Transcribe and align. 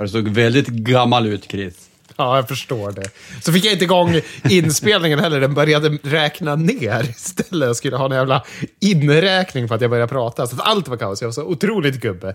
Det 0.00 0.08
såg 0.08 0.28
väldigt 0.28 0.66
gammal 0.66 1.26
ut, 1.26 1.44
Chris. 1.50 1.74
Ja, 2.16 2.36
jag 2.36 2.48
förstår 2.48 2.92
det. 2.92 3.10
Så 3.42 3.52
fick 3.52 3.64
jag 3.64 3.72
inte 3.72 3.84
igång 3.84 4.20
inspelningen 4.50 5.18
heller. 5.18 5.40
Den 5.40 5.54
började 5.54 5.98
räkna 6.02 6.56
ner 6.56 7.10
istället. 7.10 7.66
Jag 7.66 7.76
skulle 7.76 7.96
ha 7.96 8.06
en 8.06 8.12
jävla 8.12 8.44
inräkning 8.80 9.68
för 9.68 9.74
att 9.74 9.80
jag 9.80 9.90
började 9.90 10.08
prata. 10.08 10.46
Så 10.46 10.56
allt 10.60 10.88
var 10.88 10.96
kaos. 10.96 11.20
Jag 11.20 11.28
var 11.28 11.32
så 11.32 11.44
otroligt 11.44 12.00
gubbe. 12.00 12.34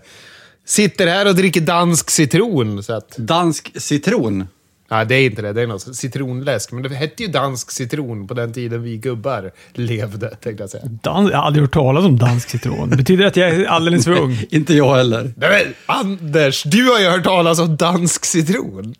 Sitter 0.64 1.06
här 1.06 1.28
och 1.28 1.34
dricker 1.34 1.60
dansk 1.60 2.10
citron. 2.10 2.82
Så 2.82 2.92
att, 2.92 3.16
Dansk 3.16 3.80
citron. 3.82 4.48
Nej, 4.92 5.06
det 5.06 5.14
är 5.14 5.26
inte 5.26 5.42
det. 5.42 5.52
Det 5.52 5.62
är 5.62 5.66
något 5.66 5.96
citronläsk. 5.96 6.72
Men 6.72 6.82
det 6.82 6.94
hette 6.94 7.22
ju 7.22 7.28
dansk 7.28 7.70
citron 7.70 8.26
på 8.26 8.34
den 8.34 8.52
tiden 8.52 8.82
vi 8.82 8.96
gubbar 8.96 9.50
levde, 9.72 10.28
tänkte 10.28 10.62
jag 10.62 10.70
säga. 10.70 10.84
Dan 10.86 11.26
jag 11.26 11.38
har 11.38 11.44
aldrig 11.44 11.62
hört 11.62 11.72
talas 11.72 12.04
om 12.04 12.18
dansk 12.18 12.50
citron. 12.50 12.90
Betyder 12.90 13.22
det 13.22 13.28
att 13.28 13.36
jag 13.36 13.48
är 13.48 13.64
alldeles 13.64 14.04
för 14.04 14.20
ung? 14.20 14.38
Inte 14.50 14.74
jag 14.74 14.94
heller. 14.94 15.32
Nej, 15.36 15.50
men 15.64 15.74
Anders, 15.86 16.62
du 16.62 16.90
har 16.90 17.00
ju 17.00 17.08
hört 17.08 17.24
talas 17.24 17.58
om 17.58 17.76
dansk 17.76 18.24
citron. 18.24 18.94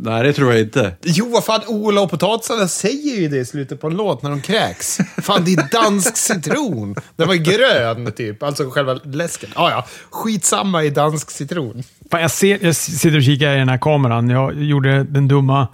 Nej, 0.00 0.22
det 0.22 0.32
tror 0.32 0.52
jag 0.52 0.60
inte. 0.60 0.92
Jo, 1.02 1.30
vad 1.30 1.44
fan, 1.44 1.60
Ola 1.66 2.00
och 2.00 2.10
potatisarna 2.10 2.68
säger 2.68 3.16
ju 3.20 3.28
det 3.28 3.36
i 3.36 3.44
slutet 3.44 3.80
på 3.80 3.86
en 3.86 3.96
låt 3.96 4.22
när 4.22 4.30
de 4.30 4.40
kräks. 4.40 4.98
Fan, 5.22 5.44
det 5.44 5.52
är 5.52 5.72
dansk 5.72 6.16
citron. 6.16 6.94
Den 7.16 7.28
var 7.28 7.34
grön, 7.34 8.12
typ. 8.12 8.42
Alltså 8.42 8.70
själva 8.70 8.94
läsken. 8.94 9.50
Ah, 9.54 9.70
ja, 9.70 9.86
skitsamma 10.10 10.84
i 10.84 10.90
dansk 10.90 11.30
citron. 11.30 11.82
Fan, 12.10 12.20
jag, 12.20 12.30
ser, 12.30 12.58
jag 12.62 12.76
sitter 12.76 13.16
och 13.16 13.22
kikar 13.22 13.54
i 13.54 13.58
den 13.58 13.68
här 13.68 13.78
kameran. 13.78 14.30
Jag 14.30 14.62
gjorde 14.62 15.04
den 15.04 15.28
dumma... 15.28 15.68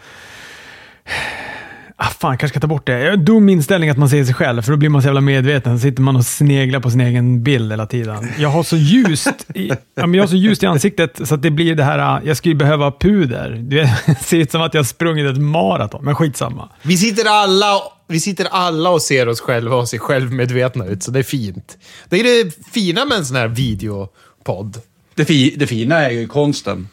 Ah, 1.97 2.05
fan, 2.05 2.31
jag 2.31 2.41
kanske 2.41 2.53
ska 2.53 2.61
ta 2.61 2.67
bort 2.67 2.87
det. 2.87 2.99
Jag 2.99 3.07
har 3.07 3.13
en 3.13 3.25
dum 3.25 3.49
inställning 3.49 3.91
att 3.91 3.97
man 3.97 4.09
ser 4.09 4.25
sig 4.25 4.35
själv, 4.35 4.63
för 4.63 4.71
då 4.71 4.77
blir 4.77 4.89
man 4.89 5.03
så 5.03 5.09
jävla 5.09 5.21
medveten. 5.21 5.79
Så 5.79 5.83
sitter 5.83 6.03
man 6.03 6.17
och 6.17 6.27
sneglar 6.27 6.81
på 6.81 6.91
sin 6.91 7.01
egen 7.01 7.43
bild 7.43 7.73
hela 7.73 7.87
tiden. 7.87 8.33
Jag 8.39 8.49
har 8.49 8.63
så 8.63 8.77
ljust 8.77 9.47
i, 9.55 9.69
ja, 9.69 9.77
men 10.07 10.15
jag 10.15 10.23
har 10.23 10.29
så 10.29 10.37
ljust 10.37 10.63
i 10.63 10.67
ansiktet 10.67 11.21
så 11.29 11.35
att 11.35 11.43
det 11.43 11.51
blir 11.51 11.75
det 11.75 11.85
här, 11.85 11.99
ah, 11.99 12.21
jag 12.25 12.37
skulle 12.37 12.55
behöva 12.55 12.93
puder. 12.93 13.51
Det 13.65 14.17
ser 14.21 14.39
ut 14.39 14.51
som 14.51 14.63
att 14.63 14.75
jag 14.75 14.79
har 14.79 14.85
sprungit 14.85 15.31
ett 15.31 15.43
maraton, 15.43 16.05
men 16.05 16.15
skitsamma. 16.15 16.69
Vi 16.83 16.97
sitter 16.97 17.25
alla, 17.25 17.81
vi 18.09 18.21
sitter 18.21 18.47
alla 18.51 18.91
och 18.91 19.03
ser 19.03 19.29
oss 19.29 19.41
själva 19.41 19.77
och 19.77 19.89
ser 19.89 19.99
självmedvetna 19.99 20.87
ut, 20.87 21.03
så 21.03 21.11
det 21.11 21.19
är 21.19 21.23
fint. 21.23 21.79
Det 22.09 22.21
är 22.21 22.45
det 22.45 22.53
fina 22.73 23.05
med 23.05 23.19
en 23.19 23.27
sån 23.27 23.37
här 23.37 23.49
videopodd. 23.49 24.81
Det, 25.15 25.25
fi 25.25 25.55
det 25.57 25.67
fina 25.67 25.97
är 25.97 26.11
ju 26.11 26.27
konsten. 26.27 26.89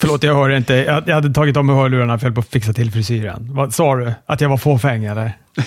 Förlåt, 0.00 0.22
jag 0.22 0.34
hörde 0.34 0.56
inte. 0.56 0.74
Jag, 0.74 1.08
jag 1.08 1.14
hade 1.14 1.34
tagit 1.34 1.56
av 1.56 1.64
mig 1.64 1.76
hörlurarna 1.76 2.18
för 2.18 2.26
jag 2.26 2.34
på 2.34 2.40
att 2.40 2.48
fixa 2.48 2.72
till 2.72 2.92
frisyren. 2.92 3.48
Vad 3.52 3.74
sa 3.74 3.96
du? 3.96 4.12
Att 4.26 4.40
jag 4.40 4.48
var 4.48 4.56
fåfäng 4.56 5.04
eller? 5.04 5.32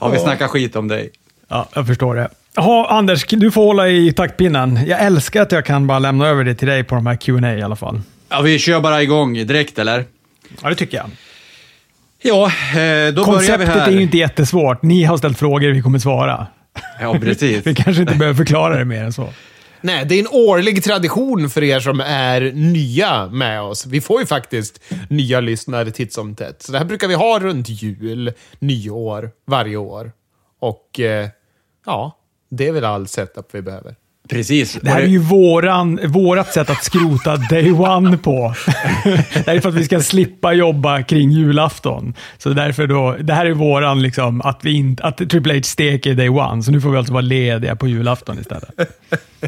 Ja, 0.00 0.08
vi 0.08 0.18
snackar 0.18 0.48
skit 0.48 0.76
om 0.76 0.88
dig. 0.88 1.10
Ja, 1.48 1.68
jag 1.74 1.86
förstår 1.86 2.14
det. 2.14 2.28
Jaha, 2.54 2.86
Anders, 2.88 3.26
du 3.28 3.50
får 3.50 3.64
hålla 3.64 3.88
i 3.88 4.12
taktpinnen. 4.12 4.80
Jag 4.86 5.00
älskar 5.00 5.42
att 5.42 5.52
jag 5.52 5.64
kan 5.64 5.86
bara 5.86 5.98
lämna 5.98 6.26
över 6.26 6.44
det 6.44 6.54
till 6.54 6.68
dig 6.68 6.84
på 6.84 6.94
de 6.94 7.06
här 7.06 7.16
Q&A 7.16 7.54
i 7.54 7.62
alla 7.62 7.76
fall. 7.76 8.00
Ja, 8.28 8.40
vi 8.40 8.58
kör 8.58 8.80
bara 8.80 9.02
igång 9.02 9.32
direkt, 9.34 9.78
eller? 9.78 10.04
Ja, 10.62 10.68
det 10.68 10.74
tycker 10.74 10.96
jag. 10.96 11.06
Ja, 12.22 12.44
eh, 12.46 12.50
då 12.74 12.80
börjar 12.80 13.08
vi 13.12 13.22
Konceptet 13.24 13.68
här. 13.68 13.86
är 13.88 13.90
ju 13.90 14.02
inte 14.02 14.18
jättesvårt. 14.18 14.82
Ni 14.82 15.04
har 15.04 15.16
ställt 15.16 15.38
frågor, 15.38 15.70
vi 15.70 15.82
kommer 15.82 15.98
svara. 15.98 16.46
Ja, 17.00 17.18
precis. 17.18 17.66
Vi 17.66 17.74
kanske 17.74 18.02
inte 18.02 18.14
behöver 18.14 18.36
förklara 18.36 18.78
det 18.78 18.84
mer 18.84 19.04
än 19.04 19.12
så. 19.12 19.28
Nej, 19.80 20.04
det 20.06 20.14
är 20.14 20.20
en 20.20 20.28
årlig 20.48 20.84
tradition 20.84 21.50
för 21.50 21.62
er 21.62 21.80
som 21.80 22.00
är 22.00 22.40
nya 22.52 23.26
med 23.26 23.62
oss. 23.62 23.86
Vi 23.86 24.00
får 24.00 24.20
ju 24.20 24.26
faktiskt 24.26 24.80
nya 25.10 25.40
lyssnare 25.40 25.90
titt 25.90 26.12
som 26.12 26.34
tätt. 26.34 26.62
Så 26.62 26.72
det 26.72 26.78
här 26.78 26.84
brukar 26.84 27.08
vi 27.08 27.14
ha 27.14 27.38
runt 27.38 27.68
jul, 27.68 28.32
nyår, 28.58 29.30
varje 29.46 29.76
år. 29.76 30.12
Och 30.60 31.00
eh, 31.00 31.28
ja, 31.86 32.18
det 32.50 32.68
är 32.68 32.72
väl 32.72 32.84
all 32.84 33.08
setup 33.08 33.48
vi 33.52 33.62
behöver. 33.62 33.94
Precis. 34.28 34.78
Det 34.82 34.90
här 34.90 35.00
är 35.00 35.06
ju 35.06 35.18
våran, 35.18 36.00
vårat 36.04 36.52
sätt 36.52 36.70
att 36.70 36.84
skrota 36.84 37.36
day 37.36 37.72
one 37.72 38.18
på. 38.18 38.54
det 39.34 39.46
här 39.46 39.54
är 39.54 39.60
för 39.60 39.68
att 39.68 39.74
vi 39.74 39.84
ska 39.84 40.00
slippa 40.00 40.52
jobba 40.52 41.02
kring 41.02 41.30
julafton. 41.30 42.14
Så 42.38 42.48
därför 42.48 42.86
då, 42.86 43.16
det 43.20 43.32
här 43.32 43.46
är 43.46 43.52
våran, 43.52 44.02
liksom, 44.02 44.40
att, 44.40 44.58
vi 44.62 44.72
inte, 44.72 45.02
att 45.02 45.16
Triple 45.16 45.54
H 45.54 45.60
steker 45.62 46.14
day 46.14 46.28
one. 46.28 46.62
Så 46.62 46.70
nu 46.70 46.80
får 46.80 46.90
vi 46.90 46.98
alltså 46.98 47.12
vara 47.12 47.22
lediga 47.22 47.76
på 47.76 47.88
julafton 47.88 48.38
istället. 48.38 48.70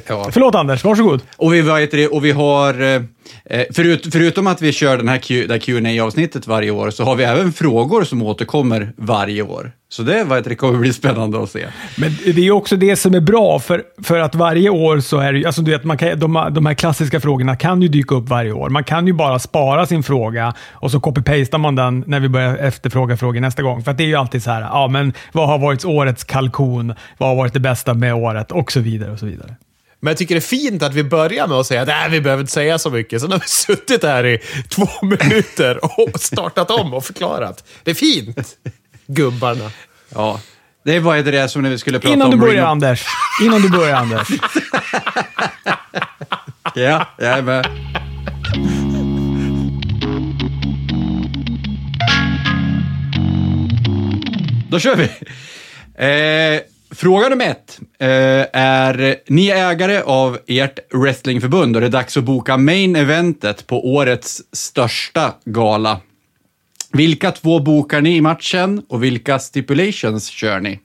Ja. 0.06 0.28
Förlåt 0.32 0.54
Anders, 0.54 0.84
varsågod. 0.84 1.20
Och 1.36 1.54
vi, 1.54 1.60
vad 1.60 1.80
heter 1.80 1.98
det, 1.98 2.08
och 2.08 2.24
vi 2.24 2.30
har, 2.30 2.94
eh, 2.94 3.02
Eh, 3.44 3.64
förut, 3.72 4.08
förutom 4.12 4.46
att 4.46 4.62
vi 4.62 4.72
kör 4.72 4.96
den 4.96 5.08
här 5.08 5.18
Q, 5.18 5.46
det 5.46 5.54
här 5.54 5.98
qa 5.98 6.04
avsnittet 6.04 6.46
varje 6.46 6.70
år, 6.70 6.90
så 6.90 7.04
har 7.04 7.16
vi 7.16 7.24
även 7.24 7.52
frågor 7.52 8.04
som 8.04 8.22
återkommer 8.22 8.92
varje 8.96 9.42
år. 9.42 9.72
Så 9.90 10.02
det, 10.02 10.24
vet, 10.24 10.44
det 10.44 10.54
kommer 10.54 10.78
bli 10.78 10.92
spännande 10.92 11.42
att 11.42 11.50
se. 11.50 11.66
Men 11.96 12.16
det 12.24 12.46
är 12.46 12.50
också 12.50 12.76
det 12.76 12.96
som 12.96 13.14
är 13.14 13.20
bra, 13.20 13.58
för, 13.58 13.82
för 14.02 14.18
att 14.18 14.34
varje 14.34 14.70
år 14.70 15.00
så 15.00 15.18
är 15.18 15.32
det 15.32 15.38
ju, 15.38 15.46
alltså 15.46 15.62
du 15.62 15.70
vet, 15.70 15.84
man 15.84 15.98
kan, 15.98 16.18
de, 16.18 16.48
de 16.50 16.66
här 16.66 16.74
klassiska 16.74 17.20
frågorna 17.20 17.56
kan 17.56 17.82
ju 17.82 17.88
dyka 17.88 18.14
upp 18.14 18.28
varje 18.28 18.52
år. 18.52 18.68
Man 18.68 18.84
kan 18.84 19.06
ju 19.06 19.12
bara 19.12 19.38
spara 19.38 19.86
sin 19.86 20.02
fråga 20.02 20.54
och 20.70 20.90
så 20.90 20.98
copy-pastar 20.98 21.58
man 21.58 21.74
den 21.74 22.04
när 22.06 22.20
vi 22.20 22.28
börjar 22.28 22.56
efterfråga 22.56 23.16
frågor 23.16 23.40
nästa 23.40 23.62
gång. 23.62 23.82
För 23.82 23.90
att 23.90 23.98
det 23.98 24.04
är 24.04 24.08
ju 24.08 24.16
alltid 24.16 24.42
så 24.42 24.50
här, 24.50 24.60
ja 24.60 24.88
men 24.88 25.12
vad 25.32 25.48
har 25.48 25.58
varit 25.58 25.84
årets 25.84 26.24
kalkon? 26.24 26.94
Vad 27.18 27.28
har 27.28 27.36
varit 27.36 27.52
det 27.52 27.60
bästa 27.60 27.94
med 27.94 28.14
året? 28.14 28.52
Och 28.52 28.72
så 28.72 28.80
vidare 28.80 29.10
och 29.10 29.18
så 29.18 29.26
vidare. 29.26 29.56
Men 30.00 30.10
jag 30.10 30.18
tycker 30.18 30.34
det 30.34 30.38
är 30.38 30.40
fint 30.40 30.82
att 30.82 30.94
vi 30.94 31.04
börjar 31.04 31.46
med 31.46 31.56
att 31.56 31.66
säga 31.66 31.82
att 31.82 32.12
vi 32.12 32.20
behöver 32.20 32.40
inte 32.40 32.52
säga 32.52 32.78
så 32.78 32.90
mycket. 32.90 33.20
Sen 33.22 33.32
har 33.32 33.38
vi 33.38 33.46
suttit 33.48 34.02
här 34.02 34.26
i 34.26 34.38
två 34.68 34.88
minuter 35.02 35.78
och 36.00 36.20
startat 36.20 36.70
om 36.70 36.94
och 36.94 37.04
förklarat. 37.04 37.64
Det 37.82 37.90
är 37.90 37.94
fint, 37.94 38.48
gubbarna. 39.06 39.70
Ja. 40.14 40.40
Det 40.84 40.96
är 40.96 41.00
vad 41.00 41.16
heter 41.16 41.32
det 41.32 41.48
som 41.48 41.62
när 41.62 41.70
vi 41.70 41.78
skulle 41.78 41.98
prata 42.00 42.12
Innan 42.14 42.30
du 42.30 42.34
om... 42.34 42.40
börjar 42.40 42.54
Ring- 42.54 42.70
Anders. 42.70 43.04
Innan 43.42 43.62
du 43.62 43.68
börjar 43.68 43.96
Anders. 43.96 44.28
Ja, 46.74 47.06
jag 47.18 47.38
är 47.38 47.42
med. 47.42 47.66
Då 54.70 54.78
kör 54.78 54.96
vi. 54.96 55.04
Eh, 56.04 56.60
fråga 56.98 57.28
nummer 57.28 57.50
ett 57.50 57.80
eh, 57.98 58.60
är, 58.60 59.16
ni 59.26 59.48
är 59.48 59.70
ägare 59.70 60.00
av 60.00 60.38
ert 60.46 60.78
wrestlingförbund 60.94 61.76
och 61.76 61.80
det 61.80 61.86
är 61.86 61.90
dags 61.90 62.16
att 62.16 62.24
boka 62.24 62.56
main 62.56 62.96
eventet 62.96 63.66
på 63.66 63.94
årets 63.94 64.42
största 64.52 65.34
gala. 65.44 66.00
Vilka 66.92 67.30
två 67.30 67.58
bokar 67.58 68.00
ni 68.00 68.16
i 68.16 68.20
matchen 68.20 68.82
och 68.88 69.04
vilka 69.04 69.38
stipulations 69.38 70.28
kör 70.28 70.60
ni? 70.60 70.80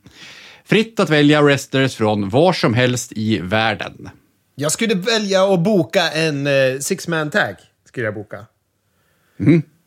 Fritt 0.66 1.00
att 1.00 1.10
välja 1.10 1.42
wrestlers 1.42 1.96
från 1.96 2.30
var 2.30 2.54
som 2.54 2.74
helst 2.74 3.12
i 3.12 3.40
världen. 3.40 4.10
Jag 4.56 4.72
skulle 4.72 4.96
välja 4.96 5.54
att 5.54 5.60
boka 5.60 6.12
en 6.12 6.48
eh, 6.48 6.80
six-man 6.80 7.30
tag. 7.30 7.56
Skulle 7.88 8.06
jag 8.06 8.14
boka. 8.14 8.46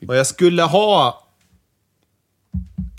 Och 0.08 0.16
jag 0.16 0.26
skulle 0.26 0.62
ha... 0.62 1.25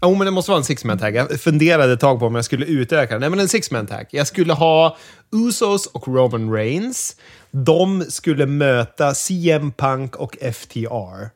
Jo, 0.01 0.15
men 0.15 0.25
det 0.25 0.31
måste 0.31 0.51
vara 0.51 0.59
en 0.59 0.63
six-man 0.63 0.97
tag. 0.97 1.15
Jag 1.15 1.41
funderade 1.41 1.93
ett 1.93 1.99
tag 1.99 2.19
på 2.19 2.25
om 2.25 2.35
jag 2.35 2.45
skulle 2.45 2.65
utöka 2.65 3.13
den. 3.13 3.21
Nej, 3.21 3.29
men 3.29 3.39
en 3.39 3.47
six-man 3.47 3.87
tag. 3.87 4.05
Jag 4.09 4.27
skulle 4.27 4.53
ha 4.53 4.97
Usos 5.31 5.85
och 5.85 6.07
Roman 6.07 6.53
Reigns. 6.53 7.15
De 7.51 8.05
skulle 8.09 8.45
möta 8.45 9.13
CM 9.13 9.71
Punk 9.71 10.15
och 10.15 10.37
FTR. 10.53 11.29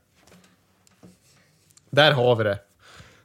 Där 1.90 2.12
har 2.12 2.36
vi 2.36 2.44
det. 2.44 2.60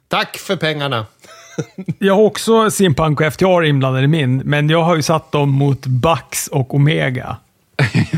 Tack 0.07 0.37
för 0.37 0.55
pengarna. 0.55 1.05
Jag 1.99 2.15
har 2.15 2.23
också 2.23 2.71
CM 2.71 2.95
Punk 2.95 3.21
och 3.21 3.33
FTR 3.33 3.63
inblandade 3.63 4.03
i 4.03 4.07
min, 4.07 4.37
men 4.37 4.69
jag 4.69 4.83
har 4.83 4.95
ju 4.95 5.01
satt 5.01 5.31
dem 5.31 5.49
mot 5.49 5.85
Bucks 5.85 6.47
och 6.47 6.75
Omega. 6.75 7.37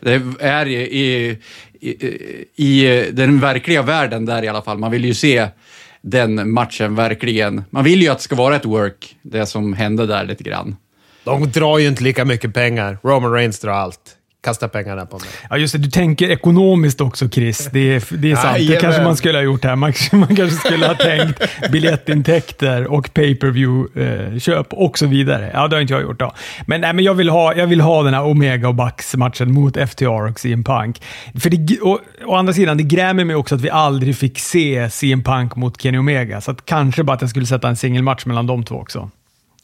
det 0.00 0.22
är 0.40 0.66
i, 0.66 1.38
i, 1.80 2.06
eh, 2.06 2.64
i, 2.66 2.98
eh, 2.98 3.06
den 3.12 3.40
verkliga 3.40 3.82
världen 3.82 4.26
där 4.26 4.42
i 4.42 4.48
alla 4.48 4.62
fall. 4.62 4.78
Man 4.78 4.90
vill 4.90 5.04
ju 5.04 5.14
se 5.14 5.48
den 6.02 6.52
matchen 6.52 6.94
verkligen. 6.94 7.64
Man 7.70 7.84
vill 7.84 8.02
ju 8.02 8.08
att 8.08 8.18
det 8.18 8.24
ska 8.24 8.36
vara 8.36 8.56
ett 8.56 8.64
work, 8.64 9.16
det 9.22 9.46
som 9.46 9.72
hände 9.72 10.06
där 10.06 10.24
lite 10.24 10.44
grann. 10.44 10.76
De 11.24 11.50
drar 11.50 11.78
ju 11.78 11.88
inte 11.88 12.02
lika 12.04 12.24
mycket 12.24 12.54
pengar. 12.54 12.98
Roman 13.02 13.32
Reigns 13.32 13.60
drar 13.60 13.72
allt. 13.72 14.17
Kasta 14.48 14.68
pengarna 14.68 15.06
på 15.06 15.18
mig. 15.18 15.28
Ja, 15.50 15.56
just 15.56 15.72
det. 15.72 15.78
Du 15.78 15.90
tänker 15.90 16.30
ekonomiskt 16.30 17.00
också, 17.00 17.28
Chris. 17.28 17.68
Det 17.72 17.94
är, 17.94 18.18
det 18.18 18.30
är 18.32 18.36
sant. 18.36 18.54
Det 18.54 18.62
Jajamän. 18.62 18.80
kanske 18.80 19.02
man 19.02 19.16
skulle 19.16 19.38
ha 19.38 19.42
gjort 19.42 19.64
här. 19.64 19.76
Man, 19.76 19.92
man 20.12 20.36
kanske 20.36 20.56
skulle 20.56 20.86
ha 20.86 20.94
tänkt 20.94 21.42
biljettintäkter 21.72 22.86
och 22.86 23.14
pay-per-view-köp 23.14 24.72
och 24.72 24.98
så 24.98 25.06
vidare. 25.06 25.50
Ja, 25.54 25.68
det 25.68 25.76
har 25.76 25.80
inte 25.80 25.94
jag 25.94 26.02
gjort. 26.02 26.18
Då. 26.18 26.32
Men, 26.66 26.80
nej, 26.80 26.92
men 26.92 27.04
jag, 27.04 27.14
vill 27.14 27.28
ha, 27.28 27.54
jag 27.54 27.66
vill 27.66 27.80
ha 27.80 28.02
den 28.02 28.14
här 28.14 28.24
Omega 28.24 28.68
och 28.68 28.74
Bucks-matchen 28.74 29.52
mot 29.52 29.76
FTR 29.90 30.30
och 30.30 30.40
CM 30.40 30.64
Punk. 30.64 31.02
För 31.40 31.50
det, 31.50 31.80
och, 31.80 32.00
å 32.26 32.34
andra 32.34 32.52
sidan, 32.52 32.76
det 32.76 32.82
grämer 32.82 33.24
mig 33.24 33.36
också 33.36 33.54
att 33.54 33.60
vi 33.60 33.70
aldrig 33.70 34.16
fick 34.16 34.38
se 34.38 34.90
CM 34.90 35.22
Punk 35.22 35.56
mot 35.56 35.80
Kenny 35.80 35.98
Omega. 35.98 36.40
Så 36.40 36.50
att 36.50 36.64
kanske 36.64 37.02
bara 37.02 37.12
att 37.12 37.20
jag 37.20 37.30
skulle 37.30 37.46
sätta 37.46 37.68
en 37.68 37.76
singelmatch 37.76 38.26
mellan 38.26 38.46
de 38.46 38.64
två 38.64 38.74
också. 38.74 39.10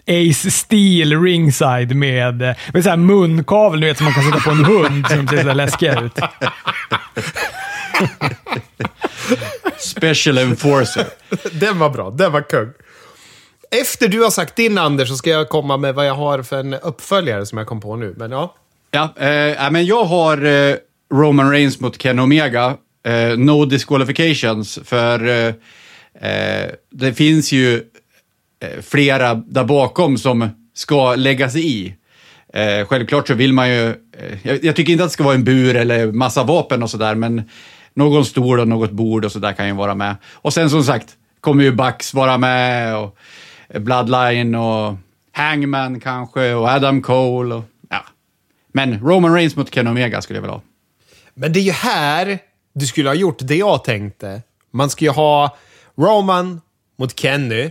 Ace 0.06 0.50
Steel 0.50 1.22
ringside 1.22 1.96
med, 1.96 2.56
med 2.72 2.84
så 2.84 2.90
här 2.90 2.96
munkavel 2.96 3.80
du 3.80 3.86
vet, 3.86 3.96
som 3.96 4.04
man 4.04 4.14
kan 4.14 4.22
sätta 4.24 4.40
på 4.40 4.50
en 4.50 4.64
hund 4.64 5.06
som 5.08 5.28
ser 5.28 5.42
så 5.42 5.48
här 5.48 5.54
läskiga 5.54 6.00
ut. 6.00 6.18
Special 9.78 10.38
enforcer. 10.38 11.06
Den 11.52 11.78
var 11.78 11.90
bra. 11.90 12.10
Den 12.10 12.32
var 12.32 12.40
kung. 12.40 12.72
Efter 13.80 14.08
du 14.08 14.22
har 14.22 14.30
sagt 14.30 14.56
din 14.56 14.78
Anders 14.78 15.08
så 15.08 15.16
ska 15.16 15.30
jag 15.30 15.48
komma 15.48 15.76
med 15.76 15.94
vad 15.94 16.06
jag 16.06 16.14
har 16.14 16.42
för 16.42 16.60
en 16.60 16.74
uppföljare 16.74 17.46
som 17.46 17.58
jag 17.58 17.66
kom 17.66 17.80
på 17.80 17.96
nu. 17.96 18.14
Men 18.16 18.30
ja. 18.30 18.54
Ja, 18.90 19.02
eh, 19.16 19.70
men 19.70 19.86
jag 19.86 20.04
har 20.04 20.44
eh, 20.44 20.76
Roman 21.12 21.50
Reigns 21.50 21.80
mot 21.80 21.98
Ken 21.98 22.18
Omega. 22.18 22.76
Eh, 23.06 23.38
no 23.38 23.64
disqualifications, 23.64 24.78
för 24.84 25.28
eh, 25.28 25.54
eh, 26.30 26.70
det 26.90 27.14
finns 27.14 27.52
ju 27.52 27.82
Eh, 28.64 28.80
flera 28.82 29.34
där 29.34 29.64
bakom 29.64 30.18
som 30.18 30.48
ska 30.74 31.14
lägga 31.14 31.50
sig 31.50 31.66
i. 31.66 31.94
Eh, 32.52 32.86
självklart 32.86 33.28
så 33.28 33.34
vill 33.34 33.52
man 33.52 33.68
ju... 33.68 33.88
Eh, 33.88 34.38
jag, 34.42 34.64
jag 34.64 34.76
tycker 34.76 34.92
inte 34.92 35.04
att 35.04 35.10
det 35.10 35.14
ska 35.14 35.24
vara 35.24 35.34
en 35.34 35.44
bur 35.44 35.76
eller 35.76 36.12
massa 36.12 36.44
vapen 36.44 36.82
och 36.82 36.90
sådär, 36.90 37.14
men 37.14 37.50
någon 37.94 38.24
stol 38.24 38.60
och 38.60 38.68
något 38.68 38.90
bord 38.90 39.24
och 39.24 39.32
sådär 39.32 39.52
kan 39.52 39.66
ju 39.66 39.72
vara 39.72 39.94
med. 39.94 40.16
Och 40.32 40.52
sen 40.52 40.70
som 40.70 40.84
sagt 40.84 41.08
kommer 41.40 41.64
ju 41.64 41.72
Bucks 41.72 42.14
vara 42.14 42.38
med 42.38 42.96
och 42.96 43.16
Bloodline 43.80 44.54
och 44.54 44.94
Hangman 45.32 46.00
kanske 46.00 46.54
och 46.54 46.68
Adam 46.68 47.02
Cole. 47.02 47.54
Och, 47.54 47.64
ja. 47.90 48.04
Men 48.72 49.00
Roman 49.00 49.34
Reigns 49.34 49.56
mot 49.56 49.70
Ken 49.70 49.86
Omega 49.86 50.22
skulle 50.22 50.36
jag 50.36 50.42
vilja 50.42 50.54
ha. 50.54 50.62
Men 51.34 51.52
det 51.52 51.58
är 51.58 51.64
ju 51.64 51.72
här 51.72 52.38
du 52.74 52.86
skulle 52.86 53.08
ha 53.08 53.14
gjort 53.14 53.38
det 53.38 53.56
jag 53.56 53.84
tänkte. 53.84 54.42
Man 54.70 54.90
ska 54.90 55.04
ju 55.04 55.10
ha 55.10 55.56
Roman 55.96 56.60
mot 56.98 57.18
Kenny. 57.18 57.70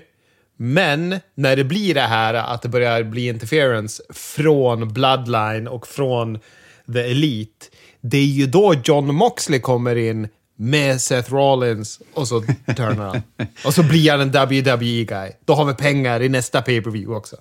Men 0.57 1.19
när 1.35 1.55
det 1.55 1.63
blir 1.63 1.93
det 1.93 2.01
här 2.01 2.33
att 2.33 2.61
det 2.61 2.69
börjar 2.69 3.03
bli 3.03 3.27
interference 3.27 4.03
från 4.13 4.93
Bloodline 4.93 5.67
och 5.67 5.87
från 5.87 6.39
The 6.93 6.99
Elite. 6.99 7.65
Det 8.01 8.17
är 8.17 8.25
ju 8.25 8.47
då 8.47 8.73
John 8.83 9.15
Moxley 9.15 9.59
kommer 9.59 9.95
in 9.95 10.27
med 10.55 11.01
Seth 11.01 11.33
Rollins 11.33 11.99
och 12.13 12.27
så 12.27 12.41
turnar 12.75 13.07
han. 13.07 13.21
och 13.65 13.73
så 13.73 13.83
blir 13.83 14.11
han 14.11 14.21
en 14.21 14.31
WWE-guy. 14.31 15.31
Då 15.45 15.53
har 15.53 15.65
vi 15.65 15.73
pengar 15.73 16.21
i 16.21 16.29
nästa 16.29 16.61
pay-per-view 16.61 17.17
också. 17.17 17.35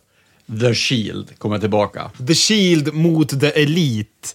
The 0.61 0.75
Shield 0.75 1.39
kommer 1.39 1.59
tillbaka. 1.59 2.11
The 2.27 2.35
Shield 2.35 2.95
mot 2.95 3.41
The 3.41 3.63
Elite. 3.63 4.29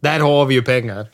Där 0.00 0.20
har 0.20 0.44
vi 0.44 0.54
ju 0.54 0.62
pengar. 0.62 1.06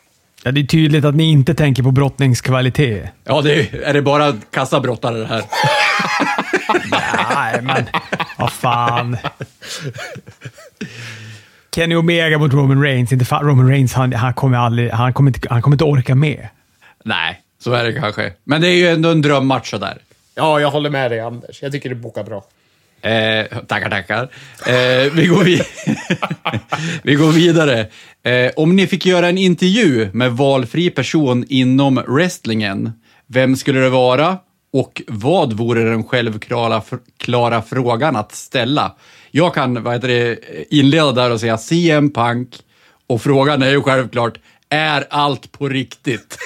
Ja, 0.44 0.52
det 0.52 0.60
är 0.60 0.64
tydligt 0.64 1.04
att 1.04 1.14
ni 1.14 1.30
inte 1.30 1.54
tänker 1.54 1.82
på 1.82 1.90
brottningskvalitet. 1.90 3.10
Ja, 3.24 3.40
det 3.42 3.54
är, 3.54 3.80
är 3.80 3.94
det 3.94 4.02
bara 4.02 4.32
kassabrottare 4.50 5.18
det 5.18 5.26
här? 5.26 5.42
Nej, 6.90 7.62
men 7.62 7.86
vad 8.38 8.52
fan. 8.52 9.16
Kenny 11.74 11.94
Omega 11.94 12.38
mot 12.38 12.52
Roman 12.52 12.82
Reigns. 12.82 13.12
Inte 13.12 13.24
fan, 13.24 13.46
Roman 13.46 13.68
Reigns, 13.68 13.94
han, 13.94 14.12
han, 14.12 14.34
kommer 14.34 14.58
aldrig, 14.58 14.90
han, 14.90 15.12
kommer 15.12 15.30
inte, 15.30 15.48
han 15.50 15.62
kommer 15.62 15.74
inte 15.74 15.84
orka 15.84 16.14
med. 16.14 16.48
Nej, 17.04 17.40
så 17.58 17.72
är 17.72 17.84
det 17.84 17.92
kanske. 17.92 18.32
Men 18.44 18.60
det 18.60 18.68
är 18.68 18.74
ju 18.74 18.88
ändå 18.88 19.10
en 19.10 19.22
drömmatch 19.22 19.70
sådär. 19.70 19.98
Ja, 20.34 20.60
jag 20.60 20.70
håller 20.70 20.90
med 20.90 21.10
dig 21.10 21.20
Anders. 21.20 21.62
Jag 21.62 21.72
tycker 21.72 21.88
du 21.88 21.94
bokar 21.94 22.24
bra. 22.24 22.44
Eh, 23.02 23.46
tackar, 23.66 23.90
tackar. 23.90 24.22
Eh, 24.66 25.12
vi, 25.12 25.26
går 25.26 25.44
vid 25.44 25.62
vi 27.02 27.14
går 27.14 27.32
vidare. 27.32 27.86
Eh, 28.22 28.50
om 28.56 28.76
ni 28.76 28.86
fick 28.86 29.06
göra 29.06 29.28
en 29.28 29.38
intervju 29.38 30.10
med 30.12 30.32
valfri 30.32 30.90
person 30.90 31.44
inom 31.48 32.02
wrestlingen, 32.06 32.92
vem 33.26 33.56
skulle 33.56 33.80
det 33.80 33.90
vara 33.90 34.38
och 34.72 35.02
vad 35.06 35.52
vore 35.52 35.84
den 35.84 36.04
självklara 36.04 36.82
klara 37.16 37.62
frågan 37.62 38.16
att 38.16 38.32
ställa? 38.32 38.94
Jag 39.30 39.54
kan 39.54 39.82
vad 39.82 39.94
heter 39.94 40.08
det, 40.08 40.38
inleda 40.70 41.12
där 41.12 41.30
och 41.30 41.40
säga 41.40 41.58
CM 41.58 42.10
Punk 42.12 42.48
och 43.06 43.22
frågan 43.22 43.62
är 43.62 43.70
ju 43.70 43.82
självklart, 43.82 44.38
är 44.68 45.06
allt 45.10 45.52
på 45.52 45.68
riktigt? 45.68 46.38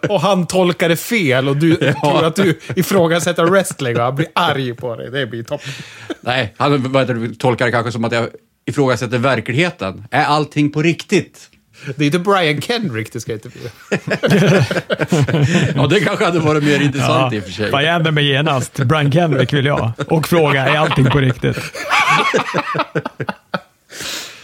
och 0.08 0.20
han 0.20 0.46
tolkar 0.46 0.88
det 0.88 0.96
fel 0.96 1.48
och 1.48 1.56
du 1.56 1.78
ja. 2.02 2.10
tror 2.10 2.24
att 2.24 2.36
du 2.36 2.58
ifrågasätter 2.76 3.44
wrestling 3.44 3.96
och 3.96 4.02
han 4.02 4.14
blir 4.14 4.28
arg 4.32 4.74
på 4.74 4.96
dig. 4.96 5.10
Det 5.10 5.26
blir 5.26 5.42
toppen. 5.42 5.72
Nej, 6.20 6.54
han 6.56 6.92
vad 6.92 7.38
tolkar 7.38 7.66
det 7.66 7.72
kanske 7.72 7.92
som 7.92 8.04
att 8.04 8.12
jag 8.12 8.28
ifrågasätter 8.64 9.18
verkligheten. 9.18 10.04
Är 10.10 10.24
allting 10.24 10.72
på 10.72 10.82
riktigt? 10.82 11.50
Det 11.96 12.04
är 12.04 12.06
inte 12.06 12.18
Brian 12.18 12.60
Kendrick 12.60 13.12
du 13.12 13.20
ska 13.20 13.32
intervjua. 13.32 13.70
ja, 15.74 15.86
det 15.86 16.00
kanske 16.00 16.24
hade 16.24 16.38
varit 16.38 16.64
mer 16.64 16.82
intressant 16.82 17.32
ja, 17.32 17.36
i 17.36 17.40
och 17.40 17.44
för 17.44 17.52
sig. 17.52 17.70
Vad 17.70 17.82
händer 17.82 18.10
med 18.10 18.24
genast? 18.24 18.80
Brian 18.84 19.12
Kendrick 19.12 19.52
vill 19.52 19.66
jag. 19.66 19.92
Och 20.08 20.28
fråga, 20.28 20.66
är 20.66 20.78
allting 20.78 21.04
på 21.04 21.18
riktigt? 21.18 21.56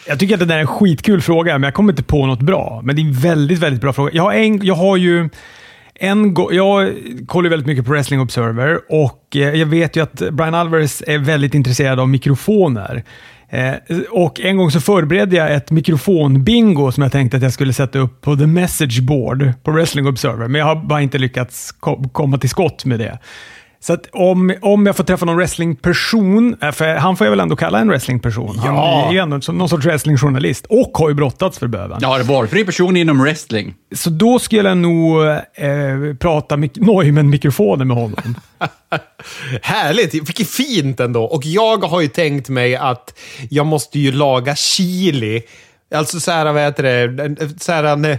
Jag 0.07 0.19
tycker 0.19 0.35
att 0.35 0.41
det 0.41 0.47
där 0.47 0.57
är 0.57 0.61
en 0.61 0.67
skitkul 0.67 1.23
fråga, 1.23 1.53
men 1.53 1.63
jag 1.63 1.75
kommer 1.75 1.93
inte 1.93 2.03
på 2.03 2.27
något 2.27 2.41
bra. 2.41 2.81
Men 2.85 2.97
det 2.97 3.03
är 3.03 3.05
en 3.05 3.13
väldigt, 3.13 3.59
väldigt 3.59 3.81
bra 3.81 3.93
fråga. 3.93 4.11
Jag 4.15 4.23
har, 4.23 4.33
en, 4.33 4.65
jag 4.65 4.75
har 4.75 4.97
ju 4.97 5.29
en 5.95 6.37
jag 6.51 6.95
kollar 7.27 7.51
väldigt 7.51 7.67
mycket 7.67 7.87
på 7.87 7.93
Wrestling 7.93 8.21
Observer 8.21 8.81
och 8.89 9.37
eh, 9.37 9.55
jag 9.55 9.67
vet 9.67 9.97
ju 9.97 10.03
att 10.03 10.23
Brian 10.31 10.55
Alvarez 10.55 11.03
är 11.07 11.19
väldigt 11.19 11.55
intresserad 11.55 12.01
av 12.01 12.09
mikrofoner. 12.09 13.05
Eh, 13.51 13.75
och 14.11 14.41
en 14.41 14.57
gång 14.57 14.71
så 14.71 14.81
förberedde 14.81 15.37
jag 15.37 15.55
ett 15.55 15.71
mikrofonbingo 15.71 16.93
som 16.93 17.03
jag 17.03 17.13
tänkte 17.13 17.37
att 17.37 17.43
jag 17.43 17.53
skulle 17.53 17.73
sätta 17.73 17.99
upp 17.99 18.21
på 18.21 18.37
the 18.37 18.47
message 18.47 19.01
board 19.01 19.53
på 19.63 19.71
Wrestling 19.71 20.07
Observer, 20.07 20.49
men 20.49 20.59
jag 20.59 20.67
har 20.67 20.77
bara 20.77 21.01
inte 21.01 21.19
lyckats 21.19 21.73
komma 22.13 22.39
till 22.39 22.51
skott 22.51 22.85
med 22.85 22.99
det. 22.99 23.19
Så 23.83 23.93
att 23.93 24.07
om, 24.13 24.55
om 24.63 24.87
jag 24.87 24.97
får 24.97 25.05
träffa 25.05 25.27
någon 25.27 25.37
wrestlingperson, 25.37 26.57
eh, 26.63 26.73
för 26.73 26.95
han 26.95 27.17
får 27.17 27.27
jag 27.27 27.31
väl 27.31 27.41
ändå 27.41 27.57
kalla 27.57 27.79
en 27.79 27.89
wrestlingperson. 27.89 28.61
Ja. 28.65 28.71
Han 28.71 29.09
är 29.09 29.13
ju 29.13 29.19
ändå 29.19 29.53
någon 29.53 29.69
sorts 29.69 29.87
wrestlingjournalist 29.87 30.67
och 30.67 30.99
har 30.99 31.09
ju 31.09 31.15
brottats 31.15 31.59
för 31.59 31.67
böven. 31.67 31.99
Ja, 32.03 32.19
det 32.19 32.25
valfri 32.25 32.65
person 32.65 32.97
inom 32.97 33.23
wrestling. 33.23 33.75
Så 33.95 34.11
då 34.11 34.39
skulle 34.39 34.69
jag 34.69 34.79
nog 34.79 35.27
eh, 35.27 35.37
prata 36.19 36.57
Neumann-mikrofonen 36.77 37.89
med 37.89 37.97
honom. 37.97 38.35
Härligt! 39.63 40.15
Vilket 40.15 40.51
fint 40.51 41.01
ändå. 41.01 41.25
Och 41.25 41.47
jag 41.47 41.85
har 41.85 42.01
ju 42.01 42.09
tänkt 42.09 42.49
mig 42.49 42.77
att 42.77 43.19
jag 43.51 43.67
måste 43.67 43.99
ju 43.99 44.13
laga 44.13 44.57
chili 44.57 45.43
Alltså 45.95 46.21
så 46.21 46.31
här, 46.31 46.53
vad 46.53 46.63
heter 46.63 46.83
det, 46.83 47.63
så 47.63 47.73
här, 47.73 47.97
när 47.97 48.19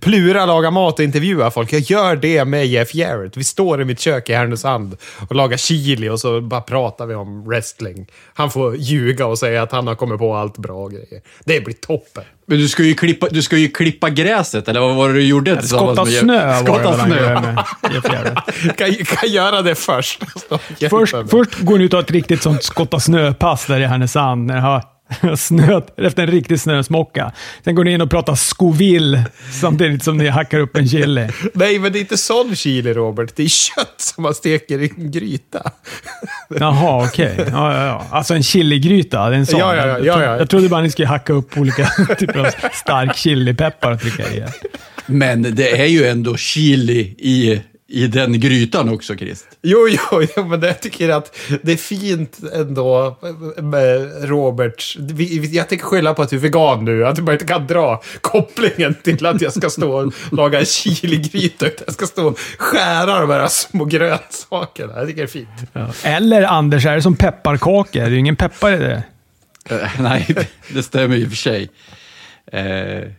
Plura 0.00 0.46
lagar 0.46 0.70
mat 0.70 0.98
och 0.98 1.04
intervjuar 1.04 1.50
folk. 1.50 1.72
Jag 1.72 1.80
gör 1.80 2.16
det 2.16 2.44
med 2.44 2.66
Jeff 2.66 2.94
Jarrett. 2.94 3.36
Vi 3.36 3.44
står 3.44 3.82
i 3.82 3.84
mitt 3.84 4.00
kök 4.00 4.28
i 4.28 4.32
Härnösand 4.32 4.96
och 5.28 5.34
lagar 5.34 5.56
chili 5.56 6.08
och 6.08 6.20
så 6.20 6.40
bara 6.40 6.60
pratar 6.60 7.06
vi 7.06 7.14
om 7.14 7.44
wrestling. 7.44 8.06
Han 8.34 8.50
får 8.50 8.76
ljuga 8.76 9.26
och 9.26 9.38
säga 9.38 9.62
att 9.62 9.72
han 9.72 9.86
har 9.86 9.94
kommit 9.94 10.18
på 10.18 10.34
allt 10.34 10.58
bra 10.58 10.88
grejer. 10.88 11.20
Det 11.44 11.60
blir 11.64 11.74
toppen. 11.74 12.24
Men 12.46 12.58
du 12.58 12.68
ska 12.68 12.82
ju 12.82 12.94
klippa, 12.94 13.26
du 13.30 13.42
ska 13.42 13.56
ju 13.56 13.68
klippa 13.68 14.10
gräset, 14.10 14.68
eller 14.68 14.80
vad 14.80 14.96
var 14.96 15.08
det 15.08 15.14
du 15.14 15.22
gjorde 15.22 15.62
Skotta 15.62 16.06
snö 16.06 16.64
Skotta 16.64 16.94
snö. 16.94 17.40
Med 17.40 17.64
Jeff 17.94 18.04
Jarrett. 18.04 18.76
kan, 18.76 18.94
kan 18.94 19.28
göra 19.28 19.62
det 19.62 19.74
först. 19.74 20.22
först, 20.90 21.14
först 21.30 21.60
går 21.60 21.78
ni 21.78 21.84
ut 21.84 21.92
och 21.92 21.96
har 21.96 22.04
ett 22.04 22.10
riktigt 22.10 22.42
sånt 22.42 22.62
skotta 22.62 23.00
snö-pass 23.00 23.66
där 23.66 23.80
i 23.80 23.84
Härnösand. 23.84 24.46
När 24.46 24.60
jag 25.22 25.38
Snö, 25.38 25.80
efter 25.96 26.22
en 26.22 26.30
riktig 26.30 26.60
snösmocka. 26.60 27.32
Sen 27.64 27.74
går 27.74 27.84
ni 27.84 27.92
in 27.92 28.00
och 28.00 28.10
pratar 28.10 28.34
Scoville 28.34 29.24
samtidigt 29.60 30.04
som 30.04 30.16
ni 30.16 30.28
hackar 30.28 30.58
upp 30.58 30.76
en 30.76 30.88
chili. 30.88 31.28
Nej, 31.54 31.78
men 31.78 31.92
det 31.92 31.98
är 31.98 32.00
inte 32.00 32.16
sån 32.16 32.56
chili, 32.56 32.92
Robert. 32.92 33.36
Det 33.36 33.42
är 33.42 33.48
kött 33.48 33.94
som 33.96 34.22
man 34.22 34.34
steker 34.34 34.78
i 34.78 34.92
en 34.96 35.10
gryta. 35.10 35.70
Jaha, 36.48 37.06
okej. 37.06 37.32
Okay. 37.32 37.46
Ja, 37.52 37.74
ja, 37.74 37.86
ja. 37.86 38.06
Alltså 38.10 38.34
en 38.34 38.42
chiligryta, 38.42 39.28
det 39.28 39.36
är 39.36 39.38
en 39.38 39.46
sån. 39.46 39.60
Ja, 39.60 39.76
ja, 39.76 39.86
ja, 39.86 39.98
ja, 39.98 40.22
ja. 40.22 40.38
Jag 40.38 40.50
trodde 40.50 40.68
bara 40.68 40.82
ni 40.82 40.90
skulle 40.90 41.08
hacka 41.08 41.32
upp 41.32 41.58
olika 41.58 41.88
typer 42.18 42.38
av 42.38 42.50
stark 42.72 43.16
chilipeppar 43.16 43.92
och 43.92 44.00
trycka 44.00 44.32
i. 44.32 44.44
Men 45.06 45.42
det 45.42 45.80
är 45.80 45.86
ju 45.86 46.06
ändå 46.06 46.36
chili 46.36 47.00
i 47.18 47.62
i 47.90 48.06
den 48.06 48.40
grytan 48.40 48.88
också, 48.88 49.16
Krist. 49.16 49.46
Jo, 49.62 49.88
jo, 49.88 50.22
jo, 50.36 50.44
men 50.44 50.62
jag 50.62 50.80
tycker 50.80 51.08
att 51.08 51.36
det 51.62 51.72
är 51.72 51.76
fint 51.76 52.38
ändå 52.52 53.18
med 53.56 54.28
Robert. 54.28 54.96
Jag 55.52 55.68
tänker 55.68 55.84
skylla 55.84 56.14
på 56.14 56.22
att 56.22 56.30
du 56.30 56.36
är 56.36 56.40
vegan 56.40 56.84
nu, 56.84 57.06
att 57.06 57.16
du 57.16 57.22
bara 57.22 57.32
inte 57.32 57.44
kan 57.46 57.66
dra 57.66 58.02
kopplingen 58.20 58.94
till 58.94 59.26
att 59.26 59.40
jag 59.40 59.52
ska 59.52 59.70
stå 59.70 59.92
och 59.92 60.12
laga 60.32 60.58
en 60.58 60.66
chiligryta. 60.66 61.66
Jag 61.84 61.94
ska 61.94 62.06
stå 62.06 62.26
och 62.28 62.38
skära 62.58 63.20
de 63.20 63.30
här 63.30 63.48
små 63.48 63.84
grönsakerna. 63.84 64.92
Jag 64.96 65.08
tycker 65.08 65.20
det 65.20 65.26
är 65.26 65.26
fint. 65.26 65.48
Ja. 65.72 65.88
Eller 66.04 66.42
Anders, 66.42 66.86
är 66.86 66.96
det 66.96 67.02
som 67.02 67.16
pepparkakor? 67.16 68.00
Det 68.00 68.06
är 68.06 68.10
ju 68.10 68.18
ingen 68.18 68.36
peppar 68.36 68.72
i 68.72 68.76
det. 68.78 69.02
Uh, 69.72 70.00
nej, 70.00 70.26
det 70.68 70.82
stämmer 70.82 71.16
i 71.16 71.24
och 71.24 71.28
för 71.28 71.36
sig. 71.36 71.70
Uh, 72.54 73.12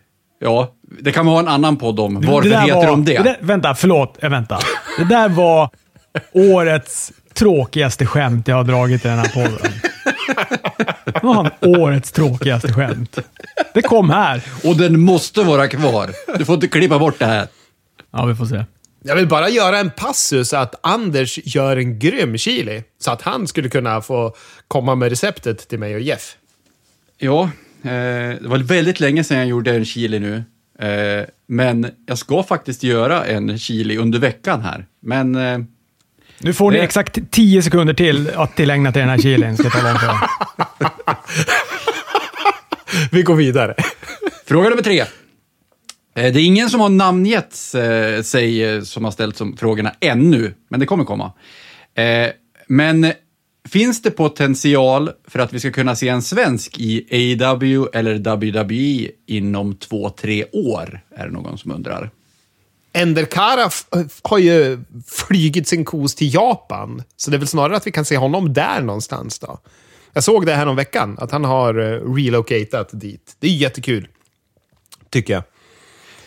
Ja, 0.44 0.74
det 1.00 1.12
kan 1.12 1.26
vi 1.26 1.32
ha 1.32 1.40
en 1.40 1.48
annan 1.48 1.78
podd 1.78 2.00
om. 2.00 2.22
Varför 2.22 2.50
det 2.50 2.60
heter 2.60 2.76
var, 2.76 2.88
de 2.88 3.06
det? 3.06 3.18
det 3.18 3.24
där, 3.24 3.38
vänta, 3.40 3.76
förlåt. 3.76 4.24
Äh, 4.24 4.30
vänta. 4.30 4.60
Det 4.98 5.04
där 5.04 5.30
var 5.30 5.70
årets 6.32 7.12
tråkigaste 7.34 8.06
skämt 8.06 8.48
jag 8.48 8.56
har 8.56 8.64
dragit 8.64 9.06
i 9.06 9.08
den 9.08 9.20
här 9.20 9.30
podden. 9.30 9.72
Det 11.06 11.24
var 11.24 11.34
han 11.34 11.50
årets 11.62 12.12
tråkigaste 12.12 12.74
skämt. 12.74 13.18
Det 13.74 13.82
kom 13.82 14.10
här. 14.10 14.44
Och 14.64 14.76
den 14.76 15.00
måste 15.00 15.44
vara 15.44 15.68
kvar. 15.68 16.12
Du 16.38 16.46
får 16.46 16.56
inte 16.56 16.68
klippa 16.68 17.00
bort 17.00 17.20
det 17.20 17.26
här. 17.26 17.48
Ja, 18.12 18.26
vi 18.26 18.36
får 18.36 18.46
se. 18.46 18.66
Jag 19.04 19.16
vill 19.16 19.28
bara 19.28 19.50
göra 19.50 19.80
en 19.80 19.92
passus 19.92 20.54
att 20.54 20.76
Anders 20.82 21.40
gör 21.44 21.78
en 21.78 22.00
grym 22.00 22.38
chili. 22.38 22.84
Så 23.00 23.12
att 23.12 23.22
han 23.22 23.48
skulle 23.48 23.70
kunna 23.70 24.02
få 24.02 24.36
komma 24.68 24.96
med 24.96 25.10
receptet 25.10 25.68
till 25.68 25.80
mig 25.80 25.96
och 25.96 26.02
Jeff. 26.02 26.36
Ja, 27.18 27.50
det 27.84 28.48
var 28.48 28.58
väldigt 28.58 29.00
länge 29.00 29.24
sedan 29.24 29.38
jag 29.38 29.48
gjorde 29.48 29.76
en 29.76 29.86
chili 29.86 30.20
nu. 30.20 30.44
Eh, 30.80 31.26
men 31.48 31.92
jag 32.06 32.18
ska 32.18 32.44
faktiskt 32.44 32.84
göra 32.84 33.26
en 33.26 33.58
chili 33.60 33.98
under 33.98 34.20
veckan 34.20 34.62
här. 34.62 34.86
Men 35.02 35.36
eh, 35.36 35.60
Nu 36.40 36.54
får 36.54 36.72
ni 36.72 36.78
Det- 36.78 36.84
exakt 36.84 37.18
10 37.32 37.62
sekunder 37.62 37.94
till 37.94 38.30
att 38.36 38.56
tillägna 38.56 38.92
till 38.92 39.00
den 39.00 39.10
här 39.10 39.18
chilin, 39.18 39.54
ska 39.58 39.64
jag 39.64 39.74
tala 39.74 39.92
om 39.92 40.00
för. 40.00 40.16
Vi 43.12 43.22
går 43.24 43.36
vidare. 43.36 43.76
Fråga 44.46 44.70
nummer 44.70 44.84
tre. 44.84 45.00
Eh, 45.00 45.06
Det 46.14 46.22
är 46.42 46.46
ingen 46.46 46.70
som 46.70 46.80
har 46.80 46.90
namngett 46.90 47.56
eh, 47.76 48.22
sig 48.24 48.64
eh, 48.64 48.82
som 48.82 49.04
har 49.04 49.12
ställt 49.12 49.38
som 49.38 49.58
frågorna 49.58 49.94
ännu, 50.00 50.54
men 50.70 50.80
det 50.80 50.86
kommer 50.86 51.04
komma. 51.04 51.32
Eh, 51.96 52.30
Men 52.68 53.14
finns 53.70 54.02
det 54.02 54.12
potential 54.12 55.12
för 55.28 55.40
att 55.40 55.54
vi 55.54 55.60
ska 55.60 55.72
kunna 55.72 55.96
se 55.96 56.08
en 56.10 56.22
svensk 56.22 56.80
i 56.80 57.08
AEW 57.12 57.88
eller 57.94 58.36
WWE 58.36 59.12
inom 59.26 59.76
två, 59.76 60.10
tre 60.10 60.46
år? 60.52 61.02
Är 61.16 61.26
det 61.26 61.32
någon 61.32 61.58
som 61.58 61.72
undrar. 61.72 62.12
Enderkara 62.94 63.70
har 64.24 64.38
ju 64.38 64.80
flygit 65.08 65.68
sin 65.68 65.86
kos 65.86 66.16
till 66.16 66.34
Japan. 66.34 67.04
Så 67.18 67.32
det 67.32 67.38
är 67.38 67.40
väl 67.40 67.48
snarare 67.48 67.78
att 67.78 67.88
vi 67.88 67.92
kan 67.92 68.06
se 68.06 68.18
honom 68.18 68.54
där 68.54 68.82
någonstans 68.82 69.40
då. 69.40 69.60
Jag 70.14 70.24
såg 70.24 70.46
det 70.46 70.54
här 70.56 70.68
om 70.68 70.76
veckan 70.76 71.18
att 71.20 71.32
han 71.32 71.46
har 71.46 71.80
eh, 71.80 72.14
relocatat 72.14 72.90
dit. 72.92 73.36
Det 73.40 73.48
är 73.48 73.52
jättekul. 73.52 74.08
Tycker 75.10 75.34
jag. 75.34 75.44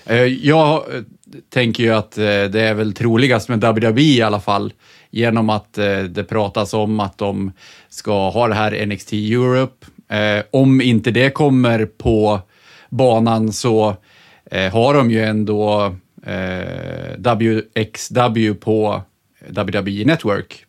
Eh, 0.07 0.23
Jag 0.25 0.95
eh, 0.95 1.03
tänker 1.51 1.83
ju 1.83 1.91
att 1.91 2.13
det 2.13 2.61
är 2.61 2.75
väl 2.75 2.95
troligast 2.95 3.49
med 3.49 3.61
WWE 3.65 4.01
i 4.01 4.23
alla 4.23 4.41
fall, 4.41 4.73
genom 5.15 5.51
att 5.51 5.79
eh, 5.79 5.99
det 6.03 6.25
pratas 6.25 6.75
om 6.75 7.01
att 7.01 7.19
de 7.19 7.53
ska 7.89 8.31
ha 8.31 8.49
det 8.49 8.55
här 8.55 8.87
NXT 8.87 9.13
Europe. 9.13 9.87
Eh, 10.09 10.45
Om 10.51 10.81
inte 10.81 11.11
det 11.11 11.31
kommer 11.31 11.87
på 11.87 12.41
banan 12.91 13.53
så 13.53 13.97
eh, 14.51 14.73
har 14.73 14.95
de 14.95 15.11
ju 15.11 15.23
ändå 15.25 15.95
eh, 16.27 17.17
WXW 17.19 18.55
på 18.55 19.03
WWE 19.49 20.05
Network. 20.05 20.65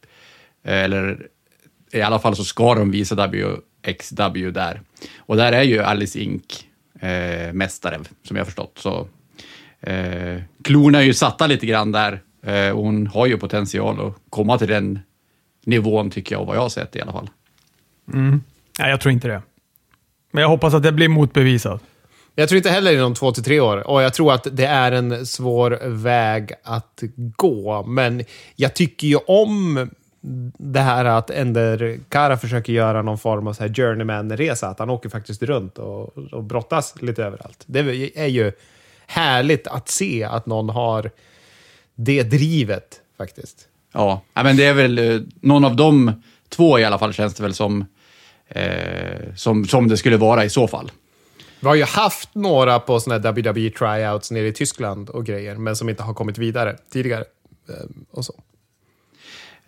Eh, 0.63 0.83
Eller 0.83 1.27
i 1.91 2.01
alla 2.01 2.19
fall 2.19 2.35
så 2.35 2.43
ska 2.43 2.75
de 2.75 2.91
visa 2.91 3.15
WXW 3.27 4.51
där. 4.51 4.81
Och 5.17 5.35
där 5.37 5.51
är 5.51 5.63
ju 5.63 5.79
Alice 5.83 6.19
Inc. 6.19 6.43
Eh, 6.99 7.53
mästare, 7.53 7.99
som 8.27 8.35
jag 8.35 8.41
har 8.43 8.45
förstått. 8.45 8.77
Så 8.81 9.07
eh, 9.81 10.41
klorna 10.63 10.97
är 10.99 11.03
ju 11.03 11.13
satta 11.13 11.47
lite 11.47 11.65
grann 11.65 11.91
där. 11.91 12.21
Eh, 12.45 12.69
och 12.69 12.83
hon 12.83 13.07
har 13.07 13.25
ju 13.25 13.37
potential 13.37 14.07
att 14.07 14.13
komma 14.29 14.57
till 14.57 14.67
den 14.67 14.99
nivån, 15.65 16.09
tycker 16.09 16.35
jag, 16.35 16.41
och 16.41 16.47
vad 16.47 16.55
jag 16.55 16.61
har 16.61 16.69
sett 16.69 16.95
i 16.95 17.01
alla 17.01 17.11
fall. 17.11 17.29
Nej, 18.79 18.89
jag 18.89 19.01
tror 19.01 19.11
inte 19.11 19.27
det. 19.27 19.41
Men 20.31 20.41
jag 20.41 20.49
hoppas 20.49 20.73
att 20.73 20.83
det 20.83 20.91
blir 20.91 21.07
motbevisat. 21.07 21.81
Jag 22.35 22.49
tror 22.49 22.57
inte 22.57 22.69
heller 22.69 22.93
inom 22.93 23.13
två 23.13 23.31
till 23.31 23.43
tre 23.43 23.59
år. 23.59 23.87
Och 23.87 24.01
jag 24.01 24.13
tror 24.13 24.33
att 24.33 24.47
det 24.51 24.65
är 24.65 24.91
en 24.91 25.25
svår 25.25 25.79
väg 25.87 26.53
att 26.63 27.03
gå. 27.15 27.83
Men 27.83 28.23
jag 28.55 28.73
tycker 28.73 29.07
ju 29.07 29.17
om 29.27 29.89
det 30.57 30.79
här 30.79 31.05
att 31.05 31.29
Ender 31.29 31.99
Kara 32.09 32.37
försöker 32.37 32.73
göra 32.73 33.01
någon 33.01 33.17
form 33.17 33.47
av 33.47 33.53
så 33.53 33.63
här 33.63 33.73
journeyman-resa. 33.73 34.67
Att 34.67 34.79
han 34.79 34.89
åker 34.89 35.09
faktiskt 35.09 35.43
runt 35.43 35.77
och, 35.77 36.17
och 36.17 36.43
brottas 36.43 37.01
lite 37.01 37.23
överallt. 37.23 37.63
Det 37.65 37.79
är 38.15 38.27
ju 38.27 38.51
härligt 39.07 39.67
att 39.67 39.89
se 39.89 40.23
att 40.23 40.45
någon 40.45 40.69
har 40.69 41.11
det 41.95 42.23
drivet 42.23 42.99
faktiskt. 43.17 43.67
Ja, 43.93 44.21
men 44.33 44.57
det 44.57 44.65
är 44.65 44.73
väl 44.73 44.97
eh, 44.99 45.21
någon 45.41 45.65
av 45.65 45.75
de 45.75 46.11
två 46.49 46.79
i 46.79 46.83
alla 46.83 46.99
fall 46.99 47.13
känns 47.13 47.33
det 47.33 47.43
väl 47.43 47.53
som, 47.53 47.85
eh, 48.47 49.35
som, 49.35 49.65
som 49.67 49.87
det 49.87 49.97
skulle 49.97 50.17
vara 50.17 50.45
i 50.45 50.49
så 50.49 50.67
fall. 50.67 50.91
Vi 51.59 51.67
har 51.67 51.75
ju 51.75 51.83
haft 51.83 52.29
några 52.35 52.79
på 52.79 52.99
såna 52.99 53.15
här 53.19 53.31
WWE 53.31 53.69
tryouts 53.69 54.31
nere 54.31 54.47
i 54.47 54.53
Tyskland 54.53 55.09
och 55.09 55.25
grejer, 55.25 55.55
men 55.55 55.75
som 55.75 55.89
inte 55.89 56.03
har 56.03 56.13
kommit 56.13 56.37
vidare 56.37 56.77
tidigare. 56.93 57.23
Ehm, 57.69 58.05
Och 58.11 58.25
så. 58.25 58.33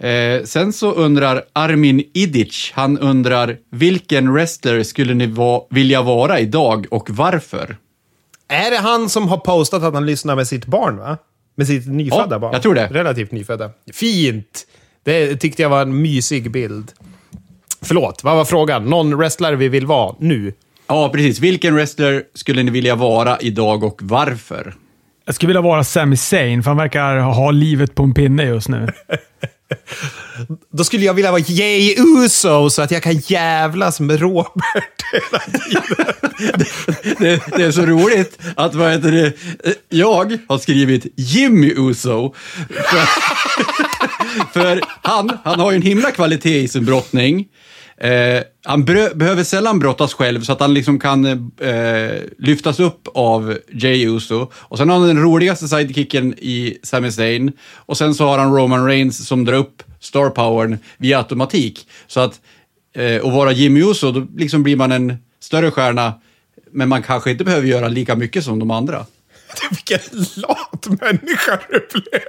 Eh, 0.08 0.44
sen 0.44 0.74
så 0.74 0.92
undrar 0.92 1.44
Armin 1.54 2.04
Idic, 2.14 2.72
han 2.76 3.00
undrar 3.00 3.58
vilken 3.72 4.34
wrestler 4.34 4.84
skulle 4.84 5.14
ni 5.14 5.26
va- 5.28 5.68
vilja 5.70 6.02
vara 6.02 6.40
idag 6.40 6.86
och 6.92 7.10
varför? 7.10 7.78
Är 8.48 8.72
det 8.72 8.78
han 8.78 9.10
som 9.10 9.28
har 9.28 9.38
postat 9.38 9.84
att 9.84 9.94
han 9.94 10.06
lyssnar 10.06 10.36
med 10.36 10.48
sitt 10.48 10.66
barn, 10.66 10.98
va? 10.98 11.18
Med 11.58 11.68
sitt 11.68 11.88
nyfödda 11.88 12.28
Ja, 12.36 12.40
barn? 12.40 12.54
jag 12.54 12.62
tror 12.62 12.76
det. 12.76 12.88
Relativt 12.92 13.32
nyfödda. 13.32 13.70
Fint! 13.94 14.68
Det 15.04 15.36
tyckte 15.36 15.62
jag 15.62 15.70
var 15.70 15.82
en 15.82 16.02
mysig 16.02 16.52
bild. 16.52 16.92
Förlåt, 17.82 18.24
vad 18.24 18.36
var 18.36 18.46
frågan? 18.46 18.86
Någon 18.86 19.18
wrestlare 19.18 19.56
vi 19.56 19.68
vill 19.70 19.86
vara 19.86 20.16
nu? 20.20 20.54
Ja, 20.88 21.10
precis. 21.14 21.40
Vilken 21.40 21.76
wrestler 21.76 22.24
skulle 22.34 22.64
ni 22.64 22.72
vilja 22.72 22.96
vara 22.96 23.38
idag 23.40 23.84
och 23.84 24.00
varför? 24.04 24.74
Jag 25.26 25.36
skulle 25.36 25.48
vilja 25.48 25.62
vara 25.62 25.84
Sami 25.84 26.18
Zayn, 26.18 26.64
för 26.64 26.72
han 26.72 26.78
verkar 26.78 27.18
ha 27.18 27.52
livet 27.52 27.96
på 27.96 28.04
en 28.04 28.14
pinne 28.14 28.44
just 28.44 28.70
nu. 28.70 28.88
Då 30.74 30.84
skulle 30.84 31.06
jag 31.06 31.14
vilja 31.14 31.32
vara 31.32 31.42
Jay 31.48 31.96
Uso 31.98 32.70
så 32.70 32.82
att 32.82 32.92
jag 32.92 33.04
kan 33.04 33.16
jävlas 33.18 34.00
med 34.00 34.20
Robert 34.20 35.04
hela 35.12 35.40
tiden. 35.40 36.14
Det, 37.20 37.58
det 37.58 37.64
är 37.64 37.72
så 37.72 37.86
roligt 37.86 38.40
att 38.56 38.76
vad 38.76 38.92
heter 38.92 39.12
det, 39.12 39.34
jag 39.90 40.40
har 40.48 40.58
skrivit 40.58 41.06
Jimmy 41.16 41.74
Uso. 41.78 42.34
För, 42.68 43.06
för 44.54 44.82
han, 45.02 45.38
han 45.44 45.60
har 45.60 45.72
ju 45.72 45.76
en 45.76 45.82
himla 45.82 46.12
kvalitet 46.12 46.60
i 46.60 46.68
sin 46.68 46.86
brottning. 46.86 47.48
Eh, 48.02 48.44
han 48.64 48.86
brö, 48.86 49.14
behöver 49.16 49.44
sällan 49.44 49.80
brottas 49.80 50.14
själv 50.14 50.42
så 50.42 50.52
att 50.52 50.60
han 50.60 50.74
liksom 50.74 51.00
kan 51.00 51.26
eh, 51.26 51.70
eh, 51.70 52.22
lyftas 52.38 52.80
upp 52.80 53.08
av 53.14 53.58
Jay 53.72 54.08
Uso. 54.08 54.52
Och 54.54 54.78
sen 54.78 54.90
har 54.90 55.00
han 55.00 55.08
den 55.08 55.22
roligaste 55.22 55.68
sidekicken 55.68 56.34
i 56.38 56.78
Sami 56.84 57.12
Zayn. 57.12 57.52
Och 57.76 57.98
sen 57.98 58.16
så 58.16 58.26
har 58.26 58.38
han 58.38 58.56
Roman 58.56 58.86
Reigns 58.86 59.28
som 59.28 59.46
drar 59.46 59.58
upp 59.58 59.84
star 60.00 60.30
powern 60.30 60.78
via 60.98 61.18
automatik. 61.18 61.88
Så 62.08 62.20
att 62.20 62.42
eh, 62.96 63.22
och 63.22 63.32
vara 63.32 63.52
Jimmy 63.52 63.82
Uso, 63.82 64.12
då 64.12 64.28
liksom 64.36 64.64
blir 64.64 64.76
man 64.76 64.92
en 64.92 65.18
större 65.40 65.72
stjärna, 65.72 66.14
men 66.72 66.90
man 66.90 67.04
kanske 67.04 67.32
inte 67.32 67.44
behöver 67.44 67.68
göra 67.68 67.88
lika 67.88 68.16
mycket 68.16 68.44
som 68.44 68.60
de 68.60 68.72
andra. 68.72 69.06
Vilken 69.70 70.26
lat 70.36 70.88
människa 71.02 71.60
du 71.70 71.88
blev. 71.94 72.22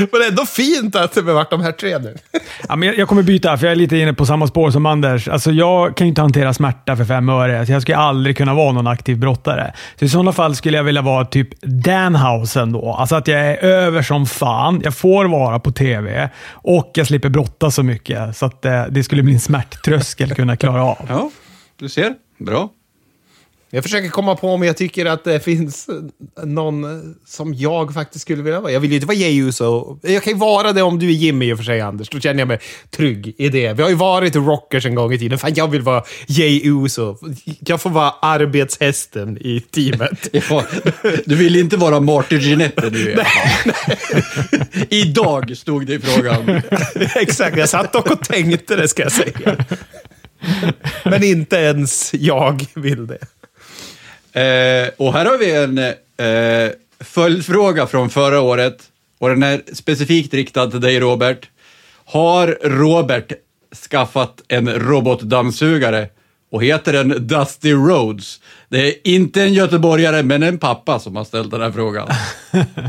Men 0.12 0.22
ändå 0.28 0.46
fint 0.46 0.96
att 0.96 1.14
det 1.14 1.20
har 1.20 1.32
varit 1.32 1.50
de 1.50 1.60
här 1.60 1.72
tre 1.72 1.98
nu. 1.98 2.16
Ja, 2.68 2.76
men 2.76 2.88
jag, 2.88 2.98
jag 2.98 3.08
kommer 3.08 3.22
byta, 3.22 3.58
för 3.58 3.66
jag 3.66 3.72
är 3.72 3.76
lite 3.76 3.96
inne 3.96 4.14
på 4.14 4.26
samma 4.26 4.46
spår 4.46 4.70
som 4.70 4.86
Anders. 4.86 5.28
Alltså, 5.28 5.52
jag 5.52 5.96
kan 5.96 6.06
ju 6.06 6.08
inte 6.08 6.20
hantera 6.20 6.54
smärta 6.54 6.96
för 6.96 7.04
fem 7.04 7.28
öre. 7.28 7.66
Så 7.66 7.72
jag 7.72 7.82
skulle 7.82 7.96
aldrig 7.96 8.36
kunna 8.36 8.54
vara 8.54 8.72
någon 8.72 8.86
aktiv 8.86 9.18
brottare. 9.18 9.72
Så 9.98 10.04
I 10.04 10.08
sådana 10.08 10.32
fall 10.32 10.56
skulle 10.56 10.76
jag 10.76 10.84
vilja 10.84 11.02
vara 11.02 11.24
typ 11.24 11.60
Danhausen 11.62 12.72
då. 12.72 12.92
Alltså 12.92 13.16
att 13.16 13.28
jag 13.28 13.40
är 13.40 13.64
över 13.64 14.02
som 14.02 14.26
fan. 14.26 14.80
Jag 14.84 14.96
får 14.96 15.24
vara 15.24 15.58
på 15.60 15.72
TV 15.72 16.30
och 16.50 16.90
jag 16.94 17.06
slipper 17.06 17.28
brotta 17.28 17.70
så 17.70 17.82
mycket. 17.82 18.36
Så 18.36 18.46
att 18.46 18.64
eh, 18.64 18.84
det 18.90 19.04
skulle 19.04 19.22
bli 19.22 19.34
en 19.34 19.40
smärttröskel 19.40 20.34
kunna 20.34 20.56
klara 20.56 20.84
av. 20.84 21.06
Ja, 21.08 21.30
du 21.78 21.88
ser. 21.88 22.14
Bra. 22.38 22.70
Jag 23.70 23.82
försöker 23.82 24.08
komma 24.08 24.36
på 24.36 24.50
om 24.50 24.62
jag 24.62 24.76
tycker 24.76 25.06
att 25.06 25.24
det 25.24 25.40
finns 25.40 25.88
någon 26.44 27.14
som 27.26 27.54
jag 27.54 27.94
faktiskt 27.94 28.22
skulle 28.22 28.42
vilja 28.42 28.60
vara. 28.60 28.72
Jag 28.72 28.80
vill 28.80 28.90
ju 28.90 28.96
inte 28.96 29.06
vara 29.06 29.16
Jey 29.16 29.42
Uso. 29.42 29.98
Jag 30.02 30.22
kan 30.22 30.32
ju 30.32 30.38
vara 30.38 30.72
det 30.72 30.82
om 30.82 30.98
du 30.98 31.06
är 31.06 31.12
Jimmy 31.12 31.48
i 31.48 31.52
och 31.52 31.56
för 31.56 31.64
sig, 31.64 31.80
Anders. 31.80 32.08
Då 32.08 32.20
känner 32.20 32.40
jag 32.40 32.48
mig 32.48 32.58
trygg 32.90 33.34
i 33.38 33.48
det. 33.48 33.72
Vi 33.72 33.82
har 33.82 33.90
ju 33.90 33.94
varit 33.94 34.36
rockers 34.36 34.86
en 34.86 34.94
gång 34.94 35.12
i 35.12 35.18
tiden. 35.18 35.38
Fan, 35.38 35.54
jag 35.54 35.68
vill 35.68 35.82
vara 35.82 36.02
Uso. 36.64 37.16
Jag 37.60 37.80
får 37.80 37.90
vara 37.90 38.10
arbetshästen 38.22 39.38
i 39.40 39.60
teamet. 39.60 40.28
Ja, 40.50 40.64
du 41.24 41.34
vill 41.34 41.56
inte 41.56 41.76
vara 41.76 42.00
Martin 42.00 42.38
Ginette 42.38 42.90
nu 42.90 42.98
i. 42.98 43.16
Idag 45.00 45.56
stod 45.56 45.86
det 45.86 45.94
i 45.94 45.98
frågan. 45.98 46.62
Exakt, 47.14 47.56
jag 47.56 47.68
satt 47.68 47.92
dock 47.92 48.10
och 48.10 48.24
tänkte 48.24 48.76
det 48.76 48.88
ska 48.88 49.02
jag 49.02 49.12
säga. 49.12 49.56
Men 51.04 51.22
inte 51.22 51.56
ens 51.56 52.14
jag 52.14 52.66
vill 52.74 53.06
det. 53.06 53.18
Eh, 54.36 54.88
och 54.96 55.12
här 55.12 55.24
har 55.24 55.38
vi 55.38 55.54
en 55.54 55.78
eh, 55.78 56.72
följdfråga 57.00 57.86
från 57.86 58.10
förra 58.10 58.40
året. 58.40 58.82
Och 59.18 59.28
den 59.28 59.42
är 59.42 59.62
specifikt 59.72 60.34
riktad 60.34 60.70
till 60.70 60.80
dig, 60.80 61.00
Robert. 61.00 61.48
Har 62.04 62.58
Robert 62.62 63.32
skaffat 63.90 64.42
en 64.48 64.68
robotdammsugare 64.68 66.08
och 66.56 66.64
heter 66.64 66.92
den 66.92 67.26
Dusty 67.26 67.72
Rhodes? 67.72 68.40
Det 68.68 68.88
är 68.88 68.94
inte 69.04 69.42
en 69.42 69.52
göteborgare, 69.52 70.22
men 70.22 70.42
en 70.42 70.58
pappa 70.58 70.98
som 70.98 71.16
har 71.16 71.24
ställt 71.24 71.50
den 71.50 71.60
här 71.60 71.70
frågan. 71.70 72.08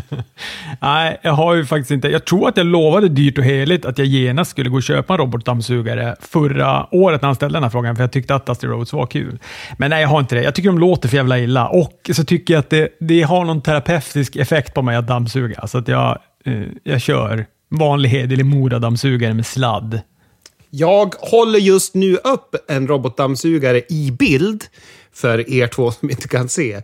Nej, 0.81 1.19
jag 1.21 1.31
har 1.31 1.55
ju 1.55 1.65
faktiskt 1.65 1.91
inte. 1.91 2.07
Jag 2.07 2.25
tror 2.25 2.49
att 2.49 2.57
jag 2.57 2.65
lovade 2.65 3.09
dyrt 3.09 3.37
och 3.37 3.43
heligt 3.43 3.85
att 3.85 3.97
jag 3.97 4.07
genast 4.07 4.51
skulle 4.51 4.69
gå 4.69 4.75
och 4.75 4.83
köpa 4.83 5.13
en 5.13 5.17
robotdammsugare 5.17 6.15
förra 6.19 6.95
året 6.95 7.21
när 7.21 7.27
han 7.27 7.35
ställde 7.35 7.55
den 7.55 7.63
här 7.63 7.69
frågan, 7.69 7.95
för 7.95 8.03
jag 8.03 8.11
tyckte 8.11 8.35
att 8.35 8.45
Dusty 8.45 8.67
Rhodes 8.67 8.93
var 8.93 9.05
kul. 9.05 9.39
Men 9.77 9.89
nej, 9.89 10.01
jag 10.01 10.09
har 10.09 10.19
inte 10.19 10.35
det. 10.35 10.43
Jag 10.43 10.55
tycker 10.55 10.69
de 10.69 10.79
låter 10.79 11.09
för 11.09 11.17
jävla 11.17 11.39
illa 11.39 11.67
och 11.67 12.09
så 12.13 12.23
tycker 12.23 12.53
jag 12.53 12.59
att 12.59 12.69
det, 12.69 12.89
det 12.99 13.21
har 13.21 13.45
någon 13.45 13.61
terapeutisk 13.61 14.35
effekt 14.35 14.73
på 14.73 14.81
mig 14.81 14.95
att 14.95 15.07
dammsuga, 15.07 15.67
så 15.67 15.77
att 15.77 15.87
jag, 15.87 16.19
eh, 16.45 16.61
jag 16.83 17.01
kör 17.01 17.45
vanlig 17.69 18.09
hederlig 18.09 18.45
Mora-dammsugare 18.45 19.33
med 19.33 19.45
sladd. 19.45 20.01
Jag 20.77 21.15
håller 21.19 21.59
just 21.59 21.93
nu 21.93 22.15
upp 22.15 22.55
en 22.67 22.87
robotdammsugare 22.87 23.81
i 23.89 24.11
bild 24.11 24.65
för 25.13 25.49
er 25.49 25.67
två 25.67 25.91
som 25.91 26.09
inte 26.09 26.27
kan 26.27 26.49
se. 26.49 26.81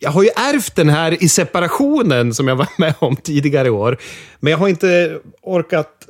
Jag 0.00 0.10
har 0.10 0.22
ju 0.22 0.28
ärvt 0.28 0.76
den 0.76 0.88
här 0.88 1.22
i 1.22 1.28
separationen 1.28 2.34
som 2.34 2.48
jag 2.48 2.56
var 2.56 2.68
med 2.76 2.94
om 2.98 3.16
tidigare 3.16 3.68
i 3.68 3.70
år. 3.70 3.98
Men 4.40 4.50
jag 4.50 4.58
har 4.58 4.68
inte 4.68 5.18
orkat 5.42 6.08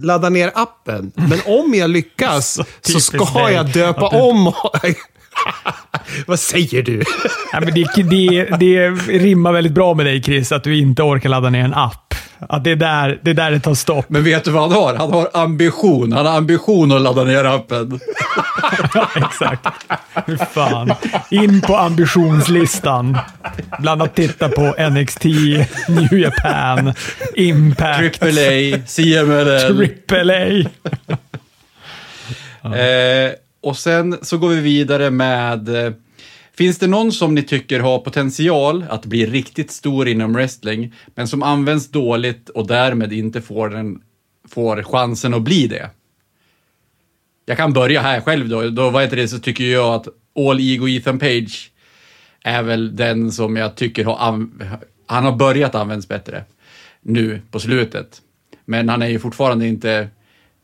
ladda 0.00 0.28
ner 0.28 0.50
appen. 0.54 1.12
Men 1.14 1.38
om 1.46 1.74
jag 1.74 1.90
lyckas 1.90 2.52
så, 2.54 2.64
typiskt 2.64 3.26
ska 3.26 3.50
jag 3.50 3.72
döpa 3.72 4.08
om... 4.08 4.52
Vad 6.26 6.40
säger 6.40 6.82
du? 6.82 7.02
Ja, 7.52 7.60
men 7.60 7.74
det, 7.74 7.86
det, 8.02 8.44
det 8.58 8.90
rimmar 9.18 9.52
väldigt 9.52 9.72
bra 9.72 9.94
med 9.94 10.06
dig 10.06 10.22
Chris, 10.22 10.52
att 10.52 10.64
du 10.64 10.78
inte 10.78 11.02
orkar 11.02 11.28
ladda 11.28 11.50
ner 11.50 11.64
en 11.64 11.74
app. 11.74 12.01
Att 12.48 12.64
det 12.64 12.70
är 12.70 12.76
där 12.76 13.18
det, 13.22 13.30
är 13.30 13.34
där 13.34 13.50
det 13.50 13.60
tar 13.60 13.74
stopp. 13.74 14.04
Men 14.08 14.24
vet 14.24 14.44
du 14.44 14.50
vad 14.50 14.62
han 14.62 14.72
har? 14.72 14.94
Han 14.94 15.12
har 15.12 15.30
ambition. 15.34 16.12
Han 16.12 16.26
har 16.26 16.36
ambition 16.36 16.92
att 16.92 17.02
ladda 17.02 17.24
ner 17.24 17.44
appen. 17.44 18.00
Ja, 18.94 19.08
exakt. 19.16 19.66
Hur 20.26 20.36
fan. 20.36 20.92
In 21.30 21.60
på 21.60 21.76
ambitionslistan. 21.76 23.18
Bland 23.78 24.02
annat 24.02 24.14
titta 24.14 24.48
på 24.48 24.74
NXT, 24.90 25.24
New 25.88 26.18
Japan, 26.18 26.94
Impact, 27.34 28.22
AAA, 28.22 28.78
CMLL. 28.86 29.76
Triple 29.76 30.64
A. 32.62 32.76
Eh, 32.76 33.32
och 33.62 33.76
sen 33.76 34.18
så 34.22 34.38
går 34.38 34.48
vi 34.48 34.60
vidare 34.60 35.10
med... 35.10 35.94
Finns 36.54 36.78
det 36.78 36.86
någon 36.86 37.12
som 37.12 37.34
ni 37.34 37.42
tycker 37.42 37.80
har 37.80 37.98
potential 37.98 38.84
att 38.88 39.06
bli 39.06 39.26
riktigt 39.26 39.70
stor 39.70 40.08
inom 40.08 40.32
wrestling, 40.32 40.94
men 41.14 41.28
som 41.28 41.42
används 41.42 41.88
dåligt 41.90 42.48
och 42.48 42.66
därmed 42.66 43.12
inte 43.12 43.40
får, 43.40 43.68
den, 43.68 44.02
får 44.48 44.82
chansen 44.82 45.34
att 45.34 45.42
bli 45.42 45.66
det? 45.66 45.90
Jag 47.46 47.56
kan 47.56 47.72
börja 47.72 48.00
här 48.00 48.20
själv 48.20 48.48
då. 48.48 48.68
då 48.68 48.90
vad 48.90 49.02
heter 49.02 49.16
det, 49.16 49.28
så 49.28 49.38
tycker 49.38 49.64
jag 49.64 49.94
att 49.94 50.08
All 50.48 50.60
Ego 50.60 50.88
Ethan 50.88 51.18
Page 51.18 51.70
är 52.44 52.62
väl 52.62 52.96
den 52.96 53.32
som 53.32 53.56
jag 53.56 53.76
tycker 53.76 54.04
har... 54.04 54.16
Han 55.06 55.24
har 55.24 55.36
börjat 55.36 55.74
användas 55.74 56.08
bättre 56.08 56.44
nu 57.00 57.40
på 57.50 57.60
slutet. 57.60 58.22
Men 58.64 58.88
han 58.88 59.02
är 59.02 59.08
ju 59.08 59.18
fortfarande 59.18 59.66
inte 59.66 60.08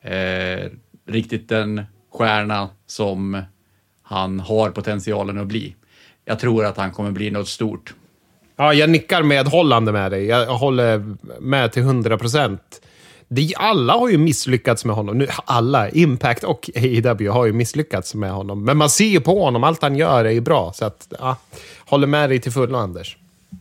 eh, 0.02 0.70
riktigt 1.06 1.48
den 1.48 1.82
stjärna 2.12 2.68
som 2.86 3.42
han 4.08 4.40
har 4.40 4.70
potentialen 4.70 5.38
att 5.38 5.46
bli. 5.46 5.74
Jag 6.24 6.38
tror 6.38 6.64
att 6.64 6.76
han 6.76 6.90
kommer 6.90 7.10
bli 7.10 7.30
något 7.30 7.48
stort. 7.48 7.94
Ja, 8.56 8.74
jag 8.74 8.90
nickar 8.90 9.22
medhållande 9.22 9.92
med 9.92 10.10
dig. 10.10 10.26
Jag 10.26 10.46
håller 10.46 11.16
med 11.40 11.72
till 11.72 11.82
100 11.82 12.18
procent. 12.18 12.80
Alla 13.56 13.92
har 13.92 14.08
ju 14.08 14.18
misslyckats 14.18 14.84
med 14.84 14.96
honom. 14.96 15.18
Nu, 15.18 15.26
alla, 15.44 15.88
Impact 15.90 16.44
och 16.44 16.70
AEW 16.76 17.30
har 17.30 17.46
ju 17.46 17.52
misslyckats 17.52 18.14
med 18.14 18.30
honom. 18.30 18.64
Men 18.64 18.76
man 18.76 18.90
ser 18.90 19.04
ju 19.04 19.20
på 19.20 19.44
honom, 19.44 19.64
allt 19.64 19.82
han 19.82 19.96
gör 19.96 20.24
är 20.24 20.30
ju 20.30 20.40
bra. 20.40 20.72
Så 20.72 20.84
att, 20.84 21.12
ja, 21.18 21.36
håller 21.78 22.06
med 22.06 22.30
dig 22.30 22.38
till 22.38 22.52
fullo, 22.52 22.78
Anders. 22.78 23.16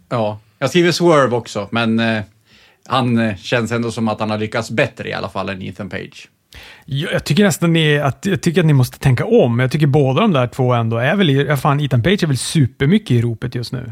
Ja, 0.10 0.40
jag 0.60 0.70
skriver 0.70 0.92
Swerve 0.92 1.36
också, 1.36 1.68
men 1.72 2.00
eh, 2.00 2.24
han 2.86 3.18
eh, 3.20 3.36
känns 3.36 3.72
ändå 3.72 3.92
som 3.92 4.08
att 4.08 4.20
han 4.20 4.30
har 4.30 4.38
lyckats 4.38 4.72
bättre 4.72 5.10
i 5.10 5.14
alla 5.14 5.30
fall 5.30 5.50
än 5.50 5.62
Ethan 5.62 5.90
Page. 5.90 6.30
Jag 6.86 7.14
jag 7.14 7.24
tycker 7.24 7.44
nästan 7.44 7.74
ni, 7.74 7.98
att, 8.00 8.26
jag 8.26 8.42
tycker 8.42 8.62
att 8.62 8.66
ni 8.68 8.74
måste 8.74 9.00
tänka 9.00 9.26
om. 9.26 9.60
Jag 9.60 9.72
tycker 9.72 9.88
båda 9.88 10.22
de 10.22 10.34
där 10.34 10.48
två 10.48 10.74
ändå 10.74 10.98
är 10.98 11.16
väl, 11.16 11.30
i- 11.30 11.46
ja, 11.48 11.58
fan 11.58 11.80
Ethan 11.80 12.04
Page 12.04 12.24
är 12.24 12.28
väl 12.28 12.38
supermycket 12.38 13.12
i 13.12 13.22
ropet 13.22 13.56
just 13.56 13.72
nu. 13.72 13.92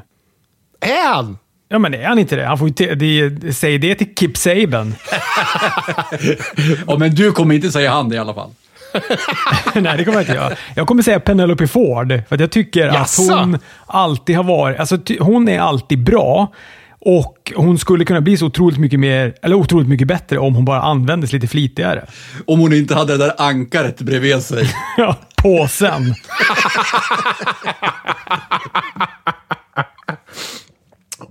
Är 0.82 1.14
han? 1.14 1.38
Ja, 1.70 1.80
men 1.80 1.94
är 1.94 2.04
han 2.08 2.20
inte 2.20 2.36
det? 2.36 2.46
Han 2.46 2.58
får 2.58 2.68
ju 2.68 2.74
te- 2.74 2.96
det, 2.96 3.54
säg 3.54 3.78
det 3.78 3.96
till 3.96 4.16
Kip 4.16 4.38
Saban. 4.38 4.96
Ja, 6.88 6.98
men 6.98 7.16
du 7.16 7.32
kommer 7.32 7.56
inte 7.56 7.72
säga 7.72 7.92
han 7.92 8.14
i 8.14 8.18
alla 8.18 8.34
fall. 8.34 8.50
Nej, 9.76 9.98
det 9.98 10.04
kommer 10.04 10.18
jag 10.18 10.22
inte 10.24 10.34
göra. 10.34 10.54
Jag 10.76 10.88
kommer 10.88 11.04
säga 11.04 11.20
Penelope 11.20 11.68
Ford, 11.68 12.22
för 12.30 12.36
att 12.36 12.40
jag 12.42 12.52
tycker 12.52 12.86
Jaså? 12.88 13.34
att 13.34 13.40
hon 13.40 13.58
alltid 13.86 14.36
har 14.36 14.44
varit... 14.44 14.80
Alltså, 14.80 14.98
hon 15.20 15.50
är 15.50 15.60
alltid 15.60 16.04
bra 16.04 16.52
och 17.06 17.54
hon 17.56 17.78
skulle 17.78 18.06
kunna 18.06 18.22
bli 18.22 18.38
så 18.38 18.46
otroligt 18.46 18.80
mycket 18.80 19.00
mer, 19.00 19.36
eller 19.42 19.56
otroligt 19.56 19.88
mycket 19.88 20.08
bättre 20.08 20.38
om 20.40 20.56
hon 20.56 20.66
bara 20.66 20.82
användes 20.82 21.34
lite 21.34 21.48
flitigare. 21.48 22.06
Om 22.46 22.60
hon 22.60 22.74
inte 22.74 22.96
hade 22.96 23.18
det 23.18 23.26
där 23.26 23.34
ankaret 23.38 24.02
bredvid 24.02 24.42
sig. 24.42 24.74
Ja, 24.98 25.18
påsen. 25.36 26.14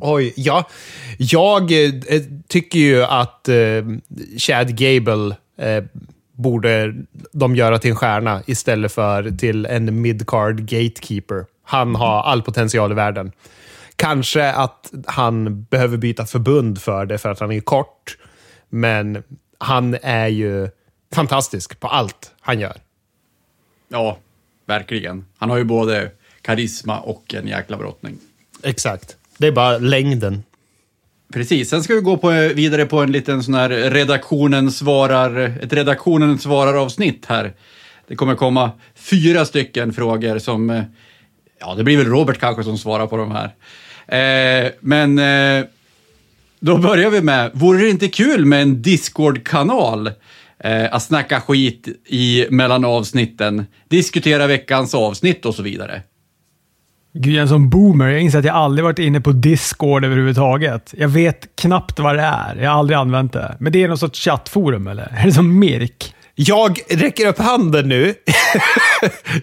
Oj, 0.01 0.33
ja. 0.37 0.69
Jag 1.19 1.85
eh, 1.85 1.93
tycker 2.49 2.79
ju 2.79 3.05
att 3.05 3.49
eh, 3.49 3.57
Chad 4.39 4.77
Gable 4.79 5.37
eh, 5.59 5.85
borde 6.33 6.95
de 7.33 7.57
göra 7.57 7.79
till 7.79 7.91
en 7.91 7.97
stjärna 7.97 8.43
istället 8.47 8.93
för 8.93 9.31
till 9.31 9.67
en 9.67 10.01
midcard 10.01 10.61
gatekeeper. 10.61 11.45
Han 11.65 11.95
har 11.95 12.23
all 12.23 12.43
potential 12.43 12.93
i 12.93 12.95
världen. 12.95 13.33
Kanske 13.97 14.53
att 14.53 14.93
han 15.07 15.63
behöver 15.63 15.97
byta 15.97 16.27
förbund 16.27 16.83
för 16.83 17.07
det 17.07 17.19
för 17.19 17.29
att 17.29 17.41
han 17.41 17.53
är 17.53 17.61
kort. 17.61 18.17
Men 18.69 19.23
han 19.59 19.97
är 20.03 20.29
ju 20.29 20.69
fantastisk 21.15 21.81
på 21.81 21.89
allt 21.89 22.33
han 22.41 22.61
gör. 22.61 22.77
Ja, 23.89 24.19
verkligen. 24.67 25.25
Han 25.39 25.51
har 25.51 25.57
ju 25.57 25.65
både 25.65 26.11
karisma 26.43 27.01
och 27.01 27.35
en 27.35 27.49
jäkla 27.49 27.77
brottning. 27.77 28.19
Exakt. 28.63 29.17
Det 29.39 29.47
är 29.47 29.53
bara 29.53 29.79
längden. 29.79 30.43
Precis, 31.33 31.71
sen 31.71 31.83
ska 31.83 31.95
vi 31.95 32.01
gå 32.01 32.17
på, 32.17 32.31
vidare 32.31 32.87
på 32.87 33.01
en 33.01 33.13
liten 33.13 33.43
sån 33.43 33.55
här 33.55 33.69
redaktionen 33.69 34.73
svarar, 34.73 35.59
ett 35.63 35.73
redaktionen 35.73 36.39
svarar 36.39 36.75
avsnitt 36.75 37.27
här. 37.27 37.53
Det 38.07 38.17
kommer 38.17 38.35
komma 38.35 38.71
fyra 38.95 39.45
stycken 39.45 39.93
frågor 39.93 40.39
som, 40.39 40.71
eh, 40.71 40.83
ja 41.61 41.75
det 41.75 41.85
blir 41.85 41.97
väl 41.97 42.07
Robert 42.07 42.41
kanske 42.41 42.65
som 42.65 42.79
svarar 42.79 43.07
på 43.07 43.17
de 43.17 43.31
här. 43.31 43.51
Eh, 44.07 44.73
men 44.81 45.19
eh, 45.19 45.65
då 46.61 46.79
börjar 46.79 47.11
vi 47.11 47.21
med, 47.21 47.51
vore 47.55 47.79
det 47.79 47.91
inte 47.91 48.09
kul 48.09 48.45
med 48.45 48.63
en 48.63 48.83
Discord-kanal? 48.83 50.11
Eh, 50.59 50.95
att 50.95 51.03
snacka 51.03 51.41
skit 51.41 51.89
i 52.07 52.47
mellan 52.51 52.85
avsnitten, 52.85 53.67
diskutera 53.89 54.47
veckans 54.47 54.95
avsnitt 54.95 55.47
och 55.47 55.55
så 55.55 55.63
vidare. 55.63 56.03
Gud, 57.15 57.33
jag 57.33 57.39
är 57.39 57.43
en 57.43 57.49
sån 57.49 57.71
boomer. 57.71 58.09
Jag 58.09 58.21
inser 58.21 58.39
att 58.39 58.45
jag 58.45 58.57
aldrig 58.57 58.85
varit 58.85 58.99
inne 58.99 59.21
på 59.21 59.33
Discord 59.33 60.05
överhuvudtaget. 60.05 60.95
Jag 60.99 61.09
vet 61.09 61.57
knappt 61.57 61.99
vad 61.99 62.17
det 62.17 62.23
är. 62.23 62.57
Jag 62.57 62.71
har 62.71 62.79
aldrig 62.79 62.99
använt 62.99 63.33
det. 63.33 63.57
Men 63.61 63.73
det 63.73 63.83
är 63.83 63.89
någon 63.89 63.99
sorts 63.99 64.25
chattforum, 64.25 64.87
eller? 64.87 65.13
Är 65.17 65.27
det 65.27 65.33
som 65.33 65.59
Mirk? 65.59 66.14
Jag 66.35 66.81
räcker 66.89 67.27
upp 67.27 67.39
handen 67.39 67.89
nu. 67.89 68.15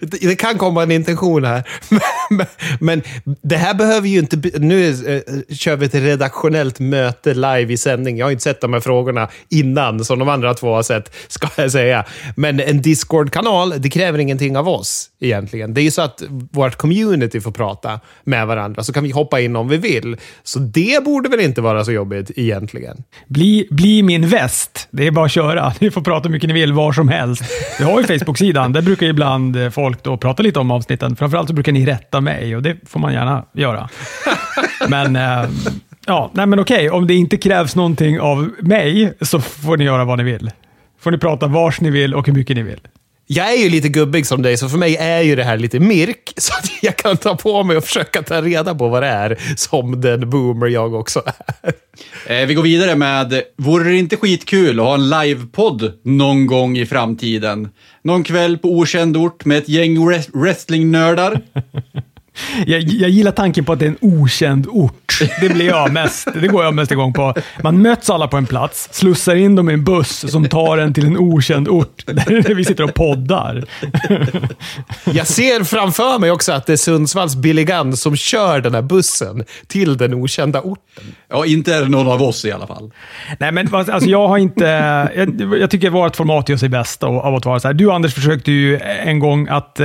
det 0.00 0.36
kan 0.36 0.58
komma 0.58 0.82
en 0.82 0.90
intention 0.90 1.44
här. 1.44 1.62
Men, 2.30 2.46
men 2.80 3.02
det 3.42 3.56
här 3.56 3.74
behöver 3.74 4.08
ju 4.08 4.18
inte... 4.18 4.58
Nu 4.58 4.88
eh, 4.88 5.54
kör 5.54 5.76
vi 5.76 5.86
ett 5.86 5.94
redaktionellt 5.94 6.78
möte 6.78 7.34
live 7.34 7.72
i 7.72 7.76
sändning. 7.76 8.16
Jag 8.16 8.26
har 8.26 8.30
inte 8.30 8.42
sett 8.42 8.60
de 8.60 8.72
här 8.72 8.80
frågorna 8.80 9.28
innan, 9.48 10.04
som 10.04 10.18
de 10.18 10.28
andra 10.28 10.54
två 10.54 10.74
har 10.74 10.82
sett, 10.82 11.14
ska 11.28 11.48
jag 11.56 11.72
säga. 11.72 12.04
Men 12.36 12.60
en 12.60 12.82
Discord-kanal, 12.82 13.74
det 13.78 13.90
kräver 13.90 14.18
ingenting 14.18 14.56
av 14.56 14.68
oss 14.68 15.10
egentligen. 15.20 15.74
Det 15.74 15.80
är 15.80 15.82
ju 15.82 15.90
så 15.90 16.02
att 16.02 16.22
vårt 16.50 16.76
community 16.76 17.40
får 17.40 17.50
prata 17.50 18.00
med 18.24 18.46
varandra, 18.46 18.82
så 18.82 18.92
kan 18.92 19.04
vi 19.04 19.10
hoppa 19.10 19.40
in 19.40 19.56
om 19.56 19.68
vi 19.68 19.76
vill. 19.76 20.16
Så 20.42 20.58
det 20.58 21.04
borde 21.04 21.28
väl 21.28 21.40
inte 21.40 21.60
vara 21.60 21.84
så 21.84 21.92
jobbigt 21.92 22.30
egentligen. 22.36 23.02
Bli, 23.28 23.68
bli 23.70 24.02
min 24.02 24.28
väst. 24.28 24.88
Det 24.90 25.06
är 25.06 25.10
bara 25.10 25.24
att 25.24 25.32
köra. 25.32 25.74
Ni 25.80 25.90
får 25.90 26.00
prata 26.00 26.28
hur 26.28 26.32
mycket 26.32 26.48
ni 26.48 26.54
vill, 26.54 26.72
var 26.82 26.92
som 26.92 27.08
helst. 27.08 27.42
Vi 27.78 27.84
har 27.84 28.00
ju 28.00 28.06
Facebook-sidan. 28.06 28.72
Där 28.72 28.82
brukar 28.82 29.06
ibland 29.06 29.56
eh, 29.56 29.70
folk 29.70 30.02
då 30.02 30.16
prata 30.16 30.42
lite 30.42 30.60
om 30.60 30.70
avsnitten. 30.70 31.16
Framförallt 31.16 31.48
så 31.48 31.54
brukar 31.54 31.72
ni 31.72 31.86
rätta 31.86 32.20
mig 32.20 32.56
och 32.56 32.62
det 32.62 32.76
får 32.86 33.00
man 33.00 33.12
gärna 33.12 33.44
göra. 33.52 33.88
Men, 34.88 35.16
eh, 35.16 35.50
ja, 36.06 36.30
nej 36.34 36.46
men 36.46 36.58
okej. 36.60 36.90
Om 36.90 37.06
det 37.06 37.14
inte 37.14 37.36
krävs 37.36 37.76
någonting 37.76 38.20
av 38.20 38.50
mig 38.60 39.14
så 39.20 39.40
får 39.40 39.76
ni 39.76 39.84
göra 39.84 40.04
vad 40.04 40.18
ni 40.18 40.24
vill. 40.24 40.50
Får 41.00 41.10
ni 41.10 41.18
prata 41.18 41.46
vars 41.46 41.80
ni 41.80 41.90
vill 41.90 42.14
och 42.14 42.26
hur 42.26 42.34
mycket 42.34 42.56
ni 42.56 42.62
vill. 42.62 42.80
Jag 43.34 43.52
är 43.52 43.56
ju 43.56 43.70
lite 43.70 43.88
gubbig 43.88 44.26
som 44.26 44.42
dig, 44.42 44.56
så 44.56 44.68
för 44.68 44.78
mig 44.78 44.96
är 44.96 45.20
ju 45.20 45.36
det 45.36 45.44
här 45.44 45.56
lite 45.56 45.80
mirk. 45.80 46.32
Så 46.36 46.52
att 46.52 46.70
jag 46.82 46.96
kan 46.96 47.16
ta 47.16 47.36
på 47.36 47.62
mig 47.62 47.76
och 47.76 47.84
försöka 47.84 48.22
ta 48.22 48.42
reda 48.42 48.74
på 48.74 48.88
vad 48.88 49.02
det 49.02 49.08
är 49.08 49.38
som 49.56 50.00
den 50.00 50.30
boomer 50.30 50.66
jag 50.66 50.94
också 50.94 51.22
är. 51.26 51.72
Eh, 52.26 52.46
vi 52.46 52.54
går 52.54 52.62
vidare 52.62 52.96
med, 52.96 53.42
vore 53.56 53.90
det 53.90 53.96
inte 53.96 54.16
skitkul 54.16 54.80
att 54.80 54.86
ha 54.86 54.94
en 54.94 55.08
livepodd 55.08 55.92
någon 56.04 56.46
gång 56.46 56.78
i 56.78 56.86
framtiden? 56.86 57.68
Någon 58.04 58.24
kväll 58.24 58.58
på 58.58 58.68
okänd 58.68 59.16
ort 59.16 59.44
med 59.44 59.58
ett 59.58 59.68
gäng 59.68 59.98
wrestlingnördar? 60.32 61.40
Jag, 62.66 62.82
jag 62.82 63.10
gillar 63.10 63.32
tanken 63.32 63.64
på 63.64 63.72
att 63.72 63.78
det 63.78 63.84
är 63.84 63.88
en 63.88 63.98
okänd 64.00 64.66
ort. 64.70 65.18
Det 65.40 65.48
blir 65.48 65.66
jag 65.66 65.92
mest, 65.92 66.28
det 66.40 66.48
går 66.48 66.64
jag 66.64 66.74
mest 66.74 66.92
igång 66.92 67.12
på. 67.12 67.34
Man 67.62 67.82
möts 67.82 68.10
alla 68.10 68.28
på 68.28 68.36
en 68.36 68.46
plats, 68.46 68.88
slussar 68.92 69.34
in 69.34 69.54
dem 69.54 69.70
i 69.70 69.72
en 69.72 69.84
buss 69.84 70.30
som 70.30 70.48
tar 70.48 70.78
en 70.78 70.94
till 70.94 71.06
en 71.06 71.18
okänd 71.18 71.68
ort 71.68 72.06
där 72.06 72.54
vi 72.54 72.64
sitter 72.64 72.84
och 72.84 72.94
poddar. 72.94 73.64
Jag 75.04 75.26
ser 75.26 75.64
framför 75.64 76.18
mig 76.18 76.30
också 76.30 76.52
att 76.52 76.66
det 76.66 76.72
är 76.72 76.76
Sundsvalls 76.76 77.36
Billy 77.36 77.64
Gunn 77.64 77.96
som 77.96 78.16
kör 78.16 78.60
den 78.60 78.74
här 78.74 78.82
bussen 78.82 79.44
till 79.66 79.96
den 79.96 80.14
okända 80.14 80.60
orten. 80.60 81.04
Ja, 81.28 81.46
inte 81.46 81.74
är 81.74 81.80
det 81.80 81.88
någon 81.88 82.08
av 82.08 82.22
oss 82.22 82.44
i 82.44 82.52
alla 82.52 82.66
fall. 82.66 82.92
Nej, 83.38 83.52
men 83.52 83.74
alltså, 83.74 84.10
jag 84.10 84.28
har 84.28 84.38
inte... 84.38 84.64
Jag, 85.14 85.58
jag 85.58 85.70
tycker 85.70 85.90
vårt 85.90 86.16
format 86.16 86.48
gör 86.48 86.56
sig 86.56 86.68
bäst 86.68 87.02
av, 87.02 87.18
av 87.18 87.34
att 87.34 87.44
vara 87.44 87.60
så 87.60 87.68
här. 87.68 87.74
Du 87.74 87.92
Anders 87.92 88.14
försökte 88.14 88.52
ju 88.52 88.78
en 88.78 89.18
gång 89.18 89.48
att... 89.48 89.80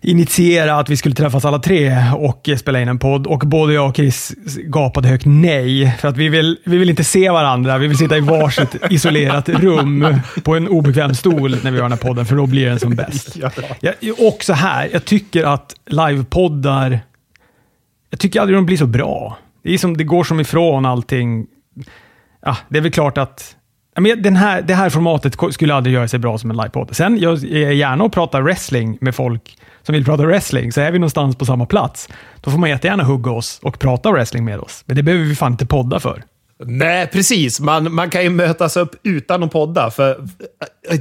Initiera 0.00 0.74
att 0.74 0.88
vi 0.88 0.96
skulle 0.96 1.14
träffas 1.14 1.44
alla 1.44 1.58
tre 1.58 1.96
och 2.16 2.48
spela 2.58 2.80
in 2.80 2.88
en 2.88 2.98
podd. 2.98 3.26
Och 3.26 3.38
både 3.38 3.72
jag 3.72 3.88
och 3.88 3.96
Chris 3.96 4.32
gapade 4.64 5.08
högt 5.08 5.26
nej, 5.26 5.96
för 6.00 6.08
att 6.08 6.16
vi 6.16 6.28
vill, 6.28 6.58
vi 6.64 6.78
vill 6.78 6.90
inte 6.90 7.04
se 7.04 7.30
varandra. 7.30 7.78
Vi 7.78 7.86
vill 7.86 7.98
sitta 7.98 8.16
i 8.16 8.20
varsitt 8.20 8.76
isolerat 8.90 9.48
rum 9.48 10.14
på 10.44 10.54
en 10.54 10.68
obekväm 10.68 11.14
stol 11.14 11.50
när 11.62 11.70
vi 11.70 11.76
gör 11.76 11.84
den 11.84 11.92
här 11.92 11.98
podden, 11.98 12.26
för 12.26 12.36
då 12.36 12.46
blir 12.46 12.66
den 12.66 12.78
som 12.78 12.94
bäst. 12.94 13.36
Ja. 13.80 13.92
Jag, 14.00 14.20
och 14.20 14.44
så 14.44 14.52
här, 14.52 14.88
jag 14.92 15.04
tycker 15.04 15.44
att 15.44 15.74
livepoddar, 15.86 17.00
jag 18.10 18.20
tycker 18.20 18.40
aldrig 18.40 18.58
de 18.58 18.66
blir 18.66 18.76
så 18.76 18.86
bra. 18.86 19.38
Det, 19.64 19.74
är 19.74 19.78
som, 19.78 19.96
det 19.96 20.04
går 20.04 20.24
som 20.24 20.40
ifrån 20.40 20.86
allting. 20.86 21.46
Ja, 22.44 22.56
det 22.68 22.78
är 22.78 22.82
väl 22.82 22.92
klart 22.92 23.18
att 23.18 23.56
men 24.00 24.22
den 24.22 24.36
här, 24.36 24.62
det 24.62 24.74
här 24.74 24.90
formatet 24.90 25.36
skulle 25.50 25.74
aldrig 25.74 25.94
göra 25.94 26.08
sig 26.08 26.18
bra 26.18 26.38
som 26.38 26.50
en 26.50 26.56
livepodd. 26.56 26.96
Sen 26.96 27.18
jag 27.18 27.44
är 27.44 27.70
gärna 27.70 28.04
och 28.04 28.12
pratar 28.12 28.42
wrestling 28.42 28.98
med 29.00 29.14
folk 29.14 29.58
som 29.88 29.92
vill 29.92 30.04
prata 30.04 30.22
wrestling, 30.26 30.72
så 30.72 30.80
är 30.80 30.90
vi 30.92 30.98
någonstans 30.98 31.36
på 31.36 31.44
samma 31.44 31.66
plats, 31.66 32.08
då 32.40 32.50
får 32.50 32.58
man 32.58 32.70
jättegärna 32.70 33.04
hugga 33.04 33.30
oss 33.30 33.58
och 33.62 33.78
prata 33.78 34.12
wrestling 34.12 34.44
med 34.44 34.58
oss. 34.60 34.82
Men 34.86 34.96
det 34.96 35.02
behöver 35.02 35.24
vi 35.24 35.34
fan 35.34 35.52
inte 35.52 35.66
podda 35.66 36.00
för. 36.00 36.22
Nej, 36.64 37.06
precis. 37.06 37.60
Man, 37.60 37.94
man 37.94 38.10
kan 38.10 38.22
ju 38.22 38.30
mötas 38.30 38.76
upp 38.76 38.94
utan 39.02 39.42
att 39.42 39.52
podda. 39.52 39.90
För, 39.90 40.28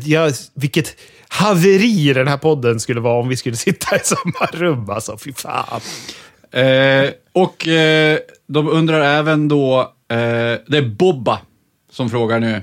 ja, 0.04 0.30
vilket 0.54 0.96
haveri 1.28 2.14
den 2.14 2.28
här 2.28 2.38
podden 2.38 2.80
skulle 2.80 3.00
vara 3.00 3.20
om 3.20 3.28
vi 3.30 3.36
skulle 3.36 3.56
sitta 3.68 3.96
i 3.96 4.00
samma 4.04 4.46
rum. 4.54 4.90
Alltså, 4.90 5.18
fy 5.18 5.34
fan. 5.34 5.82
Eh, 6.52 7.10
och 7.34 7.68
eh, 7.68 8.18
de 8.48 8.68
undrar 8.70 9.02
även 9.02 9.48
då, 9.48 9.80
eh, 10.12 10.18
det 10.68 10.78
är 10.78 10.96
Bobba 10.96 11.40
som 11.92 12.10
frågar 12.10 12.40
nu. 12.40 12.62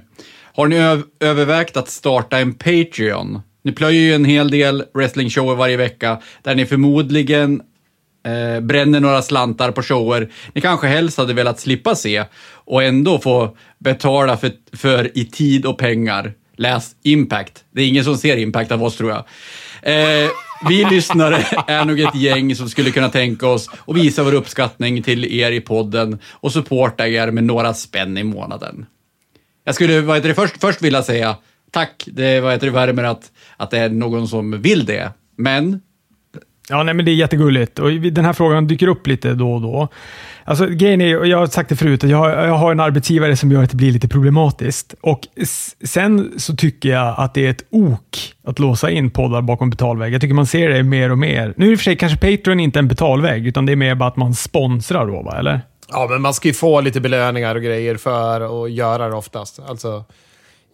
Har 0.55 0.67
ni 0.67 0.77
öv- 0.77 1.05
övervägt 1.21 1.77
att 1.77 1.89
starta 1.89 2.39
en 2.39 2.55
Patreon? 2.55 3.41
Ni 3.65 3.73
plöjer 3.73 4.01
ju 4.01 4.15
en 4.15 4.25
hel 4.25 4.51
del 4.51 4.85
wrestlingshower 4.95 5.55
varje 5.55 5.77
vecka, 5.77 6.21
där 6.43 6.55
ni 6.55 6.67
förmodligen 6.67 7.63
eh, 8.27 8.61
bränner 8.61 9.01
några 9.01 9.23
slantar 9.23 9.71
på 9.71 9.83
shower 9.83 10.31
ni 10.55 10.61
kanske 10.61 10.87
helst 10.87 11.19
hade 11.19 11.35
velat 11.35 11.61
slippa 11.61 11.95
se 11.95 12.25
och 12.55 12.83
ändå 12.83 13.19
få 13.19 13.57
betala 13.79 14.37
för, 14.37 14.53
för 14.73 15.19
i 15.19 15.25
tid 15.25 15.67
och 15.67 15.79
pengar. 15.79 16.33
Läs 16.57 16.97
Impact. 17.03 17.65
Det 17.71 17.83
är 17.83 17.89
ingen 17.89 18.05
som 18.05 18.17
ser 18.17 18.37
Impact 18.37 18.73
av 18.73 18.83
oss 18.83 18.97
tror 18.97 19.11
jag. 19.11 19.25
Eh, 19.83 20.31
vi 20.69 20.85
lyssnare 20.85 21.37
är 21.67 21.85
nog 21.85 22.01
ett 22.01 22.15
gäng 22.15 22.55
som 22.55 22.69
skulle 22.69 22.91
kunna 22.91 23.09
tänka 23.09 23.47
oss 23.47 23.71
att 23.87 23.97
visa 23.97 24.23
vår 24.23 24.35
uppskattning 24.35 25.03
till 25.03 25.25
er 25.25 25.53
i 25.53 25.61
podden 25.61 26.19
och 26.31 26.53
supporta 26.53 27.09
er 27.09 27.31
med 27.31 27.45
några 27.45 27.75
spänn 27.75 28.19
i 28.19 28.25
månaden. 28.25 28.87
Jag 29.65 29.75
skulle 29.75 30.01
vad 30.01 30.17
heter 30.17 30.29
det, 30.29 30.35
först, 30.35 30.61
först 30.61 30.83
vilja 30.83 31.03
säga 31.03 31.37
tack, 31.75 32.05
det, 32.07 32.41
vad 32.41 32.53
heter 32.53 32.67
det 32.67 32.73
värmer 32.73 33.05
att, 33.05 33.33
att 33.57 33.71
det 33.71 33.79
är 33.79 33.89
någon 33.89 34.29
som 34.29 34.63
vill 34.63 34.85
det. 34.85 35.13
Men 35.37 35.81
Ja, 36.69 36.83
nej, 36.83 36.95
men 36.95 37.05
det 37.05 37.11
är 37.11 37.15
jättegulligt. 37.15 37.79
Och 37.79 37.91
den 37.93 38.25
här 38.25 38.33
frågan 38.33 38.67
dyker 38.67 38.89
upp 38.89 39.07
lite 39.07 39.35
då 39.35 39.53
och 39.53 39.61
då. 39.61 39.89
Alltså, 40.45 40.67
grejen 40.67 41.01
är, 41.01 41.19
och 41.19 41.27
jag 41.27 41.39
har 41.39 41.47
sagt 41.47 41.69
det 41.69 41.77
förut, 41.77 42.05
att 42.05 42.11
jag 42.11 42.19
har, 42.19 42.31
jag 42.31 42.55
har 42.55 42.73
en 42.73 42.81
arbetsgivare 42.81 43.37
som 43.37 43.53
gör 43.53 43.63
att 43.63 43.71
det 43.71 43.77
blir 43.77 43.93
lite 43.93 44.09
problematiskt. 44.09 44.95
Och 45.01 45.21
Sen 45.85 46.33
så 46.37 46.57
tycker 46.57 46.89
jag 46.89 47.15
att 47.19 47.35
det 47.35 47.47
är 47.47 47.51
ett 47.51 47.65
ok 47.71 48.35
att 48.47 48.59
låsa 48.59 48.91
in 48.91 49.11
poddar 49.11 49.43
bakom 49.43 49.71
betalvägg. 49.71 50.15
Jag 50.15 50.21
tycker 50.21 50.35
man 50.35 50.47
ser 50.47 50.69
det 50.69 50.83
mer 50.83 51.11
och 51.11 51.19
mer. 51.19 51.55
Nu 51.57 51.65
är 51.65 51.69
det 51.69 51.73
i 51.73 51.75
och 51.75 51.79
för 51.79 51.85
sig 51.85 51.97
kanske 51.97 52.19
Patreon 52.19 52.61
inte 52.61 52.79
en 52.79 52.89
betalvägg, 52.89 53.47
utan 53.47 53.67
det 53.67 53.73
är 53.73 53.77
mer 53.77 53.95
bara 53.95 54.09
att 54.09 54.17
man 54.17 54.35
sponsrar 54.35 55.07
då, 55.07 55.23
va? 55.23 55.39
eller? 55.39 55.61
Ja, 55.89 56.07
men 56.11 56.23
man 56.23 56.35
ska 56.35 56.49
ju 56.49 56.55
få 56.55 56.81
lite 56.81 57.01
belöningar 57.01 57.55
och 57.55 57.63
grejer 57.63 57.97
för 57.97 58.65
att 58.65 58.73
göra 58.73 59.09
det 59.09 59.15
oftast. 59.15 59.61
Alltså, 59.69 60.05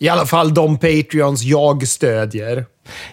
I 0.02 0.08
alla 0.08 0.26
fall 0.26 0.54
de 0.54 0.78
Patreons 0.78 1.42
jag 1.42 1.88
stödjer. 1.88 2.64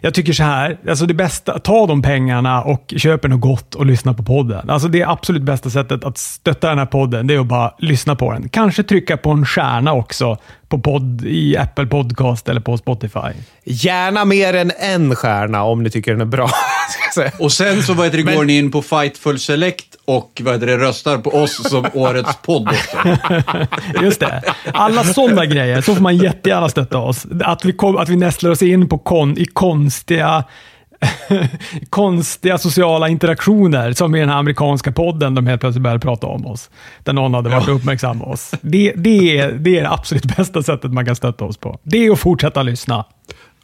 Jag 0.01 0.13
tycker 0.13 0.33
så 0.33 0.43
här, 0.43 0.77
alltså 0.89 1.05
det 1.05 1.13
bästa, 1.13 1.59
ta 1.59 1.87
de 1.87 2.01
pengarna 2.01 2.61
och 2.63 2.93
köp 2.97 3.23
något 3.23 3.41
gott 3.41 3.75
och 3.75 3.85
lyssna 3.85 4.13
på 4.13 4.23
podden. 4.23 4.69
Alltså 4.69 4.87
det 4.87 5.03
absolut 5.03 5.41
bästa 5.41 5.69
sättet 5.69 6.03
att 6.03 6.17
stötta 6.17 6.69
den 6.69 6.77
här 6.77 6.85
podden, 6.85 7.27
det 7.27 7.33
är 7.33 7.39
att 7.39 7.45
bara 7.45 7.73
lyssna 7.79 8.15
på 8.15 8.31
den. 8.31 8.49
Kanske 8.49 8.83
trycka 8.83 9.17
på 9.17 9.29
en 9.31 9.45
stjärna 9.45 9.93
också 9.93 10.37
på 10.69 10.79
podd, 10.79 11.25
i 11.25 11.57
Apple 11.57 11.85
Podcast 11.85 12.49
eller 12.49 12.61
på 12.61 12.77
Spotify. 12.77 13.19
Gärna 13.63 14.25
mer 14.25 14.53
än 14.53 14.71
en 14.79 15.15
stjärna 15.15 15.63
om 15.63 15.83
ni 15.83 15.89
tycker 15.89 16.11
den 16.11 16.21
är 16.21 16.25
bra. 16.25 16.49
Och 17.39 17.51
sen 17.51 17.83
så 17.83 17.93
vad 17.93 18.05
heter 18.05 18.17
det, 18.17 18.23
Men- 18.23 18.35
går 18.35 18.45
ni 18.45 18.57
in 18.57 18.71
på 18.71 18.81
Fightful 18.81 19.39
Select 19.39 19.96
och 20.07 20.41
vad 20.43 20.53
heter 20.53 20.67
det, 20.67 20.77
röstar 20.77 21.17
på 21.17 21.29
oss 21.29 21.69
som 21.69 21.85
årets 21.93 22.37
podd 22.41 22.67
också. 22.67 22.97
Just 24.03 24.19
det. 24.19 24.41
Alla 24.73 25.03
sådana 25.03 25.45
grejer, 25.45 25.81
så 25.81 25.95
får 25.95 26.01
man 26.01 26.17
jättegärna 26.17 26.69
stötta 26.69 26.97
oss. 26.97 27.25
Att 27.43 27.65
vi, 27.65 27.73
kom, 27.73 27.97
att 27.97 28.09
vi 28.09 28.15
nästlar 28.15 28.51
oss 28.51 28.61
in 28.61 28.89
på 28.89 28.97
kon, 28.97 29.37
i 29.37 29.45
konstiga 29.45 30.43
konstiga 31.89 32.57
sociala 32.57 33.09
interaktioner 33.09 33.93
som 33.93 34.15
i 34.15 34.19
den 34.19 34.29
här 34.29 34.37
amerikanska 34.37 34.91
podden 34.91 35.35
de 35.35 35.47
helt 35.47 35.61
plötsligt 35.61 35.83
började 35.83 35.99
prata 35.99 36.27
om 36.27 36.45
oss. 36.45 36.69
Där 37.03 37.13
någon 37.13 37.33
hade 37.33 37.49
varit 37.49 37.67
uppmärksam 37.67 38.19
på 38.19 38.25
oss. 38.25 38.51
Det, 38.61 38.93
det, 38.95 39.37
är, 39.39 39.51
det 39.51 39.77
är 39.77 39.81
det 39.81 39.89
absolut 39.89 40.23
bästa 40.37 40.63
sättet 40.63 40.93
man 40.93 41.05
kan 41.05 41.15
stötta 41.15 41.45
oss 41.45 41.57
på. 41.57 41.79
Det 41.83 42.05
är 42.05 42.11
att 42.11 42.19
fortsätta 42.19 42.63
lyssna. 42.63 43.05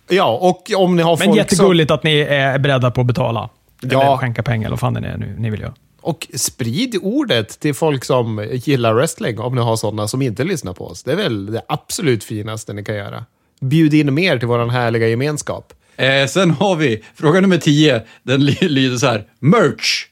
Ja, 0.10 0.38
och 0.42 0.72
om 0.84 0.96
ni 0.96 1.02
har 1.04 1.12
Men 1.12 1.18
folk 1.18 1.30
som... 1.30 1.38
jättegulligt 1.38 1.92
att 1.92 2.04
ni 2.04 2.20
är 2.20 2.60
beredda 2.60 2.92
på 2.92 3.02
att 3.02 3.08
betala. 3.08 3.50
Eller 3.84 3.94
Ja. 3.94 4.18
skänka 4.18 4.44
pengar, 4.44 4.62
eller 4.66 4.70
vad 4.74 4.80
fan 4.80 4.94
det 4.94 5.08
är 5.08 5.18
nu 5.18 5.36
ni 5.40 5.50
vill 5.50 5.62
göra. 5.62 5.74
Och 6.04 6.28
sprid 6.36 6.96
ordet 7.02 7.60
till 7.60 7.74
folk 7.74 8.04
som 8.06 8.48
gillar 8.54 8.94
wrestling, 8.94 9.40
om 9.40 9.56
ni 9.56 9.62
har 9.62 9.76
sådana 9.76 10.08
som 10.08 10.22
inte 10.22 10.44
lyssnar 10.44 10.74
på 10.74 10.88
oss. 10.88 11.04
Det 11.04 11.12
är 11.12 11.16
väl 11.16 11.46
det 11.46 11.62
absolut 11.68 12.24
finaste 12.24 12.74
ni 12.74 12.84
kan 12.84 12.96
göra. 12.96 13.26
Bjud 13.62 13.94
in 13.94 14.14
mer 14.14 14.38
till 14.38 14.48
vår 14.48 14.68
härliga 14.70 15.08
gemenskap. 15.08 15.74
Eh, 15.98 16.28
sen 16.28 16.52
har 16.52 16.76
vi 16.76 17.04
fråga 17.16 17.42
nummer 17.42 17.58
10. 17.58 18.02
Den 18.24 18.42
ly- 18.46 18.68
lyder 18.70 18.98
så 18.98 19.08
här. 19.08 19.24
Merch. 19.40 20.06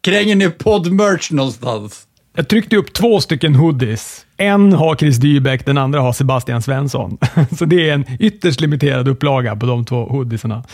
Kränger 0.00 0.36
ni 0.36 0.48
podd-merch 0.48 1.32
någonstans? 1.32 2.04
Jag 2.36 2.48
tryckte 2.48 2.76
upp 2.76 2.92
två 2.92 3.20
stycken 3.20 3.54
hoodies. 3.54 4.26
En 4.36 4.72
har 4.72 4.96
Chris 4.96 5.16
Dybeck, 5.16 5.66
den 5.66 5.78
andra 5.78 6.00
har 6.00 6.12
Sebastian 6.12 6.62
Svensson. 6.62 7.18
Så 7.58 7.64
det 7.64 7.88
är 7.88 7.94
en 7.94 8.04
ytterst 8.20 8.60
limiterad 8.60 9.08
upplaga 9.08 9.56
på 9.56 9.66
de 9.66 9.84
två 9.84 10.04
hoodiesarna. 10.04 10.64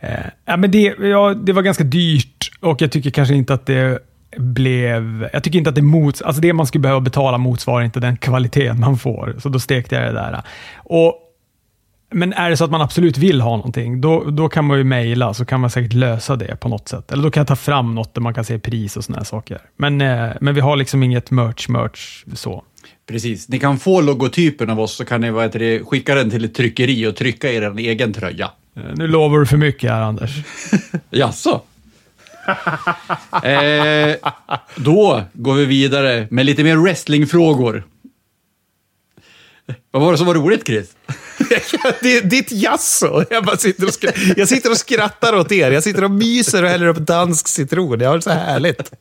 Eh, 0.00 0.10
ja, 0.44 0.56
men 0.56 0.70
det, 0.70 0.94
ja, 1.00 1.34
det 1.34 1.52
var 1.52 1.62
ganska 1.62 1.84
dyrt 1.84 2.50
och 2.60 2.82
jag 2.82 2.92
tycker 2.92 3.10
kanske 3.10 3.34
inte 3.34 3.54
att 3.54 3.66
det 3.66 3.98
blev... 4.36 5.28
Jag 5.32 5.44
tycker 5.44 5.58
inte 5.58 5.70
att 5.70 5.76
det 5.76 5.82
mots... 5.82 6.22
Alltså 6.22 6.42
det 6.42 6.52
man 6.52 6.66
skulle 6.66 6.82
behöva 6.82 7.00
betala 7.00 7.38
motsvarar 7.38 7.84
inte 7.84 8.00
den 8.00 8.16
kvaliteten 8.16 8.80
man 8.80 8.98
får. 8.98 9.36
Så 9.38 9.48
då 9.48 9.58
stekte 9.58 9.94
jag 9.94 10.04
det 10.04 10.12
där. 10.12 10.42
Och 10.76 11.24
men 12.10 12.32
är 12.32 12.50
det 12.50 12.56
så 12.56 12.64
att 12.64 12.70
man 12.70 12.80
absolut 12.80 13.18
vill 13.18 13.40
ha 13.40 13.56
någonting, 13.56 14.00
då, 14.00 14.24
då 14.24 14.48
kan 14.48 14.64
man 14.64 14.78
ju 14.78 14.84
mejla 14.84 15.34
så 15.34 15.44
kan 15.44 15.60
man 15.60 15.70
säkert 15.70 15.92
lösa 15.92 16.36
det 16.36 16.60
på 16.60 16.68
något 16.68 16.88
sätt. 16.88 17.12
Eller 17.12 17.22
då 17.22 17.30
kan 17.30 17.40
jag 17.40 17.48
ta 17.48 17.56
fram 17.56 17.94
något 17.94 18.14
där 18.14 18.20
man 18.20 18.34
kan 18.34 18.44
se 18.44 18.58
pris 18.58 18.96
och 18.96 19.04
sådana 19.04 19.24
saker. 19.24 19.60
Men, 19.76 20.00
eh, 20.00 20.30
men 20.40 20.54
vi 20.54 20.60
har 20.60 20.76
liksom 20.76 21.02
inget 21.02 21.30
merch-merch 21.30 22.24
så. 22.34 22.64
Precis. 23.08 23.48
Ni 23.48 23.58
kan 23.58 23.78
få 23.78 24.00
logotypen 24.00 24.70
av 24.70 24.80
oss 24.80 24.96
så 24.96 25.04
kan 25.04 25.20
ni 25.20 25.30
vad 25.30 25.42
heter 25.42 25.58
det, 25.58 25.84
skicka 25.84 26.14
den 26.14 26.30
till 26.30 26.44
ett 26.44 26.54
tryckeri 26.54 27.06
och 27.06 27.16
trycka 27.16 27.50
i 27.50 27.56
er 27.56 27.78
egen 27.78 28.12
tröja. 28.12 28.50
Eh, 28.78 28.92
nu 28.96 29.06
lovar 29.06 29.38
du 29.38 29.46
för 29.46 29.56
mycket 29.56 29.90
här, 29.90 30.00
Anders. 30.02 30.30
Jaså? 31.10 31.62
eh, 33.42 34.16
då 34.76 35.22
går 35.32 35.54
vi 35.54 35.64
vidare 35.64 36.28
med 36.30 36.46
lite 36.46 36.64
mer 36.64 36.76
wrestlingfrågor. 36.76 37.84
Eh, 39.66 39.74
vad 39.90 40.02
var 40.02 40.12
det 40.12 40.18
som 40.18 40.26
var 40.26 40.34
roligt, 40.34 40.66
Chris? 40.66 40.96
det, 42.00 42.20
ditt 42.20 42.52
jasso. 42.52 43.24
Jag, 43.30 43.44
bara 43.44 43.56
sitter 43.56 43.84
och 43.84 43.92
skra- 43.92 44.34
jag 44.36 44.48
sitter 44.48 44.70
och 44.70 44.76
skrattar 44.76 45.36
åt 45.36 45.52
er. 45.52 45.70
Jag 45.70 45.82
sitter 45.82 46.04
och 46.04 46.10
myser 46.10 46.62
och 46.62 46.68
häller 46.68 46.86
upp 46.86 46.98
dansk 46.98 47.48
citron. 47.48 48.00
Jag 48.00 48.08
har 48.08 48.16
det 48.16 48.22
så 48.22 48.30
härligt. 48.30 48.92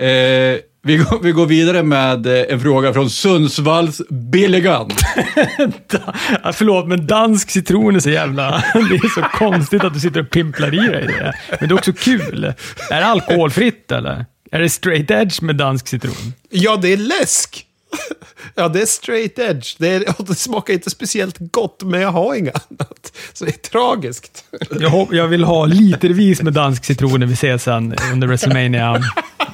Eh, 0.00 0.60
vi, 0.82 0.96
går, 0.96 1.22
vi 1.22 1.32
går 1.32 1.46
vidare 1.46 1.82
med 1.82 2.26
eh, 2.26 2.44
en 2.48 2.60
fråga 2.60 2.92
från 2.92 3.10
Sundsvalls 3.10 4.02
Billigan. 4.10 4.90
Förlåt, 6.52 6.88
men 6.88 7.06
dansk 7.06 7.50
citron 7.50 7.96
är 7.96 8.00
så 8.00 8.10
jävla... 8.10 8.50
Det 8.74 8.94
är 8.94 9.14
så 9.14 9.22
konstigt 9.22 9.84
att 9.84 9.94
du 9.94 10.00
sitter 10.00 10.20
och 10.20 10.30
pimplar 10.30 10.74
i 10.74 10.88
dig 10.88 11.06
det. 11.06 11.32
Men 11.60 11.68
det 11.68 11.72
är 11.72 11.78
också 11.78 11.92
kul. 11.92 12.44
Är 12.90 13.00
det 13.00 13.06
alkoholfritt 13.06 13.92
eller? 13.92 14.26
Är 14.50 14.60
det 14.60 14.68
straight 14.68 15.10
edge 15.10 15.42
med 15.42 15.56
dansk 15.56 15.88
citron? 15.88 16.32
Ja, 16.50 16.76
det 16.76 16.92
är 16.92 16.96
läsk. 16.96 17.64
Ja, 18.54 18.68
det 18.68 18.82
är 18.82 18.86
straight 18.86 19.38
edge. 19.38 19.76
Det, 19.78 19.88
är, 19.88 20.24
det 20.26 20.34
smakar 20.34 20.74
inte 20.74 20.90
speciellt 20.90 21.36
gott, 21.38 21.82
men 21.84 22.00
jag 22.00 22.12
har 22.12 22.34
inget 22.34 22.54
annat. 22.54 23.12
Så 23.32 23.44
det 23.44 23.50
är 23.50 23.70
tragiskt. 23.70 24.44
Jag, 24.80 25.08
jag 25.12 25.28
vill 25.28 25.44
ha 25.44 25.66
litervis 25.66 26.42
med 26.42 26.52
dansk 26.52 26.84
citron 26.84 27.20
när 27.20 27.26
vi 27.26 27.32
ses 27.32 27.62
sen 27.62 27.94
under 28.12 28.26
WrestleMania, 28.26 29.02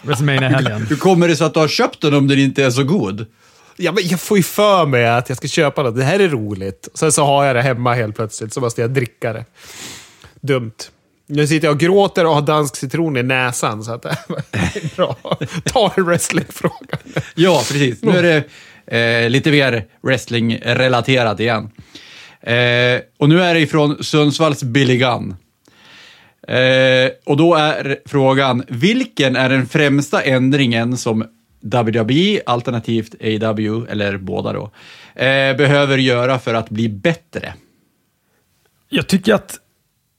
WrestleMania-helgen. 0.02 0.86
Hur 0.86 0.96
kommer 0.96 1.28
det 1.28 1.36
sig 1.36 1.46
att 1.46 1.54
du 1.54 1.60
har 1.60 1.68
köpt 1.68 2.00
den 2.00 2.14
om 2.14 2.28
den 2.28 2.38
inte 2.38 2.64
är 2.64 2.70
så 2.70 2.84
god? 2.84 3.26
Ja, 3.76 3.92
men 3.92 4.08
jag 4.08 4.20
får 4.20 4.36
ju 4.36 4.42
för 4.42 4.86
mig 4.86 5.08
att 5.08 5.28
jag 5.28 5.38
ska 5.38 5.48
köpa 5.48 5.82
något. 5.82 5.96
Det 5.96 6.04
här 6.04 6.20
är 6.20 6.28
roligt. 6.28 6.88
Sen 6.94 7.12
så 7.12 7.24
har 7.24 7.44
jag 7.44 7.56
det 7.56 7.62
hemma 7.62 7.94
helt 7.94 8.16
plötsligt, 8.16 8.52
så 8.52 8.60
måste 8.60 8.80
jag 8.80 8.90
dricka 8.90 9.32
det. 9.32 9.44
Dumt. 10.40 10.72
Nu 11.26 11.46
sitter 11.46 11.66
jag 11.68 11.74
och 11.74 11.80
gråter 11.80 12.26
och 12.26 12.34
har 12.34 12.42
dansk 12.42 12.76
citron 12.76 13.16
i 13.16 13.22
näsan, 13.22 13.84
så 13.84 13.92
att 13.92 14.02
det 14.02 14.08
är 14.52 14.96
bra. 14.96 15.16
Ta 15.64 15.92
en 15.96 16.04
wrestlingfråga. 16.04 16.98
Ja, 17.34 17.62
precis. 17.68 18.02
Nu 18.02 18.18
är 18.18 18.22
det 18.22 18.44
eh, 18.98 19.30
lite 19.30 19.50
mer 19.50 19.84
wrestling-relaterat 20.02 21.40
igen. 21.40 21.70
Eh, 22.40 23.00
och 23.18 23.28
nu 23.28 23.42
är 23.42 23.54
det 23.54 23.60
ifrån 23.60 24.04
Sundsvalls 24.04 24.62
Billigan. 24.62 25.36
Eh, 26.48 27.10
och 27.24 27.36
då 27.36 27.54
är 27.54 27.98
frågan, 28.06 28.64
vilken 28.68 29.36
är 29.36 29.48
den 29.48 29.66
främsta 29.66 30.22
ändringen 30.22 30.96
som 30.96 31.24
WWE, 31.60 32.40
alternativt 32.46 33.14
AW, 33.14 33.86
eller 33.90 34.16
båda 34.16 34.52
då, 34.52 34.70
eh, 35.14 35.56
behöver 35.56 35.98
göra 35.98 36.38
för 36.38 36.54
att 36.54 36.70
bli 36.70 36.88
bättre? 36.88 37.54
Jag 38.88 39.06
tycker 39.06 39.34
att 39.34 39.58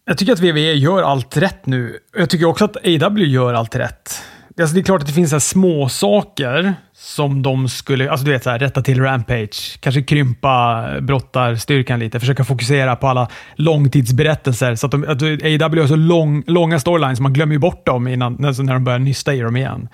jag 0.06 0.18
tycker 0.18 0.34
att 0.34 0.40
WWE 0.40 0.74
gör 0.74 1.04
allt 1.04 1.38
rätt 1.38 1.66
nu. 1.66 2.00
Jag 2.18 2.30
tycker 2.30 2.46
också 2.46 2.66
att 2.66 2.78
AW 2.78 3.26
gör 3.26 3.54
allt 3.54 3.76
rätt. 3.76 4.22
Alltså 4.60 4.76
det 4.76 4.82
är 4.82 4.84
klart 4.84 5.02
att 5.02 5.08
det 5.08 5.14
finns 5.14 5.30
så 5.30 5.40
små 5.40 5.90
saker 5.90 6.76
som 6.94 7.42
de 7.42 7.70
skulle, 7.70 8.12
alltså 8.12 8.26
du 8.26 8.32
vet 8.32 8.44
så 8.44 8.50
här, 8.50 8.60
rätta 8.60 8.82
till 8.82 9.02
Rampage, 9.02 9.78
kanske 9.80 10.02
krympa 10.02 10.86
brottarstyrkan 11.02 12.00
lite, 12.00 12.20
försöka 12.20 12.44
fokusera 12.44 12.96
på 12.96 13.08
alla 13.08 13.28
långtidsberättelser. 13.56 14.76
Så 14.76 14.86
att, 14.86 14.92
de, 14.92 15.04
att 15.04 15.22
AW 15.22 15.82
har 15.82 15.88
så 15.88 15.96
lång, 15.96 16.44
långa 16.48 16.80
storylines, 16.80 17.20
man 17.20 17.34
glömmer 17.34 17.54
ju 17.54 17.60
bort 17.60 17.86
dem 17.86 18.08
innan, 18.08 18.46
alltså 18.46 18.64
när 18.64 18.74
de 18.74 18.84
börjar 18.84 19.00
nysta 19.00 19.34
i 19.34 19.40
dem 19.40 19.58
igen. 19.58 19.88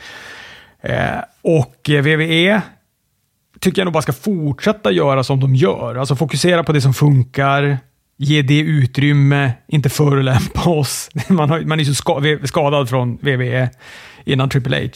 Eh, 0.82 1.20
och 1.42 1.76
WWE 1.90 2.62
tycker 3.60 3.82
jag 3.82 3.86
nog 3.86 3.94
bara 3.94 4.02
ska 4.02 4.14
fortsätta 4.14 4.92
göra 4.92 5.24
som 5.24 5.40
de 5.40 5.56
gör. 5.56 5.96
Alltså 5.96 6.16
fokusera 6.16 6.64
på 6.64 6.72
det 6.72 6.82
som 6.82 6.94
funkar, 6.94 7.78
ge 8.22 8.42
det 8.42 8.60
utrymme, 8.60 9.52
inte 9.68 9.90
förolämpa 9.90 10.62
oss. 10.70 11.10
Man, 11.28 11.50
har, 11.50 11.62
man 11.62 11.80
är 11.80 11.84
så 11.84 12.48
skadad 12.48 12.90
från 12.90 13.18
WWE 13.18 13.70
innan 14.26 14.50
Triple 14.50 14.82
H. 14.82 14.90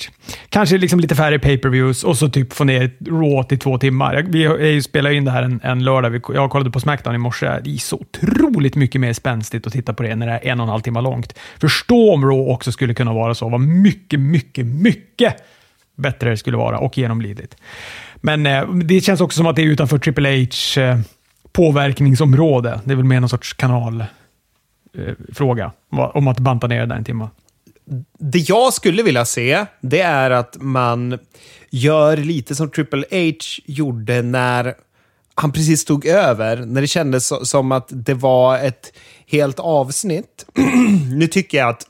Kanske 0.50 0.78
liksom 0.78 1.00
lite 1.00 1.16
färre 1.16 1.40
pay-per-views 1.40 2.04
och 2.04 2.18
så 2.18 2.30
typ 2.30 2.54
få 2.54 2.64
ner 2.64 2.92
Raw 3.10 3.44
till 3.44 3.60
två 3.60 3.78
timmar. 3.78 4.26
Vi 4.28 4.82
spelar 4.82 5.12
in 5.12 5.26
det 5.26 5.32
här 5.32 5.44
en, 5.44 5.60
en 5.64 5.84
lördag. 5.84 6.22
Jag 6.34 6.50
kollade 6.50 6.72
på 6.72 6.80
Smackdown 6.80 7.16
i 7.16 7.18
morse. 7.18 7.60
Det 7.64 7.74
är 7.74 7.78
så 7.78 7.96
otroligt 7.96 8.76
mycket 8.76 9.02
mer 9.02 9.14
spänstigt 9.14 9.68
att 9.68 9.74
titta 9.74 9.94
på 9.94 10.04
det 10.04 10.16
när 10.16 10.28
det 10.28 10.34
är 10.34 10.52
en 10.52 10.60
och 10.60 10.64
en 10.64 10.70
halv 10.70 10.82
timme 10.82 11.02
långt. 11.02 11.40
Förstå 11.60 12.14
om 12.14 12.26
Raw 12.26 12.52
också 12.52 12.72
skulle 12.72 12.94
kunna 12.94 13.14
vara 13.14 13.36
så. 13.36 13.50
Vad 13.50 13.62
mycket, 13.62 14.20
mycket, 14.20 14.66
mycket 14.66 15.36
bättre 15.96 16.30
det 16.30 16.38
skulle 16.38 16.58
vara 16.58 16.80
och 16.80 16.98
genomlidigt. 16.98 17.56
Men 18.16 18.46
eh, 18.46 18.68
det 18.70 19.02
känns 19.02 19.22
också 19.22 19.38
som 19.38 19.48
att 19.48 19.56
det 19.56 19.62
är 19.62 19.66
utanför 19.66 19.98
Triple 19.98 20.30
H 20.30 20.82
eh, 20.82 21.00
påverkningsområde. 21.56 22.80
Det 22.84 22.92
är 22.92 22.96
väl 22.96 23.06
mer 23.06 23.20
någon 23.20 23.30
sorts 23.30 23.54
kanalfråga 23.54 24.12
eh, 25.94 26.00
om 26.16 26.28
att 26.28 26.40
banta 26.40 26.68
ner 26.68 26.80
det 26.80 26.86
där 26.86 26.96
en 26.96 27.04
timme. 27.04 27.30
Det 28.20 28.40
jag 28.40 28.74
skulle 28.74 29.04
vilja 29.04 29.26
se, 29.26 29.66
det 29.82 30.02
är 30.02 30.32
att 30.32 30.58
man 30.60 31.20
gör 31.70 32.18
lite 32.18 32.56
som 32.56 32.70
Triple 32.70 33.06
H 33.12 33.32
gjorde 33.66 34.22
när 34.22 34.74
han 35.36 35.52
precis 35.52 35.86
tog 35.86 36.06
över, 36.06 36.58
när 36.58 36.82
det 36.82 36.88
kändes 36.88 37.50
som 37.50 37.72
att 37.72 37.88
det 37.90 38.14
var 38.14 38.60
ett 38.60 38.94
helt 39.28 39.60
avsnitt. 39.60 40.46
nu 41.16 41.28
tycker 41.28 41.58
jag 41.58 41.70
att 41.70 41.88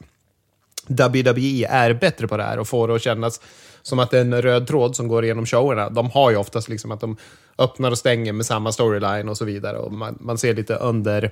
WWE 0.87 1.67
är 1.69 1.93
bättre 1.93 2.27
på 2.27 2.37
det 2.37 2.43
här 2.43 2.59
och 2.59 2.67
får 2.67 2.87
det 2.87 2.95
att 2.95 3.01
kännas 3.01 3.41
som 3.81 3.99
att 3.99 4.11
det 4.11 4.17
är 4.17 4.21
en 4.21 4.41
röd 4.41 4.67
tråd 4.67 4.95
som 4.95 5.07
går 5.07 5.23
igenom 5.23 5.45
showerna. 5.45 5.89
De 5.89 6.09
har 6.09 6.31
ju 6.31 6.37
oftast 6.37 6.69
liksom 6.69 6.91
att 6.91 7.01
de 7.01 7.17
öppnar 7.57 7.91
och 7.91 7.97
stänger 7.97 8.33
med 8.33 8.45
samma 8.45 8.71
storyline 8.71 9.29
och 9.29 9.37
så 9.37 9.45
vidare. 9.45 9.77
Och 9.77 9.91
man, 9.91 10.17
man 10.19 10.37
ser 10.37 10.53
lite 10.53 10.75
under 10.75 11.31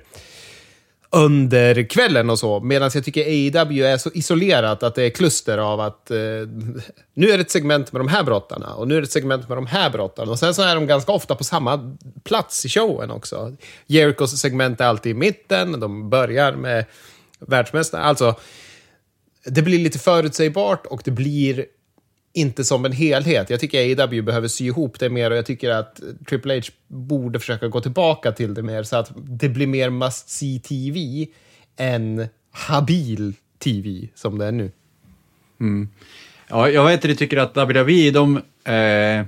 under 1.14 1.88
kvällen 1.88 2.30
och 2.30 2.38
så. 2.38 2.60
Medan 2.60 2.90
jag 2.94 3.04
tycker 3.04 3.24
AEW 3.24 3.84
är 3.84 3.96
så 3.96 4.10
isolerat 4.14 4.82
att 4.82 4.94
det 4.94 5.02
är 5.02 5.10
kluster 5.10 5.58
av 5.58 5.80
att 5.80 6.10
eh, 6.10 6.16
nu 7.14 7.30
är 7.30 7.36
det 7.36 7.40
ett 7.40 7.50
segment 7.50 7.92
med 7.92 8.00
de 8.00 8.08
här 8.08 8.22
brottarna 8.22 8.74
och 8.74 8.88
nu 8.88 8.96
är 8.96 9.00
det 9.00 9.04
ett 9.04 9.12
segment 9.12 9.48
med 9.48 9.58
de 9.58 9.66
här 9.66 9.90
brottarna. 9.90 10.30
Och 10.30 10.38
sen 10.38 10.54
så 10.54 10.62
är 10.62 10.74
de 10.74 10.86
ganska 10.86 11.12
ofta 11.12 11.34
på 11.34 11.44
samma 11.44 11.96
plats 12.24 12.64
i 12.64 12.68
showen 12.68 13.10
också. 13.10 13.56
Jericos 13.86 14.40
segment 14.40 14.80
är 14.80 14.84
alltid 14.84 15.10
i 15.10 15.14
mitten, 15.14 15.80
de 15.80 16.10
börjar 16.10 16.52
med 16.52 16.84
världsmästaren. 17.38 18.04
Alltså, 18.04 18.34
det 19.46 19.62
blir 19.62 19.78
lite 19.78 19.98
förutsägbart 19.98 20.86
och 20.86 21.00
det 21.04 21.10
blir 21.10 21.66
inte 22.34 22.64
som 22.64 22.84
en 22.84 22.92
helhet. 22.92 23.50
Jag 23.50 23.60
tycker 23.60 23.78
AEW 23.78 24.22
behöver 24.22 24.48
sy 24.48 24.66
ihop 24.66 24.98
det 24.98 25.10
mer 25.10 25.30
och 25.30 25.36
jag 25.36 25.46
tycker 25.46 25.70
att 25.70 26.00
Triple 26.28 26.54
H 26.54 26.62
borde 26.88 27.40
försöka 27.40 27.68
gå 27.68 27.80
tillbaka 27.80 28.32
till 28.32 28.54
det 28.54 28.62
mer 28.62 28.82
så 28.82 28.96
att 28.96 29.12
det 29.14 29.48
blir 29.48 29.66
mer 29.66 29.90
must 29.90 30.28
see 30.28 30.60
TV 30.60 31.26
än 31.76 32.28
habil 32.50 33.34
TV 33.58 34.08
som 34.14 34.38
det 34.38 34.46
är 34.46 34.52
nu. 34.52 34.70
Mm. 35.60 35.88
Ja, 36.48 36.68
jag 36.68 36.84
vet 36.84 37.04
inte, 37.04 37.16
tycker 37.16 37.36
att 37.36 37.56
WWE, 37.56 38.10
de, 38.10 38.36
eh, 38.36 39.26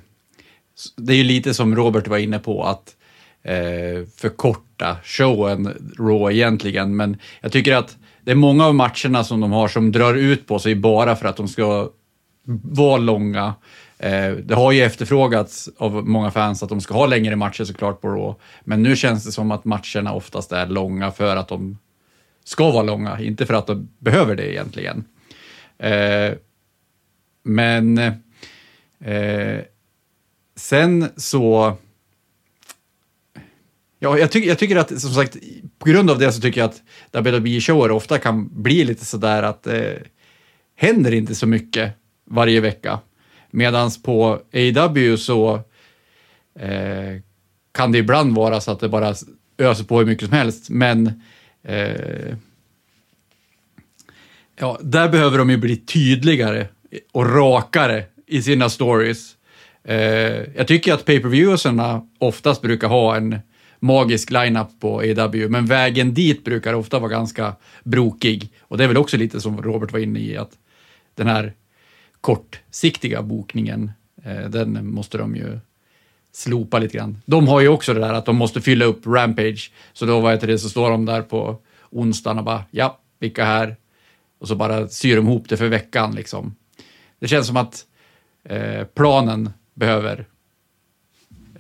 det 0.97 1.13
är 1.13 1.17
ju 1.17 1.25
lite 1.25 1.55
som 1.55 1.77
Robert 1.77 2.09
var 2.09 2.19
inne 2.19 2.39
på, 2.39 2.65
att 2.65 2.97
eh, 3.43 4.07
förkorta 4.17 4.97
showen 5.05 5.93
Raw 5.99 6.35
egentligen, 6.35 6.97
men 6.97 7.17
jag 7.41 7.53
tycker 7.53 7.75
att 7.75 7.97
det 8.25 8.31
är 8.31 8.37
många 8.37 8.67
av 8.67 8.75
matcherna 8.75 9.25
som 9.25 9.41
de 9.41 9.53
har 9.53 9.69
som 9.69 9.93
drar 9.93 10.15
ut 10.15 10.47
på 10.47 10.59
sig 10.59 10.75
bara 10.75 11.17
för 11.17 11.29
att 11.29 11.37
de 11.37 11.49
ska 11.49 11.91
var 12.47 12.99
långa. 12.99 13.55
Eh, 13.99 14.31
det 14.31 14.55
har 14.55 14.73
ju 14.73 14.83
efterfrågats 14.83 15.69
av 15.77 16.09
många 16.09 16.31
fans 16.31 16.63
att 16.63 16.69
de 16.69 16.81
ska 16.81 16.95
ha 16.95 17.07
längre 17.07 17.37
matcher 17.37 17.65
såklart 17.65 18.01
på 18.01 18.09
Raw, 18.09 18.35
men 18.65 18.83
nu 18.83 18.97
känns 18.97 19.25
det 19.25 19.33
som 19.33 19.51
att 19.51 19.65
matcherna 19.65 20.13
oftast 20.13 20.53
är 20.53 20.67
långa 20.67 21.11
för 21.11 21.37
att 21.37 21.49
de 21.49 21.79
ska 22.45 22.71
vara 22.71 22.83
långa, 22.83 23.21
inte 23.21 23.47
för 23.47 23.55
att 23.55 23.67
de 23.67 23.89
behöver 23.99 24.37
det 24.37 24.53
egentligen. 24.53 25.05
Eh, 25.79 26.33
men 27.43 27.99
eh, 29.01 29.61
sen 30.57 31.09
så... 31.17 31.77
Ja, 33.99 34.19
jag, 34.19 34.31
tycker, 34.31 34.49
jag 34.49 34.59
tycker 34.59 34.77
att, 34.77 35.01
som 35.01 35.11
sagt, 35.11 35.37
på 35.79 35.89
grund 35.89 36.11
av 36.11 36.19
det 36.19 36.33
så 36.33 36.41
tycker 36.41 36.61
jag 36.61 36.71
att 36.71 36.83
WWE-shower 37.13 37.91
ofta 37.91 38.19
kan 38.19 38.63
bli 38.63 38.85
lite 38.85 39.05
sådär 39.05 39.43
att 39.43 39.63
det 39.63 39.95
eh, 39.95 40.03
händer 40.77 41.15
inte 41.15 41.35
så 41.35 41.47
mycket 41.47 41.93
varje 42.27 42.61
vecka. 42.61 43.01
Medan 43.51 43.91
på 44.03 44.41
AW 44.53 45.17
så 45.17 45.55
eh, 46.59 47.21
kan 47.73 47.93
det 47.93 47.99
ibland 47.99 48.35
vara 48.35 48.61
så 48.61 48.71
att 48.71 48.81
det 48.81 48.89
bara 48.89 49.15
öser 49.59 49.85
på 49.85 49.99
hur 49.99 50.07
mycket 50.07 50.29
som 50.29 50.37
helst, 50.37 50.71
men 50.71 51.23
eh, 51.63 52.37
ja, 54.59 54.79
där 54.83 55.09
behöver 55.09 55.39
de 55.39 55.51
ju 55.51 55.57
bli 55.57 55.77
tydligare 55.77 56.67
och 57.13 57.35
rakare 57.35 58.05
i 58.27 58.43
sina 58.43 58.71
stories. 58.71 59.37
Eh, 59.85 60.57
jag 60.57 60.67
tycker 60.67 60.95
att 60.95 61.05
pay 61.05 61.21
per 61.21 61.29
viewerserna 61.29 62.07
oftast 62.19 62.63
brukar 62.63 62.89
ha 62.89 63.17
en 63.17 63.39
magisk 63.81 64.31
lineup 64.31 64.69
på 64.81 65.01
AW, 65.01 65.49
men 65.49 65.67
vägen 65.67 66.15
dit 66.15 66.45
brukar 66.45 66.75
ofta 66.75 66.99
vara 66.99 67.11
ganska 67.11 67.57
brokig. 67.85 68.53
Och 68.61 68.79
det 68.79 68.85
är 68.85 68.89
väl 68.89 68.97
också 68.97 69.17
lite 69.17 69.41
som 69.41 69.63
Robert 69.63 69.93
var 69.93 70.01
inne 70.01 70.21
i, 70.21 70.37
att 70.37 70.51
den 71.15 71.27
här 71.27 71.53
kortsiktiga 72.27 73.23
bokningen, 73.23 73.91
eh, 74.25 74.51
den 74.51 74.91
måste 74.95 75.19
de 75.19 75.37
ju 75.37 75.59
slopa 76.33 76.79
lite 76.79 76.97
grann. 76.97 77.23
De 77.27 77.49
har 77.49 77.61
ju 77.61 77.69
också 77.69 77.95
det 77.95 78.01
där 78.01 78.15
att 78.15 78.27
de 78.27 78.37
måste 78.37 78.61
fylla 78.61 78.85
upp 78.85 79.07
Rampage, 79.07 79.73
så 79.93 80.07
då 80.07 80.21
vad 80.21 80.41
det, 80.41 80.59
så 80.59 80.69
står 80.69 80.91
de 80.91 81.05
där 81.05 81.23
på 81.23 81.59
onsdagen 81.91 82.39
och 82.39 82.45
bara 82.45 82.65
ja, 82.71 83.01
vilka 83.19 83.45
här? 83.45 83.77
Och 84.39 84.49
så 84.49 84.55
bara 84.55 84.89
syr 84.89 85.17
de 85.17 85.27
ihop 85.27 85.49
det 85.49 85.57
för 85.57 85.69
veckan 85.69 86.15
liksom. 86.15 86.55
Det 87.19 87.29
känns 87.29 87.47
som 87.47 87.57
att 87.57 87.87
eh, 88.45 88.85
planen 88.85 89.51
behöver 89.75 90.27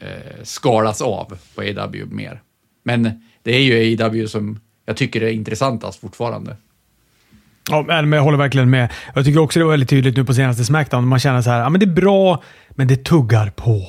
eh, 0.00 0.42
skalas 0.42 1.02
av 1.02 1.38
på 1.54 1.62
AW 1.62 2.06
mer. 2.06 2.42
Men 2.82 3.22
det 3.42 3.54
är 3.56 3.60
ju 3.60 4.02
AW 4.02 4.26
som 4.26 4.60
jag 4.84 4.96
tycker 4.96 5.22
är 5.22 5.30
intressantast 5.30 6.00
fortfarande. 6.00 6.56
Ja, 7.70 7.82
men 7.82 8.12
jag 8.12 8.22
håller 8.22 8.38
verkligen 8.38 8.70
med. 8.70 8.92
Jag 9.14 9.24
tycker 9.24 9.40
också 9.40 9.58
det 9.58 9.64
var 9.64 9.70
väldigt 9.70 9.88
tydligt 9.88 10.16
nu 10.16 10.24
på 10.24 10.34
senaste 10.34 10.64
Smackdown. 10.64 11.08
Man 11.08 11.18
känner 11.18 11.42
så 11.42 11.50
här, 11.50 11.60
ja 11.60 11.68
men 11.68 11.80
det 11.80 11.86
är 11.86 11.94
bra, 11.94 12.42
men 12.70 12.88
det 12.88 13.04
tuggar 13.04 13.50
på. 13.50 13.82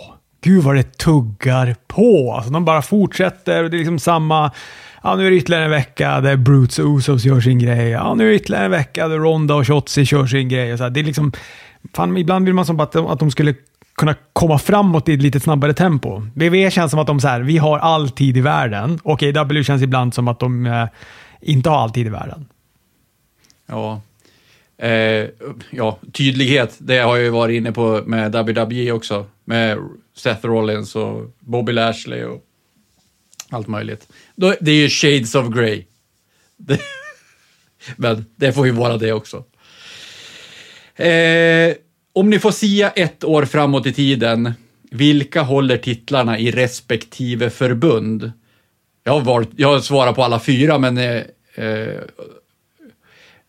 Gud 0.43 0.63
vad 0.63 0.75
det 0.75 0.97
tuggar 0.97 1.75
på. 1.87 2.33
Alltså, 2.33 2.51
de 2.51 2.65
bara 2.65 2.81
fortsätter 2.81 3.63
och 3.63 3.69
det 3.69 3.75
är 3.75 3.79
liksom 3.79 3.99
samma... 3.99 4.51
Ja, 5.03 5.15
nu 5.15 5.27
är 5.27 5.31
det 5.31 5.37
ytterligare 5.37 5.65
en 5.65 5.71
vecka 5.71 6.21
där 6.21 6.35
Brutes 6.35 6.79
och 6.79 6.85
Usos 6.85 7.25
gör 7.25 7.41
sin 7.41 7.59
grej. 7.59 7.89
Ja, 7.89 8.13
nu 8.13 8.25
är 8.25 8.29
det 8.29 8.35
ytterligare 8.35 8.65
en 8.65 8.71
vecka 8.71 9.07
där 9.07 9.17
Ronda 9.17 9.55
och 9.55 9.67
Shotzi 9.67 10.05
kör 10.05 10.27
sin 10.27 10.49
grej. 10.49 10.73
Och 10.73 10.77
så 10.77 10.83
här, 10.83 10.91
det 10.91 10.99
är 10.99 11.03
liksom, 11.03 11.31
fan, 11.95 12.17
ibland 12.17 12.45
vill 12.45 12.53
man 12.53 12.65
som 12.65 12.79
att, 12.79 12.95
att 12.95 13.19
de 13.19 13.31
skulle 13.31 13.55
kunna 13.97 14.15
komma 14.33 14.57
framåt 14.57 15.09
i 15.09 15.13
ett 15.13 15.21
lite 15.21 15.39
snabbare 15.39 15.73
tempo. 15.73 16.21
WWE 16.33 16.71
känns 16.71 16.91
som 16.91 16.99
att 16.99 17.07
de 17.07 17.19
så 17.19 17.27
här, 17.27 17.41
vi 17.41 17.57
har 17.57 17.79
all 17.79 18.09
tid 18.09 18.37
i 18.37 18.41
världen 18.41 18.99
Okej, 19.03 19.31
W 19.31 19.63
känns 19.63 19.81
ibland 19.81 20.13
som 20.13 20.27
att 20.27 20.39
de 20.39 20.65
eh, 20.65 20.87
inte 21.41 21.69
har 21.69 21.77
all 21.77 21.91
tid 21.91 22.07
i 22.07 22.09
världen. 22.09 22.45
Ja. 23.67 24.01
Eh, 24.77 25.29
ja, 25.69 25.99
tydlighet, 26.13 26.75
det 26.77 26.97
har 26.97 27.15
jag 27.15 27.23
ju 27.23 27.29
varit 27.29 27.55
inne 27.57 27.71
på 27.71 28.03
med 28.05 28.31
WWE 28.31 28.91
också. 28.91 29.25
Med 29.45 29.77
Seth 30.15 30.45
Rollins 30.45 30.95
och 30.95 31.35
Bobby 31.39 31.71
Lashley 31.71 32.23
och 32.23 32.43
allt 33.49 33.67
möjligt. 33.67 34.07
Det 34.35 34.71
är 34.71 34.75
ju 34.75 34.89
shades 34.89 35.35
of 35.35 35.55
grey. 35.55 35.83
Men 37.95 38.25
det 38.35 38.53
får 38.53 38.65
ju 38.65 38.71
vara 38.71 38.97
det 38.97 39.13
också. 39.13 39.43
Eh, 40.95 41.75
om 42.13 42.29
ni 42.29 42.39
får 42.39 42.51
sia 42.51 42.89
ett 42.89 43.23
år 43.23 43.45
framåt 43.45 43.85
i 43.85 43.93
tiden, 43.93 44.53
vilka 44.91 45.41
håller 45.41 45.77
titlarna 45.77 46.39
i 46.39 46.51
respektive 46.51 47.49
förbund? 47.49 48.31
Jag 49.03 49.13
har, 49.13 49.21
valt, 49.21 49.49
jag 49.55 49.67
har 49.67 49.79
svarat 49.79 50.15
på 50.15 50.23
alla 50.23 50.39
fyra, 50.39 50.77
men 50.77 50.97
eh, 50.97 51.21
eh 51.55 52.01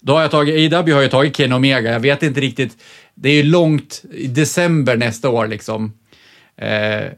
då 0.00 0.12
har 0.12 0.22
jag 0.22 0.30
tagit, 0.30 0.72
AW 0.72 0.94
har 0.94 1.02
ju 1.02 1.08
tagit 1.08 1.36
Ken 1.36 1.52
Omega. 1.52 1.92
Jag 1.92 2.00
vet 2.00 2.22
inte 2.22 2.40
riktigt. 2.40 2.76
Det 3.14 3.28
är 3.28 3.34
ju 3.34 3.42
långt, 3.42 4.04
i 4.12 4.26
december 4.26 4.96
nästa 4.96 5.28
år 5.28 5.46
liksom. 5.46 5.92
Eh, 6.56 7.12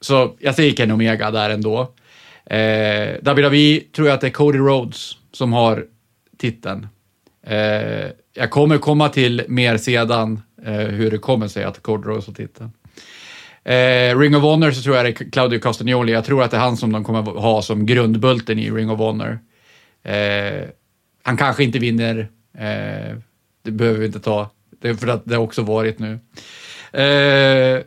så 0.00 0.36
jag 0.38 0.54
säger 0.54 0.72
Ken 0.72 0.90
Omega 0.90 1.30
där 1.30 1.50
ändå. 1.50 1.94
Eh, 2.46 3.14
WWE 3.22 3.80
tror 3.94 4.08
jag 4.08 4.14
att 4.14 4.20
det 4.20 4.26
är 4.26 4.30
Cody 4.30 4.58
Rhodes 4.58 5.16
som 5.32 5.52
har 5.52 5.86
titeln. 6.38 6.86
Eh, 7.46 8.06
jag 8.34 8.50
kommer 8.50 8.78
komma 8.78 9.08
till 9.08 9.42
mer 9.48 9.76
sedan 9.76 10.42
eh, 10.64 10.72
hur 10.72 11.10
det 11.10 11.18
kommer 11.18 11.48
sig 11.48 11.64
att 11.64 11.82
Cody 11.82 12.08
Rhodes 12.08 12.26
har 12.26 12.34
titeln. 12.34 12.70
Eh, 13.64 14.18
Ring 14.18 14.36
of 14.36 14.42
Honor 14.42 14.70
så 14.70 14.82
tror 14.82 14.96
jag 14.96 15.04
det 15.04 15.20
är 15.20 15.30
Claudio 15.30 15.58
Castagnoli. 15.58 16.12
Jag 16.12 16.24
tror 16.24 16.42
att 16.42 16.50
det 16.50 16.56
är 16.56 16.60
han 16.60 16.76
som 16.76 16.92
de 16.92 17.04
kommer 17.04 17.22
ha 17.22 17.62
som 17.62 17.86
grundbulten 17.86 18.58
i 18.58 18.70
Ring 18.70 18.90
of 18.90 18.98
Honor. 18.98 19.38
Eh, 20.02 20.68
han 21.22 21.36
kanske 21.36 21.64
inte 21.64 21.78
vinner. 21.78 22.28
Eh, 22.54 23.16
det 23.62 23.70
behöver 23.70 23.98
vi 23.98 24.06
inte 24.06 24.20
ta. 24.20 24.50
Det 24.80 24.88
är 24.88 24.94
för 24.94 25.08
att 25.08 25.22
det 25.24 25.34
har 25.34 25.42
också 25.42 25.62
varit 25.62 25.98
nu. 25.98 26.12
Eh, 26.92 27.82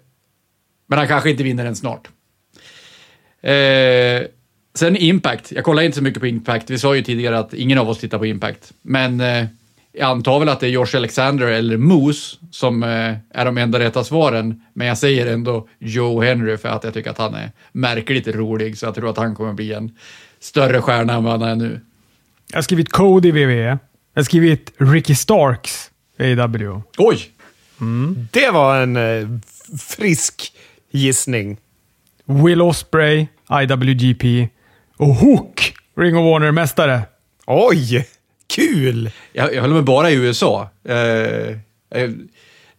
men 0.87 0.99
han 0.99 1.07
kanske 1.07 1.29
inte 1.29 1.43
vinner 1.43 1.63
den 1.63 1.75
snart. 1.75 2.09
Eh, 3.41 4.27
sen 4.73 4.97
Impact. 4.97 5.51
Jag 5.51 5.63
kollar 5.63 5.83
inte 5.83 5.97
så 5.97 6.03
mycket 6.03 6.19
på 6.19 6.27
Impact. 6.27 6.69
Vi 6.69 6.79
sa 6.79 6.95
ju 6.95 7.03
tidigare 7.03 7.39
att 7.39 7.53
ingen 7.53 7.77
av 7.77 7.89
oss 7.89 7.99
tittar 7.99 8.17
på 8.17 8.25
Impact. 8.25 8.73
Men 8.81 9.21
eh, 9.21 9.45
jag 9.91 10.09
antar 10.09 10.39
väl 10.39 10.49
att 10.49 10.59
det 10.59 10.67
är 10.67 10.71
Josh 10.71 10.95
Alexander 10.95 11.47
eller 11.47 11.77
Moose 11.77 12.37
som 12.51 12.83
eh, 12.83 13.15
är 13.29 13.45
de 13.45 13.57
enda 13.57 13.79
rätta 13.79 14.03
svaren. 14.03 14.63
Men 14.73 14.87
jag 14.87 14.97
säger 14.97 15.33
ändå 15.33 15.67
Joe 15.79 16.21
Henry 16.21 16.57
för 16.57 16.69
att 16.69 16.83
jag 16.83 16.93
tycker 16.93 17.09
att 17.09 17.17
han 17.17 17.33
är 17.33 17.51
märkligt 17.71 18.27
rolig. 18.27 18.77
Så 18.77 18.85
jag 18.85 18.95
tror 18.95 19.09
att 19.09 19.17
han 19.17 19.35
kommer 19.35 19.53
bli 19.53 19.73
en 19.73 19.97
större 20.39 20.81
stjärna 20.81 21.13
än 21.13 21.23
vad 21.23 21.41
han 21.41 21.49
är 21.49 21.55
nu. 21.55 21.79
Jag 22.53 22.57
har 22.57 22.63
skrivit 22.63 22.91
Cody 22.91 23.31
WWE. 23.31 23.63
Jag 23.63 23.79
har 24.15 24.23
skrivit 24.23 24.71
Ricky 24.77 25.15
Starks 25.15 25.91
AW. 26.19 26.81
Oj! 26.97 27.29
Det 28.31 28.49
var 28.49 28.81
en 28.81 28.95
eh, 28.97 29.27
frisk 29.79 30.53
gissning. 30.91 31.57
Will 32.25 32.61
Osprey, 32.61 33.27
IWGP 33.61 34.47
och 34.97 35.15
Hook, 35.15 35.73
Ring 35.97 36.17
of 36.17 36.21
Honor-mästare. 36.21 37.01
Oj! 37.45 38.07
Kul! 38.47 39.11
Jag, 39.31 39.53
jag 39.55 39.61
håller 39.61 39.73
mig 39.73 39.83
bara 39.83 40.11
i 40.11 40.15
USA. 40.15 40.69
Eh, 40.83 40.95
eh, 40.95 42.11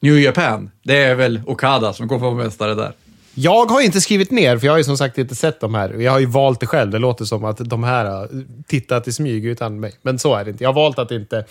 New 0.00 0.18
Japan, 0.18 0.70
det 0.82 0.96
är 0.96 1.14
väl 1.14 1.42
Okada 1.46 1.92
som 1.92 2.08
kommer 2.08 2.20
vara 2.20 2.44
mästare 2.44 2.74
där. 2.74 2.92
Jag 3.34 3.66
har 3.66 3.80
inte 3.80 4.00
skrivit 4.00 4.30
ner, 4.30 4.58
för 4.58 4.66
jag 4.66 4.72
har 4.72 4.78
ju 4.78 4.84
som 4.84 4.96
sagt 4.96 5.18
inte 5.18 5.34
sett 5.34 5.60
de 5.60 5.74
här. 5.74 5.94
Jag 5.94 6.12
har 6.12 6.18
ju 6.18 6.26
valt 6.26 6.60
det 6.60 6.66
själv. 6.66 6.90
Det 6.90 6.98
låter 6.98 7.24
som 7.24 7.44
att 7.44 7.56
de 7.58 7.84
här 7.84 8.04
äh, 8.04 8.10
har 8.10 8.28
tittat 8.66 9.08
i 9.08 9.12
smyg 9.12 9.46
utan 9.46 9.80
mig. 9.80 9.92
Men 10.02 10.18
så 10.18 10.34
är 10.34 10.44
det 10.44 10.50
inte. 10.50 10.64
Jag 10.64 10.68
har 10.68 10.74
valt 10.74 10.98
att 10.98 11.10
inte 11.10 11.44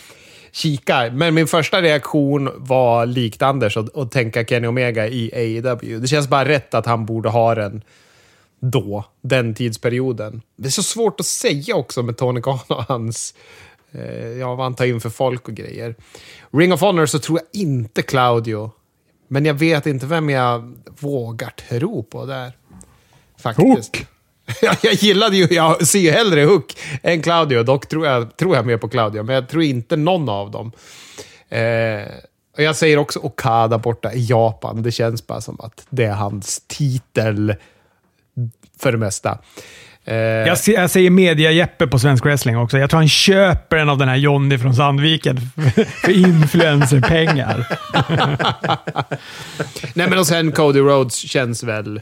kika. 0.51 1.11
Men 1.13 1.33
min 1.33 1.47
första 1.47 1.81
reaktion 1.81 2.49
var 2.55 3.05
likt 3.05 3.41
Anders 3.41 3.77
att, 3.77 3.97
att 3.97 4.11
tänka 4.11 4.45
Kenny 4.45 4.67
Omega 4.67 5.07
i 5.07 5.31
AEW. 5.33 5.99
Det 5.99 6.07
känns 6.07 6.27
bara 6.27 6.45
rätt 6.45 6.73
att 6.73 6.85
han 6.85 7.05
borde 7.05 7.29
ha 7.29 7.55
den 7.55 7.81
då, 8.59 9.05
den 9.21 9.53
tidsperioden. 9.53 10.41
Det 10.55 10.67
är 10.67 10.71
så 10.71 10.83
svårt 10.83 11.19
att 11.19 11.25
säga 11.25 11.75
också 11.75 12.03
med 12.03 12.17
Tony 12.17 12.41
Khan 12.41 12.59
och 12.67 12.83
hans 12.83 13.33
eh, 13.91 14.27
ja, 14.27 14.55
vad 14.55 14.65
han 14.65 14.75
tar 14.75 14.85
in 14.85 15.01
för 15.01 15.09
folk 15.09 15.47
och 15.47 15.53
grejer. 15.53 15.95
Ring 16.51 16.73
of 16.73 16.81
Honor 16.81 17.05
så 17.05 17.19
tror 17.19 17.39
jag 17.39 17.61
inte 17.61 18.01
Claudio. 18.01 18.71
Men 19.33 19.45
jag 19.45 19.53
vet 19.53 19.85
inte 19.85 20.05
vem 20.05 20.29
jag 20.29 20.73
vågar 20.99 21.49
tro 21.49 22.03
på 22.03 22.25
där. 22.25 22.51
Faktiskt. 23.37 23.95
Hook! 23.95 24.05
Ja, 24.61 24.75
jag 24.83 24.93
gillade 24.93 25.37
ju, 25.37 25.47
jag 25.51 25.87
ser 25.87 25.99
ju 25.99 26.11
hellre 26.11 26.41
Hook 26.43 26.77
än 27.03 27.21
Claudio. 27.21 27.63
Dock 27.63 27.87
tror 27.87 28.05
jag, 28.05 28.37
tror 28.37 28.55
jag 28.55 28.65
mer 28.65 28.77
på 28.77 28.89
Claudio, 28.89 29.23
men 29.23 29.35
jag 29.35 29.49
tror 29.49 29.63
inte 29.63 29.95
någon 29.95 30.29
av 30.29 30.51
dem. 30.51 30.71
Eh, 31.49 32.07
och 32.57 32.63
jag 32.63 32.75
säger 32.75 32.97
också 32.97 33.19
Okada 33.19 33.77
borta 33.77 34.13
i 34.13 34.25
Japan. 34.25 34.83
Det 34.83 34.91
känns 34.91 35.27
bara 35.27 35.41
som 35.41 35.61
att 35.61 35.85
det 35.89 36.03
är 36.03 36.13
hans 36.13 36.63
titel 36.67 37.55
för 38.79 38.91
det 38.91 38.97
mesta. 38.97 39.39
Eh, 40.05 40.15
Jag, 40.15 40.57
jag 40.67 40.89
säger 40.89 41.09
media-Jeppe 41.09 41.87
på 41.87 41.99
svensk 41.99 42.25
wrestling 42.25 42.57
också. 42.57 42.77
Jag 42.77 42.89
tror 42.89 42.97
han 42.97 43.09
köper 43.09 43.77
en 43.77 43.89
av 43.89 43.97
den 43.97 44.07
här 44.09 44.15
Johnny 44.15 44.57
från 44.57 44.75
Sandviken 44.75 45.37
för, 45.37 45.83
för 46.01 46.11
influencerpengar. 46.11 47.67
Nej, 49.93 50.09
men 50.09 50.19
och 50.19 50.27
sen 50.27 50.51
Cody 50.51 50.79
Rhodes 50.79 51.15
känns 51.15 51.63
väl... 51.63 52.01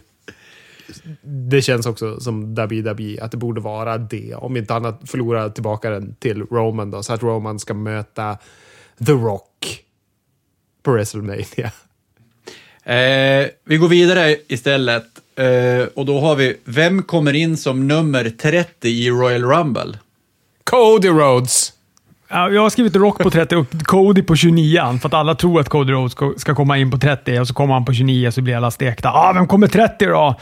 Det 1.24 1.62
känns 1.62 1.86
också 1.86 2.20
som 2.20 2.56
WWE, 2.56 3.18
att 3.24 3.32
det 3.32 3.38
borde 3.38 3.62
vara 3.62 3.98
det. 3.98 4.36
Om 4.36 4.58
inte 4.58 4.74
annat 4.74 5.02
förlora 5.06 5.50
tillbaka 5.50 5.90
den 5.90 6.16
till 6.16 6.44
Roman 6.44 6.92
då, 6.92 7.04
så 7.04 7.14
att 7.14 7.24
Roman 7.24 7.60
ska 7.60 7.74
möta 7.74 8.38
The 9.06 9.12
Rock 9.12 9.80
på 10.84 10.92
WrestleMania. 10.92 11.72
Eh, 12.84 13.48
vi 13.66 13.78
går 13.78 13.88
vidare 13.88 14.36
istället. 14.48 15.06
Eh, 15.42 15.88
och 15.96 16.06
då 16.06 16.20
har 16.20 16.36
vi, 16.36 16.58
vem 16.66 17.04
kommer 17.04 17.34
in 17.34 17.58
som 17.58 17.88
nummer 17.88 18.30
30 18.42 18.88
i 18.88 19.10
Royal 19.10 19.44
Rumble? 19.44 19.98
Cody 20.64 21.10
Rhodes! 21.10 21.74
Ja, 22.30 22.50
jag 22.50 22.62
har 22.62 22.70
skrivit 22.70 22.96
Rock 22.96 23.18
på 23.24 23.30
30 23.30 23.56
och 23.56 23.68
Cody 23.84 24.22
på 24.24 24.36
29 24.36 24.98
för 25.02 25.08
att 25.08 25.14
alla 25.14 25.36
tror 25.36 25.60
att 25.60 25.70
Cody 25.70 25.94
Rhodes 25.94 26.42
ska- 26.42 26.56
komma 26.56 26.78
in 26.78 26.92
på 26.92 26.98
30 26.98 27.40
och 27.40 27.48
så 27.48 27.54
kommer 27.54 27.74
han 27.74 27.86
på 27.86 27.94
29 27.94 28.32
så 28.32 28.42
blir 28.42 28.56
alla 28.56 28.72
stekta. 28.72 29.10
Ah, 29.10 29.34
vem 29.34 29.48
kommer 29.48 29.68
30 29.68 30.06
då? 30.06 30.36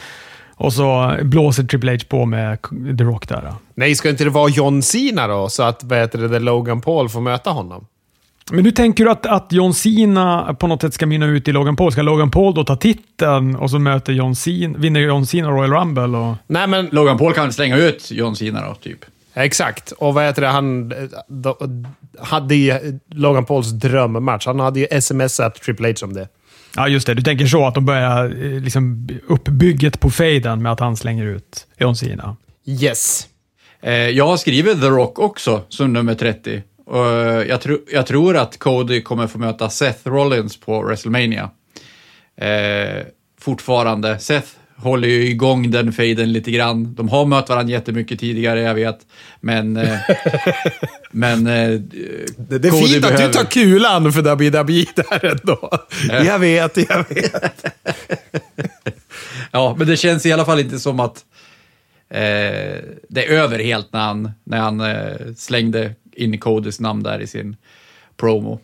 Och 0.55 0.73
så 0.73 1.15
blåser 1.21 1.63
Triple 1.63 1.91
H 1.91 1.97
på 2.09 2.25
med 2.25 2.57
The 2.97 3.03
Rock 3.03 3.27
där. 3.27 3.41
Då. 3.41 3.55
Nej, 3.75 3.95
ska 3.95 4.09
inte 4.09 4.23
det 4.23 4.29
vara 4.29 4.49
John 4.49 4.81
Cena 4.81 5.27
då? 5.27 5.49
Så 5.49 5.63
att 5.63 5.83
vad 5.83 5.99
heter 5.99 6.19
det, 6.19 6.39
Logan 6.39 6.81
Paul 6.81 7.09
får 7.09 7.21
möta 7.21 7.49
honom? 7.49 7.85
Men 8.51 8.63
nu 8.63 8.71
tänker 8.71 9.05
du 9.05 9.11
att, 9.11 9.25
att 9.25 9.51
John 9.51 9.73
Cena 9.73 10.53
på 10.59 10.67
något 10.67 10.81
sätt 10.81 10.93
ska 10.93 11.05
mynna 11.05 11.25
ut 11.25 11.47
i 11.47 11.51
Logan 11.51 11.75
Paul? 11.75 11.91
Ska 11.91 12.01
Logan 12.01 12.31
Paul 12.31 12.53
då 12.53 12.63
ta 12.63 12.75
titeln 12.75 13.55
och 13.55 13.69
så 13.69 13.79
möter 13.79 14.13
John 14.13 14.35
Cena, 14.35 14.77
vinner 14.77 14.99
John 14.99 15.25
Cena 15.25 15.49
Royal 15.49 15.73
Rumble? 15.73 16.17
Och... 16.17 16.35
Nej, 16.47 16.67
men 16.67 16.89
Logan 16.91 17.17
Paul 17.17 17.33
kan 17.33 17.53
slänga 17.53 17.77
ut 17.77 18.11
John 18.11 18.35
Cena 18.35 18.67
då, 18.67 18.75
typ. 18.75 19.05
exakt. 19.33 19.91
Och 19.91 20.13
vad 20.13 20.23
heter 20.23 20.41
det, 20.41 20.47
han 20.47 20.93
då, 21.27 21.57
hade 22.19 22.55
ju 22.55 22.99
Logan 23.11 23.45
Pauls 23.45 23.69
drömmatch. 23.71 24.45
Han 24.45 24.59
hade 24.59 24.79
ju 24.79 25.01
smsat 25.01 25.55
Triple 25.55 25.87
H 25.87 25.95
om 26.03 26.13
det. 26.13 26.27
Ja, 26.75 26.87
just 26.87 27.07
det. 27.07 27.13
Du 27.13 27.21
tänker 27.21 27.45
så 27.45 27.67
att 27.67 27.75
de 27.75 27.85
börjar 27.85 28.25
eh, 28.25 28.61
liksom 28.61 29.09
uppbygget 29.27 29.99
på 29.99 30.09
fejden 30.09 30.61
med 30.61 30.71
att 30.71 30.79
han 30.79 30.97
slänger 30.97 31.25
ut 31.25 31.67
John 31.77 31.95
Cena. 31.95 32.35
Yes. 32.65 33.27
Eh, 33.81 33.93
jag 33.93 34.27
har 34.27 34.37
skrivit 34.37 34.81
The 34.81 34.87
Rock 34.87 35.19
också 35.19 35.61
som 35.69 35.93
nummer 35.93 36.15
30. 36.15 36.63
Eh, 36.93 37.47
jag, 37.47 37.61
tro, 37.61 37.77
jag 37.91 38.07
tror 38.07 38.37
att 38.37 38.59
Cody 38.59 39.01
kommer 39.01 39.27
få 39.27 39.37
möta 39.37 39.69
Seth 39.69 40.07
Rollins 40.07 40.57
på 40.57 40.81
WrestleMania. 40.81 41.49
Eh, 42.37 43.05
fortfarande. 43.41 44.19
Seth 44.19 44.47
håller 44.75 45.07
ju 45.07 45.29
igång 45.29 45.71
den 45.71 45.93
fejden 45.93 46.33
lite 46.33 46.51
grann. 46.51 46.95
De 46.95 47.09
har 47.09 47.25
mött 47.25 47.49
varandra 47.49 47.71
jättemycket 47.71 48.19
tidigare, 48.19 48.61
jag 48.61 48.75
vet. 48.75 48.99
Men... 49.39 49.77
Eh, 49.77 49.99
men 51.11 51.47
eh, 51.47 51.69
Det, 52.37 52.59
det 52.59 52.67
är 52.67 52.87
fint 52.87 53.05
att 53.05 53.17
du 53.17 53.31
tar 53.31 53.45
kulan 53.45 54.13
för 54.13 54.21
WWE 54.21 54.85
där 54.95 55.25
ändå. 55.25 55.79
Jag 56.25 56.39
vet, 56.39 56.77
jag 56.77 57.05
vet. 57.09 57.65
Ja, 59.51 59.75
men 59.77 59.87
det 59.87 59.97
känns 59.97 60.25
i 60.25 60.31
alla 60.31 60.45
fall 60.45 60.59
inte 60.59 60.79
som 60.79 60.99
att 60.99 61.25
eh, 62.09 62.77
det 63.09 63.25
är 63.25 63.29
över 63.29 63.59
helt 63.59 63.93
när 63.93 63.99
han, 63.99 64.31
när 64.43 64.57
han 64.57 64.79
eh, 64.79 65.33
slängde 65.37 65.93
in 66.19 66.39
Codys 66.39 66.79
namn 66.79 67.03
där 67.03 67.19
i 67.19 67.27
sin 67.27 67.55
promo. 68.17 68.59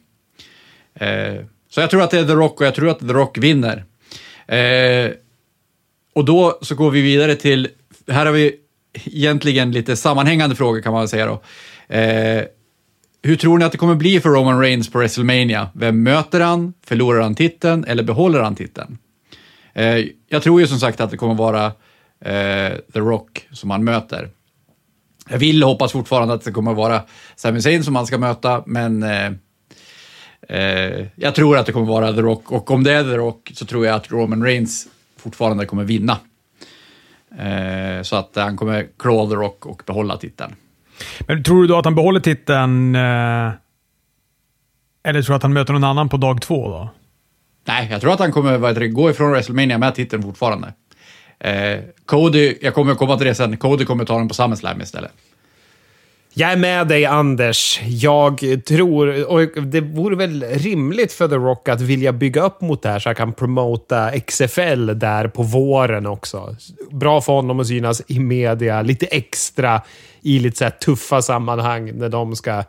Eh, 0.94 1.36
så 1.70 1.82
jag 1.82 1.90
tror 1.90 2.02
att 2.02 2.12
det 2.12 2.20
är 2.20 2.26
The 2.26 2.34
Rock 2.34 2.62
och 2.62 2.68
jag 2.68 2.76
tror 2.76 2.90
att 2.90 3.00
The 3.00 3.06
Rock 3.06 3.38
vinner. 3.38 3.86
Eh, 4.48 5.12
och 6.14 6.26
då 6.26 6.60
så 6.62 6.76
går 6.76 6.92
vi 6.92 7.02
vidare 7.02 7.36
till, 7.36 7.68
här 8.08 8.26
har 8.26 8.34
vi 8.34 8.56
egentligen 9.06 9.72
lite 9.72 9.96
sammanhängande 9.96 10.56
frågor 10.56 10.82
kan 10.82 10.92
man 10.92 11.02
väl 11.02 11.10
säga 11.10 11.26
då. 11.26 11.42
Eh, 11.96 12.44
hur 13.24 13.36
tror 13.36 13.58
ni 13.58 13.66
att 13.66 13.72
det 13.72 13.78
kommer 13.78 13.96
bli 13.96 14.22
för 14.22 14.30
Roman 14.30 14.60
Reigns 14.60 14.92
på 14.92 15.00
WrestleMania? 15.00 15.70
Vem 15.74 16.04
möter 16.04 16.40
han? 16.40 16.74
Förlorar 16.86 17.22
han 17.22 17.36
titeln 17.36 17.84
eller 17.84 18.04
behåller 18.04 18.40
han 18.40 18.56
titeln? 18.56 18.98
Eh, 19.74 20.06
jag 20.30 20.44
tror 20.44 20.62
ju 20.62 20.68
som 20.68 20.80
sagt 20.80 21.02
att 21.02 21.12
det 21.12 21.18
kommer 21.18 21.36
vara 21.36 21.66
eh, 22.20 22.78
The 22.94 23.00
Rock 23.00 23.48
som 23.52 23.70
han 23.70 23.84
möter. 23.84 24.30
Jag 25.30 25.38
vill 25.38 25.64
hoppas 25.64 25.92
fortfarande 25.92 26.34
att 26.34 26.44
det 26.44 26.52
kommer 26.52 26.74
vara 26.74 27.02
Sami 27.36 27.62
Zayn 27.62 27.84
som 27.84 27.96
han 27.96 28.08
ska 28.08 28.18
möta, 28.18 28.64
men 28.66 29.04
eh, 29.04 29.32
eh, 30.50 31.08
jag 31.16 31.36
tror 31.36 31.58
att 31.58 31.66
det 31.66 31.72
kommer 31.72 31.88
vara 31.88 32.14
The 32.14 32.22
Rock. 32.22 32.52
Och 32.52 32.72
om 32.72 32.84
det 32.84 32.94
är 32.94 33.04
The 33.04 33.18
Rock 33.18 33.52
så 33.54 33.66
tror 33.66 33.86
jag 33.86 33.96
att 33.96 34.12
Roman 34.12 34.44
Reigns 34.44 34.88
fortfarande 35.18 35.66
kommer 35.66 35.84
vinna. 35.84 36.18
Eh, 37.38 38.02
så 38.02 38.16
att 38.16 38.32
han 38.36 38.58
kommer 38.58 38.88
claw 39.00 39.30
The 39.30 39.36
Rock 39.36 39.66
och 39.66 39.84
behålla 39.86 40.18
titeln. 40.18 40.56
Men 41.20 41.44
tror 41.44 41.62
du 41.62 41.68
då 41.68 41.78
att 41.78 41.86
han 41.86 41.96
behåller 41.96 42.20
titeln 42.20 42.96
eh, 42.96 43.52
eller 45.06 45.22
tror 45.22 45.34
du 45.34 45.36
att 45.36 45.44
han 45.44 45.54
möter 45.54 45.74
någon 45.74 45.84
annan 45.84 46.10
på 46.10 46.18
dag 46.18 46.42
två 46.42 46.70
då? 46.70 46.90
Nej, 47.68 47.88
jag 47.92 48.02
tror 48.02 48.14
att 48.14 48.20
han 48.20 48.32
kommer 48.32 48.74
det, 48.74 48.88
gå 48.88 49.10
ifrån 49.10 49.32
WrestleMania 49.32 49.78
med 49.78 49.96
titeln 49.96 50.24
fortfarande. 50.24 50.74
Eh, 51.40 51.80
Cody, 52.06 52.58
jag 52.62 52.74
kommer 52.74 52.96
komma 52.96 53.18
till 53.18 53.28
det 53.28 53.36
sen, 53.36 53.58
Cody 53.58 53.86
kommer 53.86 54.06
ta 54.06 54.18
den 54.18 54.28
på 54.28 54.34
SummerSlam 54.34 54.82
istället. 54.82 55.12
Jag 56.38 56.52
är 56.52 56.58
med 56.58 56.88
dig, 56.88 57.06
Anders. 57.06 57.82
Jag 57.86 58.44
tror... 58.66 59.32
Och 59.32 59.64
det 59.64 59.82
vore 59.82 60.16
väl 60.16 60.44
rimligt 60.44 61.14
för 61.14 61.28
The 61.28 61.36
Rock 61.36 61.70
att 61.70 61.82
vilja 61.82 62.14
bygga 62.14 62.42
upp 62.42 62.62
mot 62.62 62.82
det 62.82 62.90
här 62.90 63.00
så 63.00 63.10
han 63.10 63.16
kan 63.16 63.34
promota 63.34 64.12
XFL 64.20 65.00
där 65.00 65.28
på 65.28 65.44
våren 65.44 66.06
också. 66.06 66.56
Bra 66.92 67.22
för 67.22 67.34
honom 67.34 67.60
att 67.60 67.68
synas 67.68 68.02
i 68.08 68.20
media 68.20 68.82
lite 68.82 69.06
extra 69.06 69.82
i 70.22 70.40
lite 70.40 70.58
så 70.58 70.64
här 70.64 70.72
tuffa 70.72 71.22
sammanhang 71.22 71.92
när 71.98 72.10
de 72.10 72.36
ska 72.36 72.64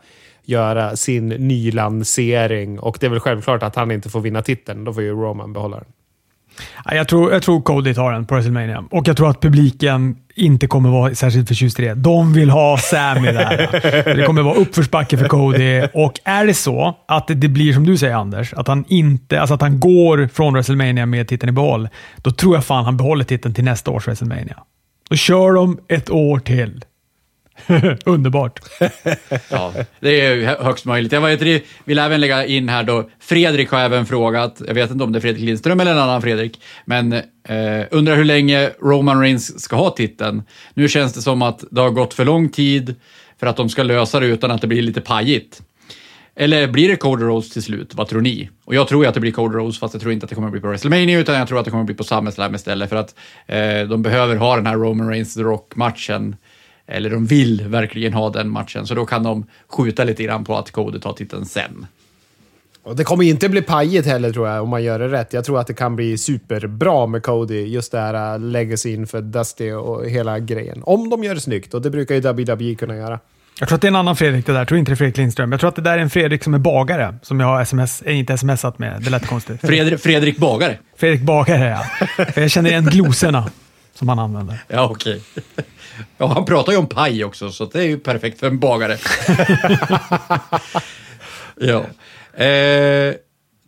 göra 0.44 0.96
sin 0.96 1.28
nylansering. 1.28 2.78
Och 2.78 2.96
det 3.00 3.06
är 3.06 3.10
väl 3.10 3.20
självklart 3.20 3.62
att 3.62 3.76
han 3.76 3.90
inte 3.90 4.08
får 4.08 4.20
vinna 4.20 4.42
titeln. 4.42 4.84
Då 4.84 4.92
får 4.92 5.02
ju 5.02 5.10
Roman 5.10 5.52
behålla 5.52 5.76
den. 5.76 5.86
Ja, 6.84 6.94
Jag 6.94 7.09
tror, 7.09 7.32
jag 7.32 7.42
tror 7.42 7.61
Cody 7.61 7.94
tar 7.94 8.12
den 8.12 8.26
på 8.26 8.34
WrestleMania 8.34 8.84
och 8.90 9.09
jag 9.09 9.16
tror 9.16 9.30
att 9.30 9.40
publiken 9.40 10.16
inte 10.34 10.66
kommer 10.66 10.90
vara 10.90 11.14
särskilt 11.14 11.48
förtjust 11.48 11.80
i 11.80 11.82
det. 11.82 11.94
De 11.94 12.32
vill 12.32 12.50
ha 12.50 12.78
Sammy 12.78 13.32
där. 13.32 14.14
Det 14.16 14.26
kommer 14.26 14.42
vara 14.42 14.54
uppförsbacke 14.54 15.18
för 15.18 15.28
Cody 15.28 15.82
och 15.94 16.12
är 16.24 16.46
det 16.46 16.54
så 16.54 16.96
att 17.09 17.28
det, 17.28 17.34
det 17.34 17.48
blir 17.48 17.72
som 17.72 17.86
du 17.86 17.96
säger 17.96 18.14
Anders, 18.14 18.52
att 18.54 18.68
han 18.68 18.84
inte, 18.88 19.40
alltså 19.40 19.54
att 19.54 19.61
han 19.61 19.80
går 19.80 20.28
från 20.32 20.52
WrestleMania 20.52 21.07
med 21.07 21.28
titeln 21.28 21.50
i 21.50 21.52
behåll, 21.52 21.88
då 22.16 22.30
tror 22.30 22.54
jag 22.54 22.64
fan 22.64 22.84
han 22.84 22.96
behåller 22.96 23.24
titeln 23.24 23.54
till 23.54 23.64
nästa 23.64 23.90
års 23.90 24.07
WrestleMania. 24.07 24.57
Då 25.11 25.16
kör 25.16 25.52
de 25.52 25.78
ett 25.88 26.11
år 26.11 26.38
till. 26.38 26.84
Underbart. 28.04 28.61
Ja, 29.50 29.72
det 30.00 30.20
är 30.20 30.64
högst 30.64 30.84
möjligt. 30.84 31.12
Jag 31.12 31.20
vet, 31.20 31.62
vill 31.84 31.98
även 31.98 32.20
lägga 32.20 32.46
in 32.46 32.68
här 32.68 32.82
då, 32.82 33.11
Fredrik 33.20 33.70
har 33.70 33.80
även 33.80 34.07
frågat, 34.07 34.62
jag 34.66 34.74
vet 34.74 34.90
inte 34.90 35.04
om 35.04 35.12
det 35.12 35.18
är 35.18 35.20
Fredrik 35.20 35.44
Lindström 35.44 35.80
eller 35.80 35.92
en 35.92 35.98
annan 35.98 36.22
Fredrik, 36.22 36.61
men 36.84 37.12
eh, 37.12 37.22
undrar 37.90 38.16
hur 38.16 38.24
länge 38.24 38.70
Roman 38.82 39.20
Reigns 39.20 39.61
ska 39.62 39.76
ha 39.76 39.90
titeln. 39.90 40.42
Nu 40.74 40.88
känns 40.88 41.12
det 41.12 41.22
som 41.22 41.42
att 41.42 41.64
det 41.70 41.80
har 41.80 41.90
gått 41.90 42.14
för 42.14 42.24
lång 42.24 42.48
tid 42.48 42.94
för 43.40 43.46
att 43.46 43.57
de 43.57 43.68
ska 43.68 43.82
lösa 43.82 44.20
det 44.20 44.26
utan 44.26 44.50
att 44.50 44.61
det 44.61 44.66
blir 44.66 44.82
lite 44.82 45.00
pajigt. 45.00 45.62
Eller 46.38 46.68
blir 46.68 46.88
det 46.88 46.96
Cody 46.96 47.24
Rhodes 47.24 47.50
till 47.50 47.62
slut? 47.62 47.94
Vad 47.94 48.09
tror 48.09 48.20
ni? 48.20 48.50
Och 48.64 48.74
jag 48.74 48.88
tror 48.88 49.04
ju 49.04 49.09
att 49.09 49.14
det 49.14 49.20
blir 49.20 49.32
Cody 49.32 49.57
Rhodes, 49.57 49.78
fast 49.78 49.94
jag 49.94 50.00
tror 50.00 50.12
inte 50.12 50.24
att 50.24 50.30
det 50.30 50.34
kommer 50.34 50.48
att 50.48 50.52
bli 50.52 50.61
på 50.61 50.68
WrestleMania, 50.68 51.18
utan 51.18 51.34
jag 51.34 51.48
tror 51.48 51.59
att 51.59 51.64
det 51.64 51.70
kommer 51.70 51.82
att 51.82 51.86
bli 51.86 51.94
på 51.94 52.04
SummerSlam 52.04 52.54
istället, 52.54 52.88
för 52.88 52.96
att 52.96 53.14
eh, 53.46 53.88
de 53.88 54.02
behöver 54.02 54.36
ha 54.36 54.57
den 54.57 54.66
här 54.66 54.76
Roman 54.76 55.09
Reigns-The 55.09 55.42
Rock-matchen. 55.42 56.36
Eller 56.87 57.11
de 57.11 57.26
vill 57.26 57.68
verkligen 57.68 58.12
ha 58.12 58.30
den 58.30 58.51
matchen, 58.51 58.87
så 58.87 58.95
då 58.95 59.07
kan 59.07 59.22
de 59.22 59.47
skjuta 59.68 60.05
lite 60.05 60.22
grann 60.22 60.45
på 60.45 60.57
att 60.57 60.70
Cody 60.70 61.01
tar 61.01 61.12
titeln 61.12 61.47
sen. 61.47 61.87
Och 62.82 62.97
det 62.97 63.05
kommer 63.05 63.24
inte 63.24 63.49
bli 63.49 63.62
pajigt 63.62 64.07
heller 64.07 64.32
tror 64.32 64.49
jag, 64.49 64.62
om 64.62 64.68
man 64.68 64.82
gör 64.82 64.99
det 64.99 65.09
rätt. 65.09 65.32
Jag 65.32 65.45
tror 65.45 65.61
att 65.61 65.66
det 65.66 65.74
kan 65.74 65.97
bli 65.97 66.18
superbra 66.18 67.07
med 67.07 67.22
Cody, 67.22 67.64
just 67.64 67.93
det 67.93 67.99
här 67.99 68.34
uh, 68.34 68.45
legacyn 68.45 69.07
för 69.07 69.20
Dusty 69.20 69.72
och 69.72 70.07
hela 70.09 70.39
grejen. 70.39 70.82
Om 70.82 71.11
de 71.11 71.24
gör 71.24 71.34
det 71.34 71.41
snyggt, 71.41 71.74
och 71.74 71.82
det 71.82 71.91
brukar 71.91 72.14
ju 72.14 72.20
WWE 72.20 72.74
kunna 72.74 72.97
göra. 72.97 73.20
Jag 73.61 73.68
tror 73.68 73.76
att 73.76 73.82
det 73.82 73.87
är 73.87 73.91
en 73.91 73.97
annan 73.97 74.16
Fredrik 74.16 74.47
det 74.47 74.53
där. 74.53 74.59
Jag 74.59 74.68
tror 74.68 74.78
inte 74.78 74.91
det 74.91 74.95
är 74.95 74.97
Fredrik 74.97 75.16
Lindström. 75.16 75.53
Jag 75.53 75.61
tror 75.61 75.68
att 75.68 75.76
det 75.76 75.82
där 75.82 75.93
är 75.93 76.03
en 76.03 76.11
Fredrik 76.11 76.45
som 76.45 76.55
är 76.55 76.59
bagare, 76.59 77.14
som 77.22 77.41
jag 77.41 77.47
har 77.47 77.62
sms, 77.62 78.03
eh, 78.03 78.18
inte 78.18 78.39
smsat 78.39 78.78
med. 78.78 79.03
Det 79.03 79.11
lät 79.11 79.26
konstigt. 79.26 79.61
Fredrik, 79.61 80.01
Fredrik 80.01 80.39
Bagare. 80.39 80.78
Fredrik 80.97 81.20
Bagare, 81.20 81.68
ja. 81.68 82.07
För 82.32 82.41
jag 82.41 82.51
känner 82.51 82.70
igen 82.70 82.84
glosorna 82.84 83.51
som 83.95 84.09
han 84.09 84.18
använder. 84.18 84.59
Ja, 84.68 84.89
okej. 84.91 85.22
Ja, 86.18 86.26
han 86.26 86.44
pratar 86.44 86.72
ju 86.72 86.78
om 86.78 86.86
paj 86.86 87.24
också, 87.24 87.51
så 87.51 87.64
det 87.64 87.78
är 87.78 87.86
ju 87.86 87.99
perfekt 87.99 88.40
för 88.40 88.47
en 88.47 88.59
bagare. 88.59 88.99
ja. 91.57 91.84
Eh, 92.44 93.14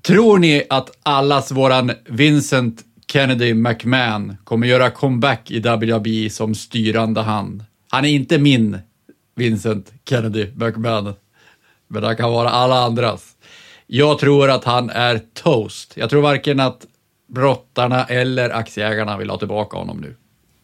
tror 0.02 0.38
ni 0.38 0.66
att 0.70 0.90
allas 1.02 1.52
våran 1.52 1.92
Vincent 2.06 2.84
Kennedy 3.12 3.54
McMahon 3.54 4.36
kommer 4.44 4.66
göra 4.66 4.90
comeback 4.90 5.50
i 5.50 5.60
WWE 5.60 6.30
som 6.30 6.54
styrande 6.54 7.20
hand? 7.20 7.64
Han 7.90 8.04
är 8.04 8.08
inte 8.08 8.38
min 8.38 8.78
Vincent 9.36 9.92
Kennedy 10.08 10.46
McMahon, 10.54 11.14
men 11.88 12.04
han 12.04 12.16
kan 12.16 12.32
vara 12.32 12.48
alla 12.48 12.84
andras. 12.84 13.24
Jag 13.86 14.18
tror 14.18 14.50
att 14.50 14.64
han 14.64 14.90
är 14.90 15.20
toast. 15.34 15.92
Jag 15.96 16.10
tror 16.10 16.22
varken 16.22 16.60
att 16.60 16.86
brottarna 17.28 18.04
eller 18.04 18.50
aktieägarna 18.50 19.18
vill 19.18 19.30
ha 19.30 19.38
tillbaka 19.38 19.76
honom 19.76 20.00
nu. 20.00 20.16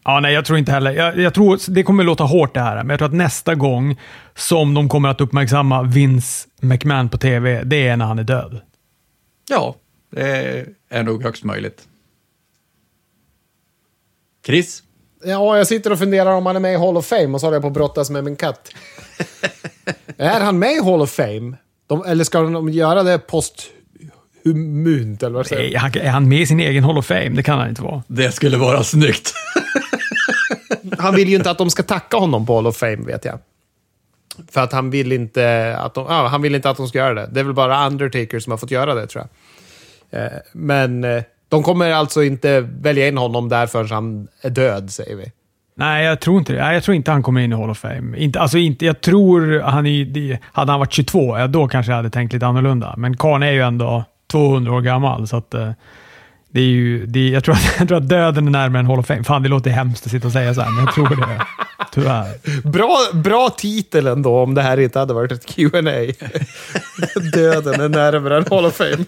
Ja, 0.07 0.19
nej, 0.19 0.33
jag 0.33 0.45
tror 0.45 0.59
inte 0.59 0.71
heller. 0.71 0.91
Jag, 0.91 1.19
jag 1.19 1.33
tror, 1.33 1.71
det 1.71 1.83
kommer 1.83 2.03
låta 2.03 2.23
hårt 2.23 2.53
det 2.53 2.59
här, 2.59 2.75
men 2.75 2.89
jag 2.89 2.99
tror 2.99 3.07
att 3.07 3.13
nästa 3.13 3.55
gång 3.55 3.99
som 4.35 4.73
de 4.73 4.89
kommer 4.89 5.09
att 5.09 5.21
uppmärksamma 5.21 5.83
Vince 5.83 6.47
McMahon 6.61 7.09
på 7.09 7.17
TV, 7.17 7.63
det 7.63 7.87
är 7.87 7.97
när 7.97 8.05
han 8.05 8.19
är 8.19 8.23
död. 8.23 8.61
Ja, 9.49 9.75
det 10.11 10.65
är 10.89 11.03
nog 11.03 11.23
högst 11.23 11.43
möjligt. 11.43 11.87
Chris? 14.45 14.83
Ja, 15.23 15.57
jag 15.57 15.67
sitter 15.67 15.91
och 15.91 15.99
funderar 15.99 16.31
om 16.31 16.45
han 16.45 16.55
är 16.55 16.59
med 16.59 16.73
i 16.73 16.77
Hall 16.77 16.97
of 16.97 17.05
Fame 17.05 17.27
och 17.27 17.39
så 17.39 17.47
håller 17.47 17.55
jag 17.55 17.61
på 17.61 17.67
att 17.67 17.73
brottas 17.73 18.09
med 18.09 18.23
min 18.23 18.35
katt. 18.35 18.69
är 20.17 20.39
han 20.39 20.59
med 20.59 20.71
i 20.71 20.83
Hall 20.83 21.01
of 21.01 21.11
Fame? 21.11 21.57
De, 21.87 22.05
eller 22.05 22.23
ska 22.23 22.41
de 22.41 22.69
göra 22.69 23.03
det 23.03 23.17
posthumunt, 23.17 25.23
eller 25.23 25.35
vad 25.35 25.47
säger 25.47 25.75
Är 25.75 25.79
han, 25.79 25.91
är 25.93 26.09
han 26.09 26.29
med 26.29 26.41
i 26.41 26.45
sin 26.45 26.59
egen 26.59 26.83
Hall 26.83 26.97
of 26.97 27.05
Fame? 27.05 27.29
Det 27.29 27.43
kan 27.43 27.59
han 27.59 27.69
inte 27.69 27.81
vara. 27.81 28.03
Det 28.07 28.31
skulle 28.31 28.57
vara 28.57 28.83
snyggt. 28.83 29.33
Han 30.99 31.15
vill 31.15 31.29
ju 31.29 31.35
inte 31.35 31.51
att 31.51 31.57
de 31.57 31.69
ska 31.69 31.83
tacka 31.83 32.17
honom 32.17 32.45
på 32.45 32.55
Hall 32.55 32.67
of 32.67 32.77
Fame, 32.77 32.95
vet 32.95 33.25
jag. 33.25 33.39
För 34.51 34.61
att 34.61 34.71
han 34.71 34.89
vill 34.89 35.11
inte 35.11 35.75
att 35.77 35.93
de, 35.93 36.07
ah, 36.07 36.27
han 36.27 36.41
vill 36.41 36.55
inte 36.55 36.69
att 36.69 36.77
de 36.77 36.87
ska 36.87 36.97
göra 36.97 37.13
det. 37.13 37.29
Det 37.31 37.39
är 37.39 37.43
väl 37.43 37.53
bara 37.53 37.87
Undertaker 37.87 38.39
som 38.39 38.51
har 38.51 38.57
fått 38.57 38.71
göra 38.71 38.95
det, 38.95 39.07
tror 39.07 39.25
jag. 40.09 40.23
Eh, 40.23 40.31
Men 40.53 41.03
eh, 41.03 41.23
de 41.49 41.63
kommer 41.63 41.91
alltså 41.91 42.23
inte 42.23 42.61
välja 42.61 43.07
in 43.07 43.17
honom 43.17 43.49
där 43.49 43.67
förrän 43.67 43.91
han 43.91 44.27
är 44.41 44.49
död, 44.49 44.91
säger 44.91 45.15
vi. 45.15 45.31
Nej, 45.77 46.05
jag 46.05 46.19
tror 46.19 46.37
inte 46.39 46.53
det. 46.53 46.61
Nej, 46.61 46.73
jag 46.73 46.83
tror 46.83 46.95
inte 46.95 47.11
han 47.11 47.23
kommer 47.23 47.41
in 47.41 47.51
i 47.53 47.55
Hall 47.55 47.69
of 47.69 47.77
Fame. 47.77 48.17
Inte, 48.17 48.39
alltså 48.39 48.57
inte, 48.57 48.85
jag 48.85 49.01
tror 49.01 49.59
han 49.59 49.85
är, 49.85 50.39
hade 50.41 50.71
han 50.71 50.79
varit 50.79 50.93
22, 50.93 51.37
ja, 51.37 51.47
då 51.47 51.67
kanske 51.67 51.91
jag 51.91 51.97
hade 51.97 52.09
tänkt 52.09 52.33
lite 52.33 52.47
annorlunda. 52.47 52.93
Men 52.97 53.17
karln 53.17 53.43
är 53.43 53.51
ju 53.51 53.61
ändå 53.61 54.03
200 54.31 54.73
år 54.73 54.81
gammal, 54.81 55.27
så 55.27 55.37
att 55.37 55.53
eh, 55.53 55.71
det 56.55 56.61
är 56.61 56.65
ju, 56.65 57.05
det, 57.05 57.29
jag, 57.29 57.43
tror 57.43 57.55
att, 57.55 57.75
jag 57.79 57.87
tror 57.87 57.97
att 57.97 58.09
döden 58.09 58.47
är 58.47 58.51
närmare 58.51 58.79
än 58.79 58.85
Hall 58.85 58.99
of 58.99 59.05
Fame. 59.05 59.23
Fan, 59.23 59.43
det 59.43 59.49
låter 59.49 59.71
hemskt 59.71 60.05
att 60.05 60.11
sitta 60.11 60.27
och 60.27 60.33
säga 60.33 60.53
så 60.53 60.61
här, 60.61 60.71
men 60.71 60.85
jag 60.85 60.93
tror 60.93 61.09
det. 61.09 61.45
Tyvärr. 61.91 62.69
Bra, 62.69 62.97
bra 63.13 63.49
titel 63.49 64.07
ändå, 64.07 64.39
om 64.39 64.53
det 64.53 64.61
här 64.61 64.79
inte 64.79 64.99
hade 64.99 65.13
varit 65.13 65.31
ett 65.31 65.45
Q&A. 65.45 65.79
Döden 67.33 67.81
är 67.81 67.89
närmare 67.89 68.37
än 68.37 68.45
Hall 68.49 68.65
of 68.65 68.75
Fame. 68.75 69.05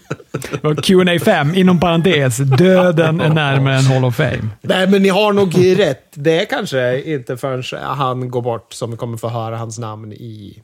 Q&A 0.82 1.18
5, 1.24 1.54
inom 1.54 1.80
parentes, 1.80 2.36
döden 2.36 3.20
är 3.20 3.28
närmare 3.28 3.74
än 3.76 3.84
Hall 3.84 4.04
of 4.04 4.16
Fame. 4.16 4.48
Nej, 4.62 4.86
men 4.86 5.02
ni 5.02 5.08
har 5.08 5.32
nog 5.32 5.78
rätt. 5.78 6.04
Det 6.14 6.40
är 6.40 6.44
kanske 6.44 7.02
inte 7.02 7.36
förrän 7.36 7.62
han 7.82 8.30
går 8.30 8.42
bort 8.42 8.72
som 8.72 8.90
vi 8.90 8.96
kommer 8.96 9.16
få 9.16 9.28
höra 9.28 9.56
hans 9.56 9.78
namn 9.78 10.12
i 10.12 10.62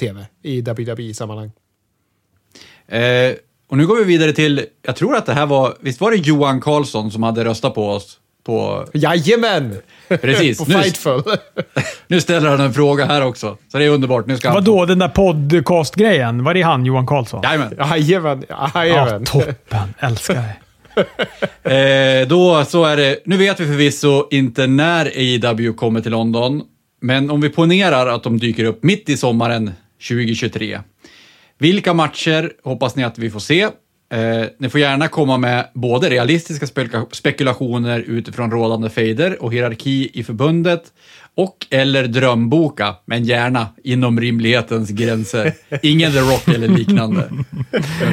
tv, 0.00 0.26
i 0.42 0.60
WWE-sammanhang. 0.60 1.50
Eh, 2.88 3.34
och 3.68 3.78
nu 3.78 3.86
går 3.86 3.96
vi 3.96 4.04
vidare 4.04 4.32
till, 4.32 4.64
jag 4.86 4.96
tror 4.96 5.16
att 5.16 5.26
det 5.26 5.32
här 5.34 5.46
var, 5.46 5.74
visst 5.80 6.00
var 6.00 6.10
det 6.10 6.16
Johan 6.16 6.60
Karlsson 6.60 7.10
som 7.10 7.22
hade 7.22 7.44
röstat 7.44 7.74
på 7.74 7.88
oss? 7.90 8.18
På, 8.44 8.86
Jajamän! 8.92 9.76
Precis. 10.08 10.58
På 10.58 10.64
Nu- 10.68 10.82
Fightful. 10.82 11.22
nu 12.06 12.20
ställer 12.20 12.48
han 12.50 12.60
en 12.60 12.72
fråga 12.74 13.04
här 13.04 13.24
också, 13.24 13.56
så 13.72 13.78
det 13.78 13.84
är 13.84 13.88
underbart. 13.90 14.26
Nu 14.26 14.36
ska 14.36 14.52
Vadå, 14.52 14.84
den 14.86 14.98
där 14.98 15.08
podcast-grejen? 15.08 16.44
Var 16.44 16.54
det 16.54 16.62
han, 16.62 16.86
Johan 16.86 17.06
Karlsson? 17.06 17.40
Jajamän. 17.44 17.74
Jajamän, 17.78 18.44
Ja, 18.48 18.70
jajamän. 18.74 19.24
toppen. 19.24 19.94
Älskar 19.98 20.34
det. 20.34 20.54
Eh, 21.62 22.28
då 22.28 22.64
så 22.64 22.84
är 22.84 22.96
det, 22.96 23.18
nu 23.24 23.36
vet 23.36 23.60
vi 23.60 23.66
förvisso 23.66 24.28
inte 24.30 24.66
när 24.66 25.06
AEW 25.06 25.72
kommer 25.72 26.00
till 26.00 26.10
London, 26.12 26.62
men 27.00 27.30
om 27.30 27.40
vi 27.40 27.48
ponerar 27.48 28.06
att 28.06 28.22
de 28.22 28.38
dyker 28.38 28.64
upp 28.64 28.82
mitt 28.82 29.08
i 29.08 29.16
sommaren 29.16 29.70
2023. 30.08 30.78
Vilka 31.58 31.94
matcher 31.94 32.52
hoppas 32.64 32.96
ni 32.96 33.04
att 33.04 33.18
vi 33.18 33.30
får 33.30 33.40
se? 33.40 33.62
Eh, 33.62 34.46
ni 34.58 34.68
får 34.68 34.80
gärna 34.80 35.08
komma 35.08 35.38
med 35.38 35.66
både 35.74 36.10
realistiska 36.10 36.66
spekula- 36.66 37.06
spekulationer 37.12 37.98
utifrån 38.00 38.50
rådande 38.50 38.90
fejder 38.90 39.42
och 39.42 39.52
hierarki 39.52 40.10
i 40.12 40.24
förbundet 40.24 40.82
och 41.36 41.66
eller 41.70 42.04
drömboka, 42.06 42.94
men 43.04 43.24
gärna 43.24 43.66
inom 43.84 44.20
rimlighetens 44.20 44.90
gränser. 44.90 45.52
Ingen 45.82 46.12
The 46.12 46.18
Rock 46.18 46.48
eller 46.48 46.68
liknande. 46.68 47.28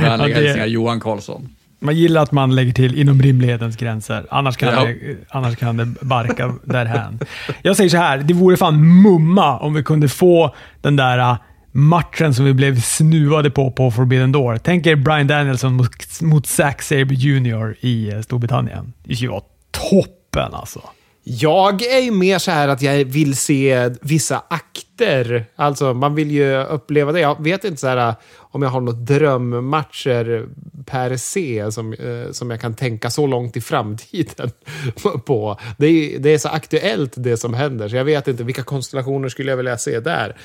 Vänliga 0.02 0.36
hälsningar 0.36 0.66
Johan 0.68 1.00
Karlsson. 1.00 1.50
Man 1.80 1.96
gillar 1.96 2.24
att 2.24 2.32
man 2.32 2.56
lägger 2.56 2.72
till 2.74 3.00
inom 3.02 3.22
rimlighetens 3.22 3.78
gränser. 3.78 4.26
Annars 4.30 4.58
kan, 4.58 4.74
Ja. 4.74 4.84
det, 4.86 5.18
annars 5.30 5.56
kan 5.56 5.78
det 5.78 5.86
barka 6.02 6.54
därhän. 6.64 7.20
Jag 7.62 7.76
säger 7.76 7.90
så 7.90 7.98
här, 7.98 8.18
det 8.18 8.34
vore 8.34 8.58
fan 8.58 9.02
mumma 9.02 9.60
om 9.60 9.74
vi 9.74 9.84
kunde 9.84 10.08
få 10.10 10.56
den 10.82 10.96
där 10.96 11.38
matchen 11.76 12.34
som 12.34 12.46
vi 12.46 12.54
blev 12.54 12.82
snuvade 12.82 13.52
på 13.52 13.72
på 13.72 13.92
Forbidden 13.92 14.32
Door. 14.32 14.58
Tänk 14.58 14.86
er 14.86 14.96
Brian 14.96 15.28
Danielson 15.28 15.74
mot, 15.74 16.22
mot 16.22 16.48
Zack 16.48 16.82
Sabre 16.82 17.16
Jr. 17.16 17.76
i 17.80 18.12
eh, 18.12 18.22
Storbritannien. 18.22 18.94
Det 19.04 19.16
skulle 19.16 19.32
vara 19.32 19.44
toppen 19.72 20.54
alltså. 20.54 20.82
Jag 21.24 21.82
är 21.82 22.00
ju 22.00 22.12
mer 22.12 22.40
så 22.40 22.52
här 22.52 22.68
att 22.68 22.82
jag 22.82 23.06
vill 23.06 23.36
se 23.36 23.90
vissa 24.02 24.44
akter. 24.50 25.46
Alltså, 25.56 25.94
man 25.94 26.16
vill 26.16 26.32
ju 26.32 26.64
uppleva 26.64 27.12
det. 27.12 27.20
Jag 27.20 27.44
vet 27.44 27.64
inte 27.64 27.82
så 27.82 27.88
här 27.88 28.10
eh, 28.10 28.16
om 28.38 28.62
jag 28.62 28.70
har 28.70 28.82
några 28.82 29.00
drömmatcher 29.00 30.48
per 30.86 31.18
se 31.18 31.72
som, 31.72 31.94
eh, 31.94 32.32
som 32.32 32.52
jag 32.52 32.62
kan 32.62 32.74
tänka 32.74 33.10
så 33.10 33.28
långt 33.28 33.58
i 33.58 33.62
framtiden 33.62 34.52
på. 35.26 35.60
Det 35.78 35.88
är, 35.88 36.20
det 36.20 36.30
är 36.30 36.38
så 36.38 36.50
aktuellt 36.50 37.14
det 37.16 37.38
som 37.38 37.54
händer, 37.54 37.90
så 37.90 37.96
jag 37.96 38.06
vet 38.06 38.28
inte 38.28 38.44
vilka 38.44 38.64
konstellationer 38.64 39.30
skulle 39.30 39.52
jag 39.52 39.58
vilja 39.58 39.78
se 39.78 40.00
där 40.00 40.36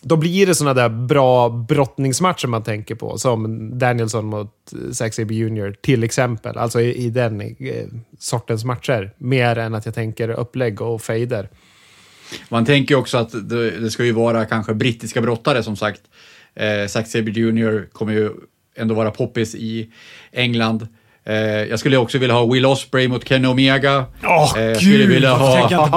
då 0.00 0.16
blir 0.16 0.46
det 0.46 0.54
såna 0.54 0.74
där 0.74 0.88
bra 0.88 1.48
brottningsmatcher 1.48 2.46
man 2.46 2.62
tänker 2.62 2.94
på. 2.94 3.18
Som 3.18 3.70
Danielson 3.78 4.26
mot 4.26 4.72
Zack 4.92 5.14
Sabre 5.14 5.34
Jr. 5.34 5.76
till 5.80 6.04
exempel. 6.04 6.58
Alltså 6.58 6.80
i, 6.80 6.94
i 6.94 7.10
den 7.10 7.40
eh, 7.40 7.86
sortens 8.18 8.64
matcher. 8.64 9.14
Mer 9.18 9.58
än 9.58 9.74
att 9.74 9.86
jag 9.86 9.94
tänker 9.94 10.28
upplägg 10.28 10.82
och 10.82 11.02
fejder. 11.02 11.48
Man 12.48 12.64
tänker 12.64 12.94
också 12.94 13.18
att 13.18 13.48
det, 13.48 13.70
det, 13.70 13.90
ska 13.90 14.04
ju 14.04 14.12
vara 14.12 14.44
kanske 14.44 14.74
brittiska 14.74 15.20
brottare 15.20 15.62
som 15.62 15.76
sagt. 15.76 16.00
Eh, 16.54 16.86
Zack 16.86 17.06
Sabre 17.06 17.32
Jr. 17.32 17.88
kommer 17.92 18.12
ju 18.12 18.30
ändå 18.76 18.94
vara 18.94 19.10
poppis 19.10 19.54
i 19.54 19.90
England. 20.32 20.88
Eh, 21.24 21.36
jag 21.36 21.78
skulle 21.78 21.96
också 21.96 22.18
vilja 22.18 22.34
ha 22.34 22.46
Will 22.52 22.66
Osprey 22.66 23.08
mot 23.08 23.28
Kenny 23.28 23.48
Omega. 23.48 24.04
Åh, 24.24 24.54
oh, 24.54 24.60
jag 24.60 24.76
skulle 24.76 24.96
gud! 24.96 25.08
Vilja 25.08 25.34
ha, 25.34 25.70
jag 25.70 25.88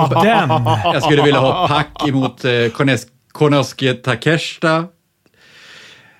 jag 0.93 1.03
skulle 1.03 1.23
vilja 1.23 1.39
ha 1.39 1.67
Pack 1.67 2.07
emot 2.07 2.45
eh, 2.45 2.67
Kones, 2.73 3.07
Konosuke 3.31 3.93
Takeshita. 3.93 4.87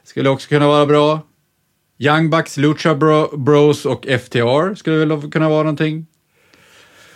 Skulle 0.03 0.29
också 0.29 0.49
kunna 0.49 0.67
vara 0.67 0.85
bra. 0.85 1.19
Young 1.97 2.29
Bucks, 2.29 2.57
Lucha 2.57 2.95
Bro, 2.95 3.37
Bros 3.37 3.85
och 3.85 4.05
FTR 4.05 4.75
skulle 4.75 5.05
väl 5.05 5.31
kunna 5.31 5.49
vara 5.49 5.63
någonting. 5.63 6.07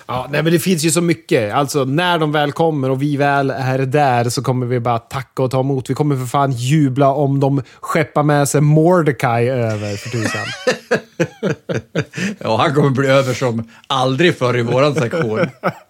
Ja, 0.07 0.27
nej, 0.29 0.43
men 0.43 0.53
det 0.53 0.59
finns 0.59 0.83
ju 0.83 0.91
så 0.91 1.01
mycket. 1.01 1.53
Alltså, 1.53 1.83
när 1.83 2.19
de 2.19 2.31
väl 2.31 2.51
kommer 2.51 2.89
och 2.89 3.01
vi 3.01 3.17
väl 3.17 3.49
är 3.49 3.79
där 3.79 4.29
så 4.29 4.41
kommer 4.41 4.65
vi 4.65 4.79
bara 4.79 4.99
tacka 4.99 5.43
och 5.43 5.51
ta 5.51 5.59
emot. 5.59 5.89
Vi 5.89 5.93
kommer 5.93 6.15
för 6.15 6.25
fan 6.25 6.51
jubla 6.51 7.09
om 7.09 7.39
de 7.39 7.61
skeppar 7.79 8.23
med 8.23 8.49
sig 8.49 8.61
Mordecai 8.61 9.49
över 9.49 9.95
för 9.95 10.09
tusan. 10.09 10.45
ja, 12.39 12.57
han 12.57 12.73
kommer 12.73 12.89
bli 12.89 13.07
över 13.07 13.33
som 13.33 13.69
aldrig 13.87 14.37
förr 14.37 14.57
i 14.57 14.61
våran 14.61 14.95
sektion. 14.95 15.39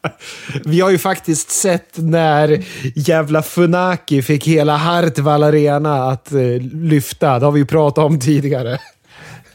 vi 0.65 0.81
har 0.81 0.89
ju 0.89 0.97
faktiskt 0.97 1.51
sett 1.51 1.91
när 1.95 2.63
jävla 2.95 3.41
Funaki 3.41 4.21
fick 4.21 4.47
hela 4.47 4.77
Hartwall 4.77 5.43
Arena 5.43 6.09
att 6.09 6.33
uh, 6.33 6.61
lyfta. 6.61 7.39
Det 7.39 7.45
har 7.45 7.51
vi 7.51 7.59
ju 7.59 7.65
pratat 7.65 8.05
om 8.05 8.19
tidigare. 8.19 8.79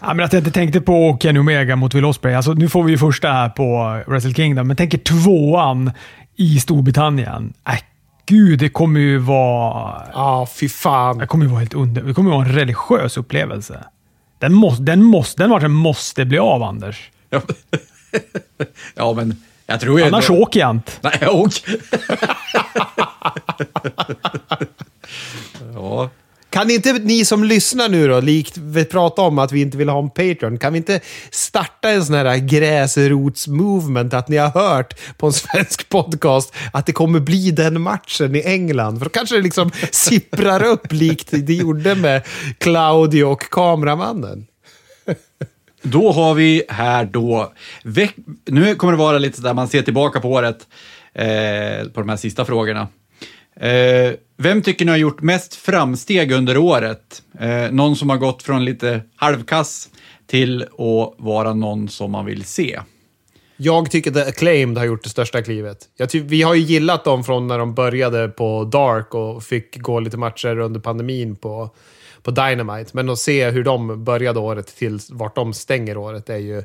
Ja, 0.01 0.15
men 0.15 0.25
att 0.25 0.33
jag 0.33 0.41
inte 0.41 0.51
tänkte 0.51 0.81
på 0.81 1.19
Kenny 1.21 1.41
Omega 1.41 1.77
mot 1.77 1.95
Will 1.95 2.05
Ospreay. 2.05 2.35
Alltså, 2.35 2.53
nu 2.53 2.69
får 2.69 2.83
vi 2.83 2.93
ju 2.93 2.99
första 2.99 3.29
här 3.29 3.49
på 3.49 4.01
Wrestle 4.07 4.35
Kingdom, 4.35 4.67
men 4.67 4.77
tänker 4.77 4.99
tvåan 4.99 5.93
i 6.37 6.61
Storbritannien. 6.61 7.53
Äh, 7.69 7.79
gud, 8.27 8.59
det 8.59 8.69
kommer 8.69 9.01
ju 9.01 9.19
vara... 9.19 10.03
Ja, 10.13 10.49
fy 10.55 10.69
fan. 10.69 11.19
Det 11.19 11.27
kommer 11.27 11.45
ju 11.45 11.51
vara 11.51 11.61
helt 11.61 11.75
under... 11.75 12.03
Det 12.03 12.15
kommer 12.15 12.31
ju 12.31 12.37
vara 12.37 12.47
en 12.47 12.55
religiös 12.55 13.17
upplevelse. 13.17 13.85
Den, 14.39 14.55
måste, 14.55 14.83
den, 14.83 15.03
måste, 15.03 15.43
den 15.43 15.51
matchen 15.51 15.71
måste 15.71 16.25
bli 16.25 16.39
av, 16.39 16.63
Anders. 16.63 17.11
Ja, 17.31 17.41
ja 18.95 19.13
men 19.13 19.37
jag 19.67 19.81
tror 19.81 20.01
ju... 20.01 20.07
Annars 20.07 20.27
det... 20.27 20.33
åker 20.33 20.61
jag 20.61 20.71
inte. 20.71 20.93
Nej, 21.01 21.19
jag 21.21 21.35
åker. 21.35 21.77
ja. 25.75 26.11
Kan 26.61 26.71
inte 26.71 26.93
ni 26.93 27.25
som 27.25 27.45
lyssnar 27.45 27.89
nu 27.89 28.09
då, 28.09 28.21
likt 28.21 28.59
vi 28.59 28.85
pratade 28.85 29.29
om 29.29 29.39
att 29.39 29.53
vi 29.53 29.61
inte 29.61 29.77
vill 29.77 29.89
ha 29.89 29.99
en 29.99 30.11
Patreon, 30.11 30.59
kan 30.59 30.73
vi 30.73 30.77
inte 30.77 31.01
starta 31.31 31.91
en 31.91 32.05
sån 32.05 32.15
här 32.15 32.37
gräsrotsmovement 32.37 34.15
att 34.15 34.29
ni 34.29 34.37
har 34.37 34.51
hört 34.51 34.95
på 35.19 35.27
en 35.27 35.33
svensk 35.33 35.89
podcast 35.89 36.55
att 36.73 36.87
det 36.87 36.93
kommer 36.93 37.21
bli 37.21 37.51
den 37.51 37.81
matchen 37.81 38.37
i 38.37 38.43
England? 38.47 38.99
För 38.99 39.05
då 39.05 39.11
kanske 39.11 39.37
det 39.37 39.43
liksom 39.43 39.71
sipprar 39.91 40.63
upp 40.63 40.93
likt 40.93 41.29
det 41.31 41.55
gjorde 41.55 41.95
med 41.95 42.23
Claudio 42.59 43.25
och 43.25 43.51
kameramannen. 43.51 44.47
Då 45.83 46.13
har 46.13 46.35
vi 46.35 46.63
här 46.69 47.05
då, 47.05 47.53
nu 48.47 48.75
kommer 48.75 48.93
det 48.93 48.99
vara 48.99 49.19
lite 49.19 49.43
där 49.43 49.55
man 49.55 49.69
ser 49.69 49.83
tillbaka 49.83 50.21
på 50.21 50.29
året, 50.29 50.67
eh, 51.15 51.89
på 51.95 52.01
de 52.01 52.09
här 52.09 52.17
sista 52.17 52.45
frågorna. 52.45 52.89
Eh, 53.61 54.15
vem 54.37 54.63
tycker 54.63 54.85
ni 54.85 54.91
har 54.91 54.99
gjort 54.99 55.21
mest 55.21 55.55
framsteg 55.55 56.33
under 56.33 56.59
året? 56.59 57.23
Eh, 57.41 57.71
någon 57.71 57.97
som 57.97 58.11
har 58.11 58.17
gått 58.17 58.43
från 58.43 58.65
lite 58.65 59.01
halvkass 59.17 59.89
till 60.27 60.63
att 60.63 61.15
vara 61.19 61.55
någon 61.55 61.89
som 61.89 62.11
man 62.11 62.27
vill 62.27 62.45
se? 62.45 62.81
Jag 63.57 63.91
tycker 63.91 64.11
The 64.11 64.21
Acclaimed 64.21 64.79
har 64.79 64.85
gjort 64.85 65.03
det 65.03 65.09
största 65.09 65.43
klivet. 65.43 65.79
vi 66.15 66.43
har 66.43 66.55
ju 66.55 66.61
gillat 66.61 67.05
dem 67.05 67.25
från 67.25 67.47
när 67.47 67.59
de 67.59 67.75
började 67.75 68.29
på 68.29 68.65
Dark 68.65 69.15
och 69.15 69.43
fick 69.43 69.79
gå 69.79 70.01
lite 70.01 70.17
matcher 70.17 70.59
under 70.59 70.81
pandemin 70.81 71.37
på, 71.37 71.71
på 72.23 72.31
Dynamite. 72.31 72.91
Men 72.93 73.09
att 73.09 73.19
se 73.19 73.51
hur 73.51 73.65
de 73.65 74.05
började 74.05 74.41
året 74.41 74.77
till 74.77 74.99
vart 75.11 75.35
de 75.35 75.53
stänger 75.53 75.97
året 75.97 76.31
är 76.31 76.37
ju 76.37 76.63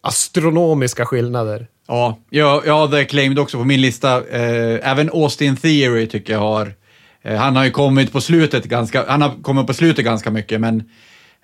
astronomiska 0.00 1.06
skillnader. 1.06 1.66
Ja, 1.86 2.18
jag, 2.30 2.66
jag 2.66 2.78
hade 2.78 3.04
claimed 3.04 3.38
också 3.38 3.58
på 3.58 3.64
min 3.64 3.80
lista. 3.80 4.28
Eh, 4.28 4.90
även 4.90 5.10
Austin 5.10 5.56
Theory 5.56 6.06
tycker 6.06 6.32
jag 6.32 6.40
har... 6.40 6.74
Eh, 7.22 7.36
han 7.36 7.56
har 7.56 7.64
ju 7.64 7.70
kommit 7.70 8.12
på 8.12 8.20
slutet 8.20 8.64
ganska, 8.64 9.04
han 9.08 9.22
har 9.22 9.42
kommit 9.42 9.66
på 9.66 9.74
slutet 9.74 10.04
ganska 10.04 10.30
mycket, 10.30 10.60
men 10.60 10.90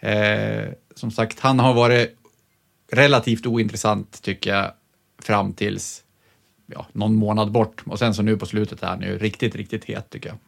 eh, 0.00 0.64
som 0.94 1.10
sagt, 1.10 1.40
han 1.40 1.58
har 1.58 1.74
varit 1.74 2.16
relativt 2.92 3.46
ointressant 3.46 4.22
tycker 4.22 4.54
jag 4.54 4.72
fram 5.22 5.52
tills 5.52 6.02
ja, 6.66 6.86
någon 6.92 7.14
månad 7.14 7.50
bort. 7.50 7.82
Och 7.86 7.98
sen 7.98 8.14
så 8.14 8.22
nu 8.22 8.36
på 8.36 8.46
slutet 8.46 8.82
är 8.82 8.86
han 8.86 9.02
ju 9.02 9.18
riktigt, 9.18 9.54
riktigt 9.54 9.84
het 9.84 10.10
tycker 10.10 10.28
jag. 10.28 10.38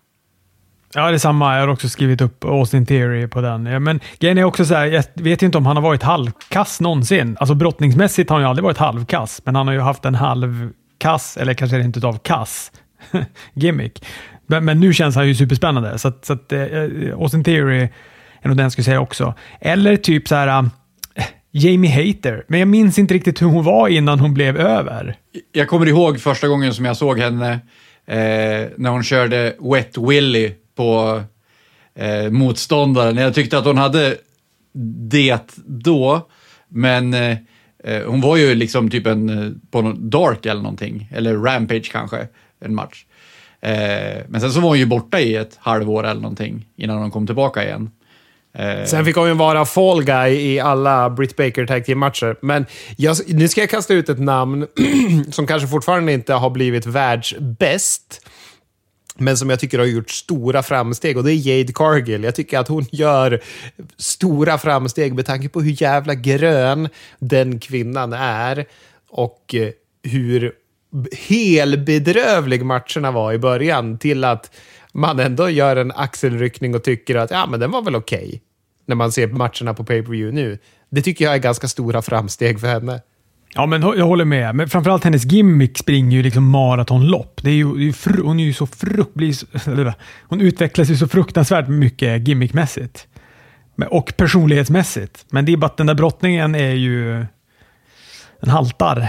Ja, 0.95 1.09
det 1.09 1.17
är 1.17 1.19
samma. 1.19 1.55
Jag 1.55 1.61
har 1.61 1.69
också 1.69 1.89
skrivit 1.89 2.21
upp 2.21 2.45
Austin 2.45 2.87
Theory 2.87 3.27
på 3.27 3.41
den. 3.41 3.83
Men 3.83 4.01
grejen 4.19 4.39
är 4.39 4.45
också 4.45 4.65
så 4.65 4.75
här, 4.75 4.87
jag 4.87 5.05
vet 5.15 5.43
inte 5.43 5.59
om 5.59 5.67
han 5.67 5.77
har 5.77 5.83
varit 5.83 6.03
halvkass 6.03 6.81
någonsin. 6.81 7.37
Alltså 7.41 7.55
brottningsmässigt 7.55 8.31
har 8.31 8.37
han 8.37 8.45
ju 8.45 8.49
aldrig 8.49 8.65
varit 8.65 8.79
halvkass, 8.79 9.43
men 9.45 9.55
han 9.55 9.67
har 9.67 9.75
ju 9.75 9.81
haft 9.81 10.05
en 10.05 10.15
halvkass, 10.15 11.37
eller 11.37 11.55
kanske 11.55 11.81
inte 11.81 11.99
utav 11.99 12.19
kass, 12.19 12.73
gimmick. 13.55 14.05
Men, 14.47 14.65
men, 14.65 14.81
nu 14.81 14.93
känns 14.93 15.17
han 15.17 15.29
ju 15.29 15.35
superspännande, 15.35 15.99
så 15.99 16.09
att, 16.09 16.25
så 16.25 16.33
att 16.33 16.53
äh, 16.53 16.63
Austin 17.15 17.45
Theory 17.45 17.89
är 18.43 18.49
nog 18.49 18.57
den 18.57 18.65
jag 18.65 18.73
skulle 18.73 18.85
säga 18.85 19.01
också. 19.01 19.35
Eller 19.61 19.97
typ 19.97 20.29
så 20.29 20.35
här, 20.35 20.49
äh, 20.49 21.25
Jamie 21.51 21.91
Hater, 21.91 22.45
men 22.49 22.61
jag 22.61 22.69
minns 22.69 22.99
inte 22.99 23.15
riktigt 23.15 23.43
hur 23.43 23.47
hon 23.47 23.65
var 23.65 23.89
innan 23.89 24.21
hon 24.21 24.35
blev 24.35 24.57
över. 24.57 25.17
Jag 25.53 25.69
kommer 25.69 25.89
ihåg 25.89 26.21
första 26.21 26.49
gången 26.49 26.75
som 26.75 26.85
jag 26.85 26.97
såg 26.97 27.19
henne, 27.19 27.53
eh, 28.07 28.71
när 28.77 28.91
hon 28.91 29.03
körde 29.03 29.55
Wet 29.61 29.99
Willy 29.99 30.53
på 30.75 31.23
eh, 31.95 32.31
motståndaren. 32.31 33.17
Jag 33.17 33.35
tyckte 33.35 33.59
att 33.59 33.65
hon 33.65 33.79
hade 33.79 34.17
det 35.11 35.57
då, 35.67 36.29
men 36.69 37.15
eh, 37.15 37.37
eh 37.85 38.03
hon 38.07 38.21
var 38.21 38.37
ju 38.37 38.55
liksom 38.55 38.91
typ 38.91 39.07
en 39.07 39.29
eh, 39.29 39.51
på 39.71 39.83
någon 39.83 40.11
Dark 40.11 40.47
eller 40.47 40.63
någonting, 40.63 41.09
eller 41.15 41.37
Rampage 41.37 41.93
kanske, 41.93 42.27
en 42.61 42.75
match. 42.75 43.05
Eh, 43.61 44.23
men 44.29 44.41
sen 44.41 44.53
så 44.53 44.61
var 44.61 44.69
hon 44.69 44.79
ju 44.79 44.87
borta 44.87 45.21
i 45.21 45.37
ett 45.37 45.57
halvår 45.61 46.07
eller 46.07 46.21
någonting 46.21 46.67
innan 46.77 46.99
hon 46.99 47.11
kom 47.11 47.27
tillbaka 47.27 47.65
igen. 47.65 47.91
Eh. 48.55 48.85
Sen 48.85 49.05
fick 49.05 49.17
hon 49.17 49.29
ju 49.29 49.35
vara 49.35 49.65
fall 49.65 50.05
guy 50.05 50.35
i 50.35 50.61
alla 50.61 51.11
Britt 51.11 51.37
Baker 51.37 51.67
Tag 51.67 51.85
Team-matcher. 51.85 52.37
Men 52.43 52.67
jag, 52.97 53.17
nu 53.29 53.49
ska 53.49 53.61
jag 53.61 53.71
kasta 53.71 53.95
ut 53.95 54.09
ett 54.09 54.21
namn 54.21 54.67
som 55.31 55.47
kanske 55.47 55.69
fortfarande 55.69 56.13
inte 56.13 56.35
har 56.35 56.51
blivit 56.51 56.87
världsbäst 56.87 58.29
men 59.25 59.37
som 59.37 59.51
jag 59.51 59.61
tycker 59.61 59.79
har 59.79 59.87
gjort 59.87 60.11
stora 60.11 60.63
framsteg 60.63 61.17
och 61.17 61.25
det 61.25 61.33
är 61.33 61.59
Jade 61.59 61.73
Cargill. 61.73 62.25
Jag 62.25 62.35
tycker 62.35 62.59
att 62.59 62.69
hon 62.69 62.87
gör 62.91 63.43
stora 63.97 64.59
framsteg 64.59 65.15
med 65.15 65.27
tanke 65.27 65.49
på 65.49 65.61
hur 65.61 65.83
jävla 65.83 66.15
grön 66.15 66.89
den 67.19 67.59
kvinnan 67.59 68.13
är 68.13 68.67
och 69.11 69.55
eh, 69.55 69.71
hur 70.03 70.53
helbedrövlig 71.13 72.65
matcherna 72.65 73.11
var 73.11 73.33
i 73.33 73.39
början 73.39 73.99
till 73.99 74.25
att 74.25 74.51
man 74.93 75.21
ändå 75.21 75.51
gör 75.51 75.77
en 75.77 75.93
axelryckning 75.93 76.75
och 76.75 76.85
tycker 76.85 77.17
att 77.17 77.31
ja, 77.31 77.47
men 77.47 77.61
den 77.61 77.71
var 77.71 77.83
väl 77.83 77.97
okej. 77.97 78.27
Okay, 78.27 78.41
när 78.87 78.97
man 78.97 79.13
ser 79.13 79.27
matcherna 79.27 79.75
på 79.75 79.85
pay-per-view 79.85 80.33
nu. 80.43 80.59
Det 80.91 81.03
tycker 81.03 81.25
jag 81.25 81.35
är 81.35 81.39
ganska 81.39 81.69
stora 81.69 82.03
framsteg 82.03 82.61
för 82.61 82.67
henne. 82.67 83.01
Ja, 83.55 83.67
men 83.67 83.83
jag 83.83 84.07
håller 84.07 84.25
med. 84.25 84.55
Men 84.55 84.69
framförallt 84.69 85.05
hennes 85.05 85.25
gimmick 85.25 85.79
springer 85.79 86.17
ju 86.17 86.23
liksom 86.23 86.49
maratonlopp. 86.49 87.41
Det 87.43 87.51
är 87.51 87.55
ju, 87.55 87.75
det 87.75 87.89
är 87.89 87.93
fru, 87.93 88.23
hon 88.23 88.41
är 88.41 88.45
ju 88.45 88.53
så 88.53 88.67
frukt, 88.67 89.45
Hon 90.23 90.41
utvecklas 90.41 90.91
ju 90.91 90.97
så 90.97 91.09
fruktansvärt 91.09 91.69
mycket 91.69 92.29
gimmickmässigt. 92.29 93.07
Och 93.91 94.17
personlighetsmässigt. 94.17 95.25
Men 95.31 95.45
det 95.45 95.53
är 95.53 95.57
bara 95.57 95.67
att 95.67 95.77
den 95.77 95.87
där 95.87 95.95
brottningen 95.95 96.55
är 96.55 96.73
ju... 96.73 97.27
Den 98.41 98.51
haltar. 98.51 99.09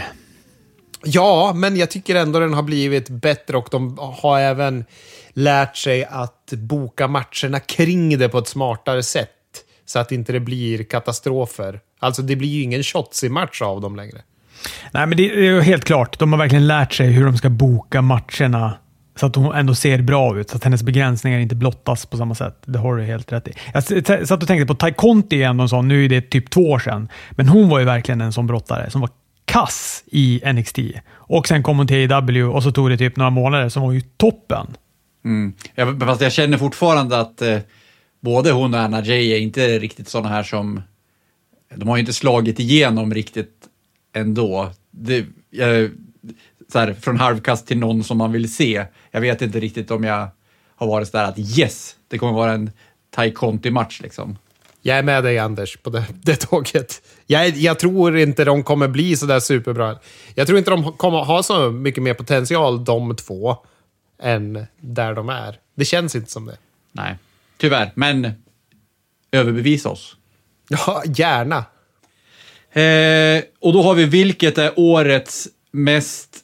Ja, 1.03 1.53
men 1.55 1.77
jag 1.77 1.91
tycker 1.91 2.15
ändå 2.15 2.39
den 2.39 2.53
har 2.53 2.63
blivit 2.63 3.09
bättre 3.09 3.57
och 3.57 3.67
de 3.71 3.97
har 3.97 4.39
även 4.39 4.85
lärt 5.33 5.77
sig 5.77 6.05
att 6.05 6.53
boka 6.53 7.07
matcherna 7.07 7.59
kring 7.59 8.17
det 8.17 8.29
på 8.29 8.37
ett 8.37 8.47
smartare 8.47 9.03
sätt. 9.03 9.29
Så 9.85 9.99
att 9.99 10.11
inte 10.11 10.33
det 10.33 10.39
blir 10.39 10.83
katastrofer. 10.83 11.79
Alltså 11.99 12.21
det 12.21 12.35
blir 12.35 12.49
ju 12.49 12.61
ingen 12.61 12.83
shots 12.83 13.23
i 13.23 13.29
match 13.29 13.61
av 13.61 13.81
dem 13.81 13.95
längre. 13.95 14.21
Nej, 14.91 15.07
men 15.07 15.17
det 15.17 15.47
är 15.47 15.61
helt 15.61 15.85
klart. 15.85 16.19
De 16.19 16.33
har 16.33 16.39
verkligen 16.39 16.67
lärt 16.67 16.93
sig 16.93 17.07
hur 17.07 17.25
de 17.25 17.37
ska 17.37 17.49
boka 17.49 18.01
matcherna 18.01 18.73
så 19.15 19.25
att 19.25 19.35
hon 19.35 19.55
ändå 19.55 19.75
ser 19.75 20.01
bra 20.01 20.39
ut, 20.39 20.49
så 20.49 20.57
att 20.57 20.63
hennes 20.63 20.83
begränsningar 20.83 21.39
inte 21.39 21.55
blottas 21.55 22.05
på 22.05 22.17
samma 22.17 22.35
sätt. 22.35 22.57
Det 22.65 22.79
har 22.79 22.95
du 22.95 23.03
helt 23.03 23.31
rätt 23.31 23.47
i. 23.47 23.51
Jag 23.73 23.83
satt 24.27 24.41
och 24.41 24.47
tänkte 24.47 24.65
på 24.65 24.75
Tai 24.75 24.93
Conti 24.93 25.35
igen, 25.35 25.59
och 25.59 25.69
sån, 25.69 25.87
nu 25.87 26.05
är 26.05 26.09
det 26.09 26.21
typ 26.21 26.49
två 26.49 26.71
år 26.71 26.79
sedan, 26.79 27.09
men 27.31 27.47
hon 27.47 27.69
var 27.69 27.79
ju 27.79 27.85
verkligen 27.85 28.21
en 28.21 28.33
sån 28.33 28.47
brottare 28.47 28.89
som 28.89 29.01
var 29.01 29.09
kass 29.45 30.03
i 30.05 30.41
NXT. 30.53 30.79
Och 31.09 31.47
sen 31.47 31.63
kom 31.63 31.77
hon 31.77 31.87
till 31.87 32.13
AEW 32.13 32.43
och 32.43 32.63
så 32.63 32.71
tog 32.71 32.89
det 32.89 32.97
typ 32.97 33.15
några 33.15 33.29
månader 33.29 33.69
som 33.69 33.83
var 33.83 33.91
ju 33.91 34.01
toppen. 34.01 34.67
Mm. 35.25 35.53
Jag, 35.75 35.99
fast 35.99 36.21
jag 36.21 36.31
känner 36.31 36.57
fortfarande 36.57 37.19
att 37.19 37.41
eh, 37.41 37.57
både 38.21 38.51
hon 38.51 38.73
och 38.73 38.79
Anna 38.79 39.01
Jay 39.01 39.33
är 39.33 39.39
inte 39.39 39.79
riktigt 39.79 40.09
sådana 40.09 40.29
här 40.29 40.43
som... 40.43 40.81
De 41.75 41.89
har 41.89 41.95
ju 41.95 41.99
inte 41.99 42.13
slagit 42.13 42.59
igenom 42.59 43.13
riktigt 43.13 43.67
ändå. 44.13 44.71
Det, 44.91 45.25
jag, 45.49 45.91
så 46.71 46.79
här, 46.79 46.93
från 46.93 47.17
halvkast 47.17 47.67
till 47.67 47.77
någon 47.77 48.03
som 48.03 48.17
man 48.17 48.31
vill 48.31 48.53
se. 48.53 48.85
Jag 49.11 49.21
vet 49.21 49.41
inte 49.41 49.59
riktigt 49.59 49.91
om 49.91 50.03
jag 50.03 50.27
har 50.75 50.87
varit 50.87 51.07
sådär 51.07 51.23
att 51.23 51.39
yes, 51.39 51.95
det 52.07 52.17
kommer 52.17 52.33
vara 52.33 52.51
en 52.51 52.71
Tai 53.09 53.31
Conti-match 53.31 54.01
liksom. 54.01 54.37
Jag 54.81 54.97
är 54.97 55.03
med 55.03 55.23
dig 55.23 55.39
Anders 55.39 55.77
på 55.77 55.89
det, 55.89 56.05
det 56.21 56.35
tåget. 56.35 57.01
Jag, 57.27 57.49
jag 57.49 57.79
tror 57.79 58.17
inte 58.17 58.45
de 58.45 58.63
kommer 58.63 58.87
bli 58.87 59.17
så 59.17 59.25
där 59.25 59.39
superbra. 59.39 59.97
Jag 60.35 60.47
tror 60.47 60.59
inte 60.59 60.71
de 60.71 60.93
kommer 60.93 61.17
ha 61.17 61.43
så 61.43 61.71
mycket 61.71 62.03
mer 62.03 62.13
potential 62.13 62.85
de 62.85 63.15
två 63.15 63.57
än 64.21 64.65
där 64.79 65.13
de 65.13 65.29
är. 65.29 65.59
Det 65.75 65.85
känns 65.85 66.15
inte 66.15 66.31
som 66.31 66.45
det. 66.45 66.57
Nej, 66.91 67.15
tyvärr. 67.57 67.91
Men 67.95 68.31
överbevisa 69.31 69.89
oss. 69.89 70.15
Ja, 70.67 71.03
gärna. 71.05 71.65
Eh, 72.73 73.43
och 73.59 73.73
då 73.73 73.81
har 73.81 73.95
vi 73.95 74.05
vilket 74.05 74.57
är 74.57 74.71
årets 74.75 75.47
mest 75.71 76.42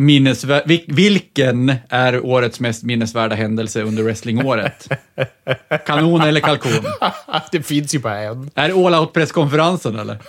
minnesvärda... 0.00 0.64
Vilken 0.86 1.74
är 1.88 2.24
årets 2.24 2.60
mest 2.60 2.82
minnesvärda 2.82 3.34
händelse 3.34 3.82
under 3.82 4.02
wrestlingåret? 4.02 4.88
Kanon 5.86 6.20
eller 6.20 6.40
kalkon? 6.40 6.70
det 7.52 7.62
finns 7.62 7.94
ju 7.94 7.98
bara 7.98 8.18
en. 8.18 8.50
Är 8.54 8.68
det 8.68 8.74
all 8.74 8.94
out-presskonferensen 8.94 9.98
eller? 9.98 10.18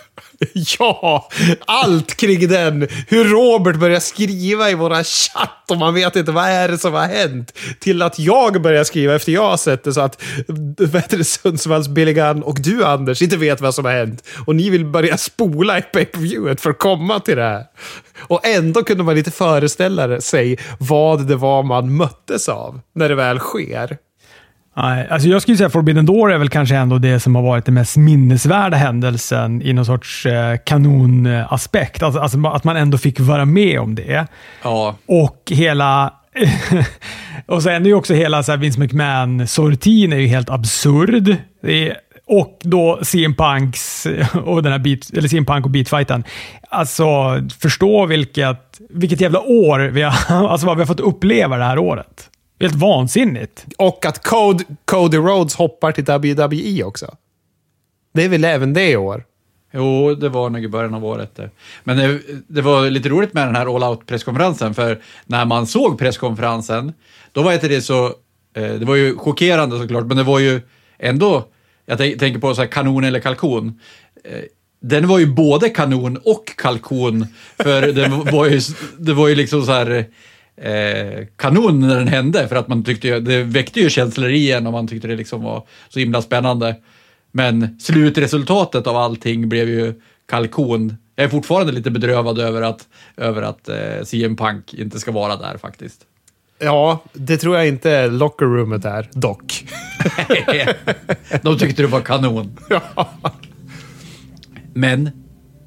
Ja, 0.80 1.30
allt 1.66 2.16
kring 2.16 2.48
den. 2.48 2.88
Hur 3.08 3.24
Robert 3.24 3.76
börjar 3.76 4.00
skriva 4.00 4.70
i 4.70 4.76
våra 4.76 5.04
chatt 5.04 5.72
och 5.72 5.78
man 5.78 5.94
vet 5.94 6.16
inte 6.16 6.32
vad 6.32 6.46
är 6.46 6.70
det 6.70 6.78
som 6.78 6.94
har 6.94 7.08
hänt. 7.08 7.58
Till 7.80 8.02
att 8.02 8.20
jag 8.20 8.62
börjar 8.62 8.84
skriva 8.84 9.16
efter 9.16 9.32
jag 9.32 9.50
har 9.50 9.58
sett 9.58 9.84
det 9.84 9.94
så 9.94 10.02
att 10.02 10.24
vet 10.78 11.28
Sundsvalls 11.28 11.88
Gunn 11.88 12.44
och 12.44 12.62
du 12.62 12.86
Anders 12.86 13.22
inte 13.22 13.38
vet 13.38 13.62
vad 13.62 13.76
som 13.76 13.86
har 13.86 13.92
hänt. 13.92 14.28
Och 14.46 14.56
ni 14.56 14.70
vill 14.70 14.86
börja 14.86 15.18
spola 15.18 15.78
i 15.78 15.82
pay-per-viewet 15.82 16.62
för 16.62 16.70
att 16.70 16.80
komma 16.80 17.20
till 17.20 17.38
det 17.38 17.44
här. 17.44 17.66
Och 18.22 18.46
ändå 18.46 18.84
kunde 18.84 19.04
man 19.04 19.16
lite 19.16 19.32
föreställa 19.32 20.22
sig 20.22 20.58
vad 20.80 21.28
det 21.28 21.36
var 21.36 21.64
man 21.64 21.98
möttes 21.98 22.50
av 22.50 22.80
när 22.94 23.10
det 23.10 23.16
väl 23.16 23.40
sker. 23.40 23.98
Nej, 24.78 25.08
alltså 25.10 25.28
jag 25.28 25.42
skulle 25.42 25.58
säga 25.58 25.70
Forbidden 25.70 26.06
Door 26.06 26.32
är 26.32 26.38
väl 26.38 26.50
kanske 26.50 26.76
ändå 26.76 26.98
det 26.98 27.20
som 27.20 27.36
har 27.36 27.42
varit 27.42 27.66
den 27.66 27.74
mest 27.74 27.98
minnesvärda 27.98 28.78
händelsen 28.78 29.62
i 29.62 29.74
någon 29.74 29.86
sorts 29.86 30.26
eh, 30.26 30.58
kanonaspekt. 30.66 32.04
Alltså, 32.04 32.20
alltså, 32.20 32.48
att 32.48 32.64
man 32.64 32.78
ändå 32.78 32.98
fick 32.98 33.20
vara 33.20 33.46
med 33.46 33.80
om 33.80 33.96
det. 33.96 34.28
Ja. 34.64 34.96
Och 35.06 35.44
hela... 35.50 36.14
och 37.46 37.64
sen 37.64 37.82
är 37.82 37.86
ju 37.86 37.94
också 37.94 38.14
hela 38.14 38.44
så 38.44 38.52
här 38.52 38.60
Vince 38.60 38.80
McMahon-sortin 38.80 40.14
är 40.14 40.18
ju 40.18 40.28
helt 40.28 40.50
absurd. 40.50 41.36
Är, 41.64 41.98
och 42.32 42.60
då 42.62 43.00
CM 43.02 43.36
Punks 43.36 44.08
och 44.46 44.64
den 44.64 44.72
här 44.72 44.80
beat, 44.80 45.10
eller 45.10 45.28
CM 45.28 45.46
Punk 45.46 45.66
och 45.66 45.72
beatfighten. 45.72 46.24
Alltså, 46.70 47.06
förstå 47.60 48.06
vilket, 48.06 48.82
vilket 48.90 49.22
jävla 49.22 49.42
år 49.42 49.80
vi 49.80 50.02
har, 50.02 50.14
alltså 50.50 50.68
vad 50.68 50.78
vi 50.78 50.82
har 50.82 50.88
fått 50.88 51.00
uppleva 51.00 51.58
det 51.58 51.64
här 51.64 51.78
året. 51.80 52.30
Helt 52.60 52.76
vansinnigt. 52.76 53.66
Och 53.78 54.06
att 54.06 54.24
Code, 54.24 54.64
Cody 54.86 55.18
Rhodes 55.18 55.56
hoppar 55.56 55.92
till 55.92 56.04
WWE 56.04 56.84
också. 56.84 57.16
Det 58.14 58.24
är 58.24 58.30
väl 58.30 58.44
även 58.44 58.74
det 58.74 58.90
i 58.90 58.98
år? 58.98 59.24
Jo, 59.74 60.16
det 60.16 60.30
var 60.30 60.50
nog 60.50 60.64
i 60.64 60.68
början 60.68 60.94
av 60.94 61.06
året. 61.06 61.40
Men 61.84 61.98
det, 61.98 62.20
det 62.48 62.62
var 62.62 62.90
lite 62.90 63.10
roligt 63.10 63.34
med 63.34 63.48
den 63.48 63.56
här 63.56 63.76
all 63.76 63.84
out-presskonferensen, 63.84 64.74
för 64.74 65.02
när 65.26 65.46
man 65.46 65.68
såg 65.68 66.00
presskonferensen, 66.00 66.94
då 67.32 67.44
var 67.44 67.70
det 67.70 67.82
så... 67.82 68.06
Eh, 68.56 68.74
det 68.74 68.86
var 68.86 68.96
ju 68.96 69.18
chockerande 69.18 69.80
såklart, 69.80 70.06
men 70.06 70.18
det 70.18 70.24
var 70.24 70.40
ju 70.40 70.62
ändå... 71.00 71.48
Jag 72.00 72.20
tänker 72.20 72.40
på 72.40 72.56
så 72.56 72.62
här 72.62 72.68
kanon 72.68 73.04
eller 73.04 73.20
kalkon. 73.20 73.80
Eh, 74.24 74.42
den 74.82 75.08
var 75.08 75.20
ju 75.20 75.26
både 75.26 75.70
kanon 75.70 76.18
och 76.18 76.46
kalkon, 76.58 77.28
för 77.58 77.82
det 77.82 78.32
var 78.32 78.46
ju, 78.46 78.62
det 79.00 79.14
var 79.14 79.28
ju 79.28 79.36
liksom 79.36 79.66
så 79.66 79.72
här 79.72 80.06
eh, 80.58 81.26
kanon 81.36 81.80
när 81.80 81.96
den 81.96 82.08
hände 82.08 82.48
för 82.48 82.56
att 82.56 82.68
man 82.68 82.84
tyckte 82.84 83.20
det 83.20 83.44
väckte 83.44 83.80
ju 83.80 83.90
känslor 83.90 84.30
i 84.30 84.52
en 84.52 84.68
och 84.68 84.74
man 84.74 84.88
tyckte 84.88 85.08
det 85.08 85.16
liksom 85.16 85.44
var 85.44 85.68
så 85.90 86.00
himla 86.00 86.22
spännande. 86.22 86.76
Men 87.32 87.80
slutresultatet 87.80 88.88
av 88.88 88.98
allting 88.98 89.50
blev 89.50 89.70
ju 89.70 89.94
kalkon. 90.28 90.96
Jag 91.16 91.26
är 91.26 91.30
fortfarande 91.30 91.72
lite 91.72 91.92
bedrövad 91.92 92.40
över 92.40 92.62
att, 92.62 92.88
över 93.18 93.42
att 93.42 93.70
eh, 93.70 94.04
CM 94.04 94.36
Punk 94.36 94.74
inte 94.74 95.00
ska 95.00 95.12
vara 95.12 95.36
där 95.36 95.58
faktiskt. 95.58 96.02
Ja, 96.64 97.04
det 97.14 97.38
tror 97.38 97.58
jag 97.58 97.68
inte 97.68 98.08
lockerroomet 98.08 98.86
är, 98.86 99.10
dock. 99.14 99.66
De 101.42 101.60
tyckte 101.60 101.82
det 101.82 101.88
var 101.88 102.02
kanon. 102.02 102.58
Men, 104.74 105.12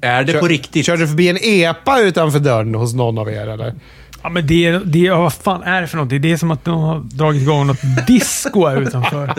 är 0.01 0.23
det 0.23 0.31
Kör, 0.31 0.39
på 0.39 0.47
riktigt? 0.47 0.85
Körde 0.85 1.03
du 1.03 1.07
förbi 1.07 1.29
en 1.29 1.37
epa 1.41 1.99
utanför 1.99 2.39
dörren 2.39 2.75
hos 2.75 2.93
någon 2.93 3.17
av 3.17 3.29
er, 3.29 3.47
eller? 3.47 3.75
Ja, 4.23 4.29
men 4.29 4.47
det, 4.47 4.71
det, 4.71 5.09
vad 5.09 5.33
fan 5.33 5.63
är 5.63 5.81
det 5.81 5.87
för 5.87 5.97
något? 5.97 6.09
Det 6.09 6.31
är 6.31 6.37
som 6.37 6.51
att 6.51 6.65
de 6.65 6.81
har 6.81 6.99
dragit 6.99 7.41
igång 7.41 7.67
något 7.67 7.81
disco 8.07 8.67
här 8.67 8.81
utanför. 8.81 9.33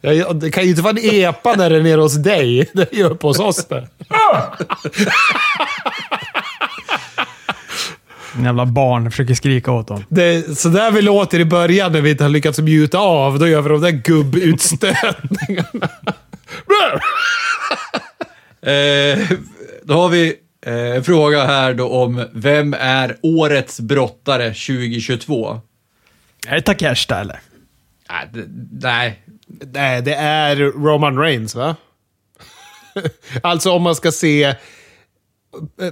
Ja, 0.00 0.32
det 0.32 0.50
kan 0.50 0.64
ju 0.64 0.70
inte 0.70 0.82
vara 0.82 0.96
en 0.98 1.14
epa 1.14 1.54
när 1.54 1.70
det 1.70 1.76
är 1.76 1.82
nere 1.82 2.00
hos 2.00 2.14
dig. 2.14 2.70
Det 2.72 2.92
är 2.92 2.96
ju 2.96 3.04
uppe 3.04 3.26
hos 3.26 3.38
oss 3.38 3.66
det. 3.66 3.88
En 8.38 8.44
jävla 8.44 8.66
barn 8.66 9.10
försöker 9.10 9.34
skrika 9.34 9.72
åt 9.72 9.88
dem. 9.88 10.04
Det 10.08 10.58
så 10.58 10.68
där 10.68 10.90
vi 10.90 11.02
låter 11.02 11.40
i 11.40 11.44
början 11.44 11.92
när 11.92 12.00
vi 12.00 12.10
inte 12.10 12.24
har 12.24 12.28
lyckats 12.28 12.58
mjuta 12.58 12.98
av. 12.98 13.38
Då 13.38 13.48
gör 13.48 13.62
vi 13.62 13.68
de 13.68 13.80
där 13.80 13.90
gubbutstötningarna. 13.90 15.88
Eh, 18.62 19.18
då 19.82 19.94
har 19.94 20.08
vi 20.08 20.34
eh, 20.66 20.96
en 20.96 21.04
fråga 21.04 21.44
här 21.46 21.74
då 21.74 21.88
om 21.88 22.24
vem 22.32 22.74
är 22.74 23.16
årets 23.22 23.80
brottare 23.80 24.44
2022? 24.44 25.60
Är 26.46 26.54
det 26.54 26.62
Takeshita 26.62 27.20
eller? 27.20 27.40
Nej, 28.10 28.28
det, 28.32 28.44
nej. 28.88 29.22
Nej, 29.72 30.02
det 30.02 30.14
är 30.14 30.56
Roman 30.56 31.18
Reigns, 31.18 31.54
va? 31.54 31.76
alltså 33.42 33.70
om 33.70 33.82
man 33.82 33.94
ska 33.94 34.12
se 34.12 34.54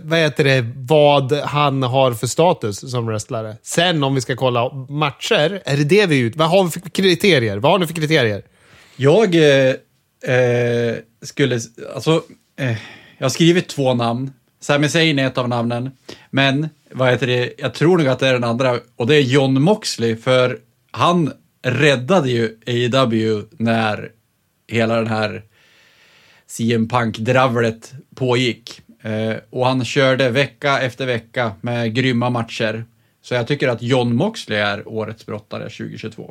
vad 0.02 0.18
heter 0.18 0.44
det, 0.44 0.72
vad 0.76 1.32
han 1.32 1.82
har 1.82 2.12
för 2.12 2.26
status 2.26 2.90
som 2.90 3.06
wrestlare. 3.06 3.56
Sen 3.62 4.02
om 4.02 4.14
vi 4.14 4.20
ska 4.20 4.36
kolla 4.36 4.72
matcher, 4.88 5.62
är 5.64 5.76
det 5.76 5.84
det 5.84 6.06
vi 6.06 6.18
ut? 6.18 6.36
Vad 6.36 6.50
har 6.50 6.64
vi 6.64 6.70
för 6.70 6.80
kriterier? 6.80 7.56
Vad 7.56 7.72
har 7.72 7.78
ni 7.78 7.86
för 7.86 7.94
kriterier? 7.94 8.42
Jag 8.96 9.34
eh, 9.34 9.74
eh 10.34 10.96
skulle, 11.22 11.60
alltså, 11.94 12.22
eh, 12.58 12.76
jag 13.18 13.24
har 13.24 13.28
skrivit 13.28 13.68
två 13.68 13.94
namn. 13.94 14.32
Sami 14.60 14.88
Zayn 14.88 15.18
är 15.18 15.26
ett 15.26 15.38
av 15.38 15.48
namnen, 15.48 15.90
men 16.30 16.68
vad 16.92 17.10
heter 17.10 17.26
det, 17.26 17.52
jag 17.58 17.74
tror 17.74 17.98
nog 17.98 18.06
att 18.06 18.18
det 18.18 18.28
är 18.28 18.32
den 18.32 18.44
andra 18.44 18.78
och 18.96 19.06
det 19.06 19.14
är 19.16 19.20
John 19.20 19.62
Moxley, 19.62 20.16
för 20.16 20.58
han 20.90 21.32
räddade 21.62 22.30
ju 22.30 22.58
AEW 22.66 23.42
när 23.50 24.10
hela 24.68 24.96
den 24.96 25.06
här 25.06 25.42
CM 26.46 26.88
Punk-dravlet 26.88 27.92
pågick. 28.14 28.80
Eh, 29.06 29.36
och 29.50 29.66
han 29.66 29.84
körde 29.84 30.30
vecka 30.30 30.78
efter 30.78 31.06
vecka 31.06 31.52
med 31.60 31.94
grymma 31.94 32.30
matcher. 32.30 32.84
Så 33.22 33.34
jag 33.34 33.46
tycker 33.46 33.68
att 33.68 33.82
John 33.82 34.14
Moxley 34.14 34.58
är 34.58 34.88
årets 34.88 35.26
brottare 35.26 35.62
2022. 35.62 36.22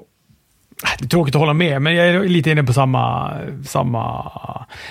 Äh, 0.84 0.90
det 1.00 1.06
är 1.06 1.10
tråkigt 1.10 1.36
att 1.36 1.40
hålla 1.40 1.54
med, 1.54 1.82
men 1.82 1.96
jag 1.96 2.08
är 2.08 2.24
lite 2.24 2.52
inne 2.52 2.64
på 2.64 2.74
samma... 2.74 3.34
samma... 3.66 4.32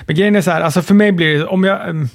Men 0.06 0.16
grejen 0.16 0.36
är 0.36 0.40
så 0.40 0.50
här, 0.50 0.60
alltså 0.60 0.82
för 0.82 0.94
mig 0.94 1.12
blir 1.12 1.38
det... 1.38 1.46
Om 1.46 1.64
jag, 1.64 1.88
ehm, 1.88 2.08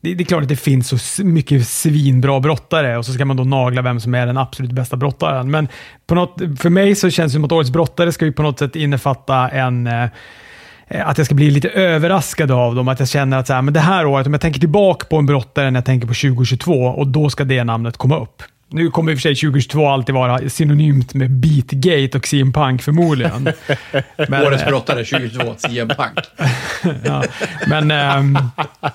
det, 0.00 0.14
det 0.14 0.22
är 0.22 0.26
klart 0.26 0.42
att 0.42 0.48
det 0.48 0.56
finns 0.56 1.14
så 1.14 1.24
mycket 1.24 1.68
svinbra 1.68 2.40
brottare 2.40 2.96
och 2.98 3.06
så 3.06 3.12
ska 3.12 3.24
man 3.24 3.36
då 3.36 3.44
nagla 3.44 3.82
vem 3.82 4.00
som 4.00 4.14
är 4.14 4.26
den 4.26 4.38
absolut 4.38 4.72
bästa 4.72 4.96
brottaren. 4.96 5.50
Men 5.50 5.68
på 6.06 6.14
något, 6.14 6.40
för 6.58 6.70
mig 6.70 6.94
så 6.94 7.10
känns 7.10 7.32
det 7.32 7.36
som 7.36 7.44
att 7.44 7.52
årets 7.52 7.70
brottare 7.70 8.12
ska 8.12 8.24
ju 8.24 8.32
på 8.32 8.42
något 8.42 8.58
sätt 8.58 8.76
innefatta 8.76 9.48
en... 9.48 9.86
Eh, 9.86 10.08
eh, 10.88 11.08
att 11.08 11.18
jag 11.18 11.26
ska 11.26 11.34
bli 11.34 11.50
lite 11.50 11.68
överraskad 11.68 12.50
av 12.50 12.74
dem. 12.74 12.88
Att 12.88 12.98
jag 12.98 13.08
känner 13.08 13.38
att 13.38 13.46
så 13.46 13.52
här, 13.52 13.62
men 13.62 13.74
det 13.74 13.80
här 13.80 14.06
året, 14.06 14.26
om 14.26 14.32
jag 14.32 14.42
tänker 14.42 14.60
tillbaka 14.60 15.06
på 15.06 15.16
en 15.16 15.26
brottare 15.26 15.70
när 15.70 15.78
jag 15.78 15.84
tänker 15.84 16.06
på 16.06 16.14
2022 16.14 16.72
och 16.72 17.06
då 17.06 17.30
ska 17.30 17.44
det 17.44 17.64
namnet 17.64 17.96
komma 17.96 18.18
upp. 18.18 18.42
Nu 18.68 18.90
kommer 18.90 19.12
i 19.12 19.14
och 19.14 19.18
för 19.18 19.22
sig 19.22 19.34
2022 19.34 19.86
alltid 19.88 20.14
vara 20.14 20.48
synonymt 20.48 21.14
med 21.14 21.30
Beatgate 21.30 22.18
och 22.18 22.26
CM 22.26 22.52
Punk 22.52 22.82
förmodligen. 22.82 23.44
Men, 24.28 24.46
Årets 24.46 24.64
brottare 24.64 25.04
2022, 25.04 25.54
CM 25.56 25.88
Punk. 25.88 26.18
ja, 27.04 27.24
men, 27.66 27.90
ehm, 27.90 28.38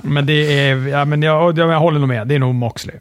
men 0.01 0.25
det 0.25 0.33
är... 0.33 0.87
Ja, 0.87 1.05
men 1.05 1.21
jag, 1.21 1.57
jag, 1.57 1.71
jag 1.71 1.79
håller 1.79 1.99
nog 1.99 2.07
med. 2.07 2.27
Det 2.27 2.35
är 2.35 2.39
nog 2.39 2.55
Moxley. 2.55 2.95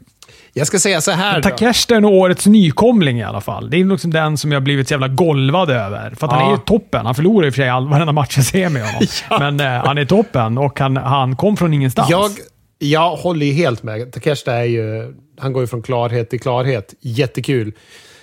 Jag 0.53 0.67
ska 0.67 0.79
säga 0.79 1.01
så 1.01 1.11
här 1.11 1.41
då. 1.41 1.49
Takeshita 1.49 1.95
är 1.95 1.99
nog 1.99 2.13
årets 2.13 2.45
nykomling 2.45 3.19
i 3.19 3.23
alla 3.23 3.41
fall. 3.41 3.69
Det 3.69 3.77
är 3.79 3.85
liksom 3.85 4.11
den 4.13 4.37
som 4.37 4.51
jag 4.51 4.63
blivit 4.63 4.87
så 4.87 4.93
jävla 4.93 5.07
golvad 5.07 5.69
över. 5.69 6.13
För 6.15 6.27
att 6.27 6.33
han 6.33 6.41
Ja. 6.41 6.47
är 6.47 6.51
ju 6.51 6.57
toppen. 6.57 7.05
Han 7.05 7.15
förlorar 7.15 7.47
i 7.47 7.49
och 7.49 7.53
för 7.53 7.61
sig 7.61 7.69
all, 7.69 7.87
varenda 7.87 8.13
match 8.13 8.33
jag 8.37 8.45
ser 8.45 8.69
med 8.69 8.85
honom. 8.85 9.07
Men 9.39 9.59
eh, 9.59 9.85
han 9.85 9.97
är 9.97 10.05
toppen 10.05 10.57
och 10.57 10.79
han, 10.79 10.97
han 10.97 11.35
kom 11.35 11.57
från 11.57 11.73
ingenstans. 11.73 12.09
Jag, 12.09 12.31
jag 12.79 13.15
håller 13.15 13.45
ju 13.45 13.53
helt 13.53 13.83
med. 13.83 14.13
Takeshita 14.13 14.53
är 14.53 14.63
ju... 14.63 15.13
Han 15.39 15.53
går 15.53 15.63
ju 15.63 15.67
från 15.67 15.81
klarhet 15.81 16.29
till 16.29 16.39
klarhet. 16.39 16.93
Jättekul. 17.01 17.73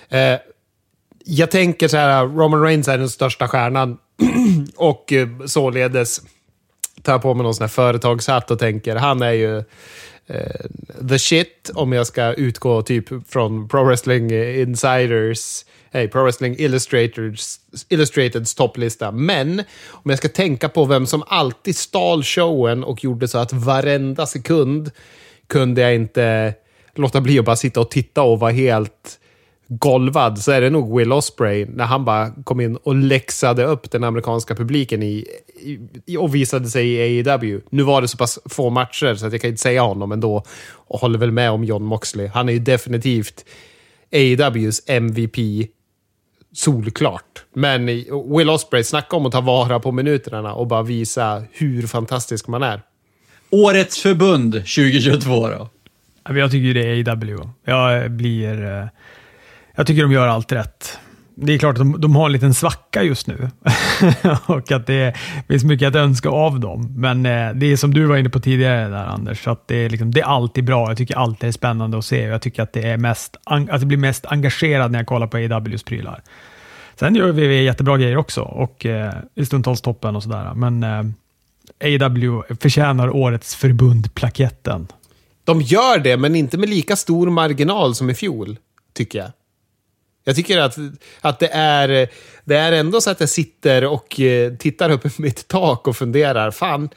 Eh, 0.09 0.19
jag 1.25 1.51
tänker 1.51 1.87
så 1.87 1.97
här, 1.97 2.25
Roman 2.25 2.61
Reigns 2.61 2.87
är 2.87 2.97
den 2.97 3.09
största 3.09 3.47
stjärnan 3.47 3.97
och 4.77 5.13
eh, 5.13 5.27
således 5.45 6.21
tar 7.03 7.13
jag 7.13 7.21
på 7.21 7.33
mig 7.33 7.43
någon 7.43 7.53
sån 7.55 7.63
här 7.63 7.69
företagshatt 7.69 8.51
och 8.51 8.59
tänker, 8.59 8.95
han 8.95 9.21
är 9.21 9.31
ju 9.31 9.63
Eh, 10.29 10.65
the 11.09 11.19
shit 11.19 11.71
om 11.73 11.93
jag 11.93 12.07
ska 12.07 12.33
utgå 12.33 12.81
typ 12.81 13.29
från 13.29 13.67
Pro 13.67 13.83
Wrestling 13.83 14.31
Insiders, 14.31 15.65
hey, 15.91 16.07
Pro 16.07 16.23
Wrestling 16.23 16.55
Illustrators, 16.57 17.55
Illustrateds 17.89 18.55
topplista. 18.55 19.11
Men 19.11 19.59
om 19.89 20.09
jag 20.09 20.17
ska 20.17 20.29
tänka 20.29 20.69
på 20.69 20.85
vem 20.85 21.05
som 21.05 21.23
alltid 21.27 21.75
stal 21.75 22.23
showen 22.23 22.83
och 22.83 23.03
gjorde 23.03 23.27
så 23.27 23.37
att 23.37 23.53
varenda 23.53 24.25
sekund 24.25 24.91
kunde 25.47 25.81
jag 25.81 25.95
inte 25.95 26.53
låta 26.95 27.21
bli 27.21 27.39
att 27.39 27.45
bara 27.45 27.55
sitta 27.55 27.79
och 27.79 27.91
titta 27.91 28.21
och 28.21 28.39
vara 28.39 28.51
helt 28.51 29.19
golvad 29.69 30.39
så 30.39 30.51
är 30.51 30.61
det 30.61 30.69
nog 30.69 30.97
Will 30.97 31.11
Osprey 31.11 31.65
när 31.65 31.85
han 31.85 32.05
bara 32.05 32.31
kom 32.43 32.61
in 32.61 32.75
och 32.75 32.95
läxade 32.95 33.63
upp 33.63 33.91
den 33.91 34.03
amerikanska 34.03 34.55
publiken 34.55 35.03
i, 35.03 35.25
i, 36.05 36.17
och 36.17 36.35
visade 36.35 36.69
sig 36.69 36.87
i 36.93 37.21
AEW. 37.21 37.61
Nu 37.69 37.83
var 37.83 38.01
det 38.01 38.07
så 38.07 38.17
pass 38.17 38.39
få 38.45 38.69
matcher 38.69 39.15
så 39.15 39.25
att 39.25 39.31
jag 39.31 39.41
kan 39.41 39.49
inte 39.49 39.61
säga 39.61 39.81
honom 39.81 40.11
ändå 40.11 40.43
och 40.71 40.99
håller 40.99 41.19
väl 41.19 41.31
med 41.31 41.51
om 41.51 41.63
John 41.63 41.83
Moxley. 41.83 42.27
Han 42.27 42.49
är 42.49 42.53
ju 42.53 42.59
definitivt 42.59 43.45
AEWs 44.11 44.81
MVP 44.87 45.37
solklart. 46.53 47.45
Men 47.53 47.85
Will 48.37 48.49
Osprey, 48.49 48.83
snacka 48.83 49.17
om 49.17 49.25
att 49.25 49.31
ta 49.31 49.41
vara 49.41 49.79
på 49.79 49.91
minuterna 49.91 50.53
och 50.53 50.67
bara 50.67 50.83
visa 50.83 51.43
hur 51.51 51.87
fantastisk 51.87 52.47
man 52.47 52.63
är. 52.63 52.81
Årets 53.49 54.01
förbund 54.01 54.53
2022 54.53 55.47
då? 55.47 55.69
Jag 56.23 56.51
tycker 56.51 56.73
det 56.73 56.85
är 56.85 57.09
AW. 57.09 57.49
Jag 57.65 58.11
blir... 58.11 58.89
Jag 59.79 59.87
tycker 59.87 60.01
de 60.01 60.11
gör 60.11 60.27
allt 60.27 60.51
rätt. 60.51 60.99
Det 61.35 61.53
är 61.53 61.57
klart 61.57 61.73
att 61.73 61.79
de, 61.79 62.01
de 62.01 62.15
har 62.15 62.25
en 62.25 62.31
liten 62.31 62.53
svacka 62.53 63.03
just 63.03 63.27
nu 63.27 63.49
och 64.45 64.71
att 64.71 64.87
det 64.87 65.15
finns 65.47 65.63
mycket 65.63 65.87
att 65.87 65.95
önska 65.95 66.29
av 66.29 66.59
dem. 66.59 66.93
Men 66.97 67.25
eh, 67.25 67.53
det 67.53 67.65
är 67.65 67.75
som 67.77 67.93
du 67.93 68.05
var 68.05 68.17
inne 68.17 68.29
på 68.29 68.39
tidigare 68.39 68.89
där 68.89 69.05
Anders, 69.05 69.47
att 69.47 69.67
det 69.67 69.75
är, 69.75 69.89
liksom, 69.89 70.11
det 70.11 70.19
är 70.19 70.25
alltid 70.25 70.63
bra. 70.63 70.89
Jag 70.89 70.97
tycker 70.97 71.15
alltid 71.15 71.39
det 71.39 71.47
är 71.47 71.51
spännande 71.51 71.97
att 71.97 72.05
se 72.05 72.27
och 72.27 72.33
jag 72.33 72.41
tycker 72.41 72.63
att 72.63 72.73
det 72.73 72.81
är 72.81 72.97
mest, 72.97 73.37
att 73.45 73.79
det 73.79 73.85
blir 73.85 73.97
mest 73.97 74.25
engagerad 74.25 74.91
när 74.91 74.99
jag 74.99 75.07
kollar 75.07 75.27
på 75.27 75.37
AWs 75.37 75.83
prylar. 75.83 76.21
Sen 76.95 77.15
gör 77.15 77.31
vi 77.31 77.63
jättebra 77.63 77.97
grejer 77.97 78.17
också 78.17 78.41
och 78.41 78.85
eh, 78.85 79.13
i 79.35 79.45
stundtals 79.45 79.81
toppen 79.81 80.15
och 80.15 80.23
sådär. 80.23 80.53
Men 80.55 80.83
eh, 80.83 82.05
AW 82.05 82.41
förtjänar 82.61 83.15
årets 83.15 83.55
förbundplaketten. 83.55 84.87
De 85.43 85.61
gör 85.61 85.99
det, 85.99 86.17
men 86.17 86.35
inte 86.35 86.57
med 86.57 86.69
lika 86.69 86.95
stor 86.95 87.29
marginal 87.29 87.95
som 87.95 88.09
i 88.09 88.13
fjol, 88.13 88.57
tycker 88.93 89.19
jag. 89.19 89.31
Jag 90.29 90.35
tycker 90.35 90.57
att, 90.57 90.77
att 91.21 91.39
det, 91.39 91.49
är, 91.53 92.09
det 92.43 92.55
är 92.55 92.71
ändå 92.71 93.01
så 93.01 93.09
att 93.09 93.19
jag 93.19 93.29
sitter 93.29 93.85
och 93.85 94.19
eh, 94.19 94.53
tittar 94.53 94.89
upp 94.89 95.05
i 95.05 95.09
mitt 95.17 95.47
tak 95.47 95.87
och 95.87 95.97
funderar. 95.97 96.51
Fan, 96.51 96.89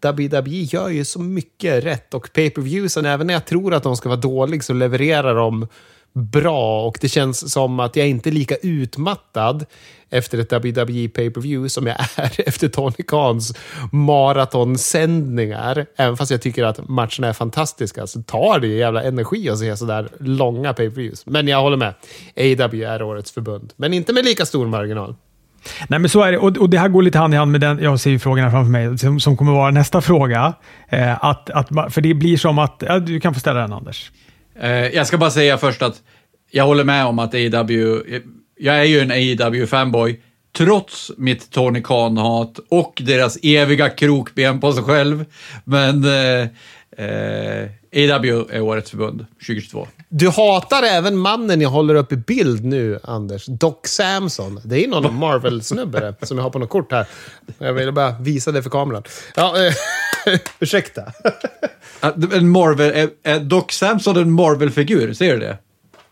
WWE 0.00 0.62
gör 0.62 0.88
ju 0.88 1.04
så 1.04 1.20
mycket 1.20 1.84
rätt 1.84 2.14
och 2.14 2.32
pay-per-viewsen, 2.32 3.06
även 3.06 3.26
när 3.26 3.34
jag 3.34 3.44
tror 3.44 3.74
att 3.74 3.82
de 3.82 3.96
ska 3.96 4.08
vara 4.08 4.20
dåliga 4.20 4.62
så 4.62 4.72
levererar 4.72 5.34
de 5.34 5.68
bra 6.14 6.86
och 6.86 6.98
det 7.00 7.08
känns 7.08 7.52
som 7.52 7.80
att 7.80 7.96
jag 7.96 8.08
inte 8.08 8.28
är 8.28 8.32
lika 8.32 8.56
utmattad 8.56 9.64
efter 10.10 10.38
ett 10.38 10.52
WWE 10.52 11.08
pay-per-view 11.08 11.68
som 11.68 11.86
jag 11.86 11.96
är 12.16 12.40
efter 12.48 12.68
Tony 12.68 13.04
Khans 13.08 13.54
maratonsändningar. 13.92 15.86
Även 15.96 16.16
fast 16.16 16.30
jag 16.30 16.42
tycker 16.42 16.64
att 16.64 16.88
matcherna 16.88 17.28
är 17.28 17.32
fantastiska 17.32 18.06
så 18.06 18.22
tar 18.22 18.58
det 18.60 18.66
ju 18.66 18.78
jävla 18.78 19.02
energi 19.02 19.50
att 19.50 19.58
se 19.58 19.76
sådär 19.76 20.08
långa 20.20 20.72
pay-per-views. 20.72 21.26
Men 21.26 21.48
jag 21.48 21.60
håller 21.60 21.76
med. 21.76 21.94
AW 22.36 22.84
är 22.84 23.02
årets 23.02 23.32
förbund, 23.32 23.72
men 23.76 23.94
inte 23.94 24.12
med 24.12 24.24
lika 24.24 24.46
stor 24.46 24.66
marginal. 24.66 25.14
Nej, 25.88 26.00
men 26.00 26.10
så 26.10 26.22
är 26.22 26.32
det. 26.32 26.38
Och, 26.38 26.56
och 26.56 26.70
det 26.70 26.78
här 26.78 26.88
går 26.88 27.02
lite 27.02 27.18
hand 27.18 27.34
i 27.34 27.36
hand 27.36 27.52
med 27.52 27.60
den, 27.60 27.78
jag 27.82 28.00
ser 28.00 28.10
ju 28.10 28.18
frågorna 28.18 28.50
framför 28.50 28.70
mig, 28.70 28.98
som, 28.98 29.20
som 29.20 29.36
kommer 29.36 29.52
vara 29.52 29.70
nästa 29.70 30.00
fråga. 30.00 30.54
Eh, 30.88 31.24
att, 31.24 31.50
att, 31.50 31.94
för 31.94 32.00
det 32.00 32.14
blir 32.14 32.36
som 32.36 32.58
att, 32.58 32.82
ja, 32.86 32.98
du 32.98 33.20
kan 33.20 33.34
få 33.34 33.40
ställa 33.40 33.60
den 33.60 33.72
Anders. 33.72 34.10
Eh, 34.60 34.70
jag 34.70 35.06
ska 35.06 35.18
bara 35.18 35.30
säga 35.30 35.58
först 35.58 35.82
att 35.82 36.02
jag 36.50 36.64
håller 36.64 36.84
med 36.84 37.06
om 37.06 37.18
att 37.18 37.34
AEW, 37.34 38.02
jag 38.58 38.76
är 38.76 38.84
ju 38.84 39.00
en 39.00 39.12
AEW-fanboy, 39.12 40.20
trots 40.56 41.10
mitt 41.16 41.50
Tony 41.50 41.82
Khan-hat 41.82 42.58
och 42.68 43.02
deras 43.04 43.38
eviga 43.42 43.90
krokben 43.90 44.60
på 44.60 44.72
sig 44.72 44.84
själv. 44.84 45.24
Men 45.64 46.04
eh, 46.04 46.48
eh, 47.06 47.68
AEW 47.92 48.44
är 48.50 48.60
årets 48.60 48.90
förbund 48.90 49.26
2022. 49.46 49.88
Du 50.16 50.28
hatar 50.28 50.82
även 50.82 51.16
mannen 51.16 51.60
jag 51.60 51.68
håller 51.68 51.94
upp 51.94 52.12
i 52.12 52.16
bild 52.16 52.64
nu, 52.64 52.98
Anders. 53.02 53.46
Doc 53.46 53.76
Samson. 53.84 54.60
Det 54.64 54.84
är 54.84 54.88
någon 54.88 55.14
Marvel-snubbe 55.14 56.14
som 56.22 56.38
jag 56.38 56.44
har 56.44 56.50
på 56.50 56.58
något 56.58 56.68
kort 56.68 56.92
här. 56.92 57.06
Jag 57.58 57.72
ville 57.72 57.92
bara 57.92 58.18
visa 58.20 58.52
det 58.52 58.62
för 58.62 58.70
kameran. 58.70 59.02
Ja, 59.36 59.66
eh, 59.66 59.74
ursäkta. 60.58 61.02
en 62.32 62.48
Marvel, 62.48 62.90
är, 62.90 63.10
är 63.22 63.40
Doc 63.40 63.64
Samson 63.70 64.16
en 64.16 64.32
Marvel-figur? 64.32 65.12
Ser 65.12 65.32
du 65.32 65.38
det? 65.38 65.58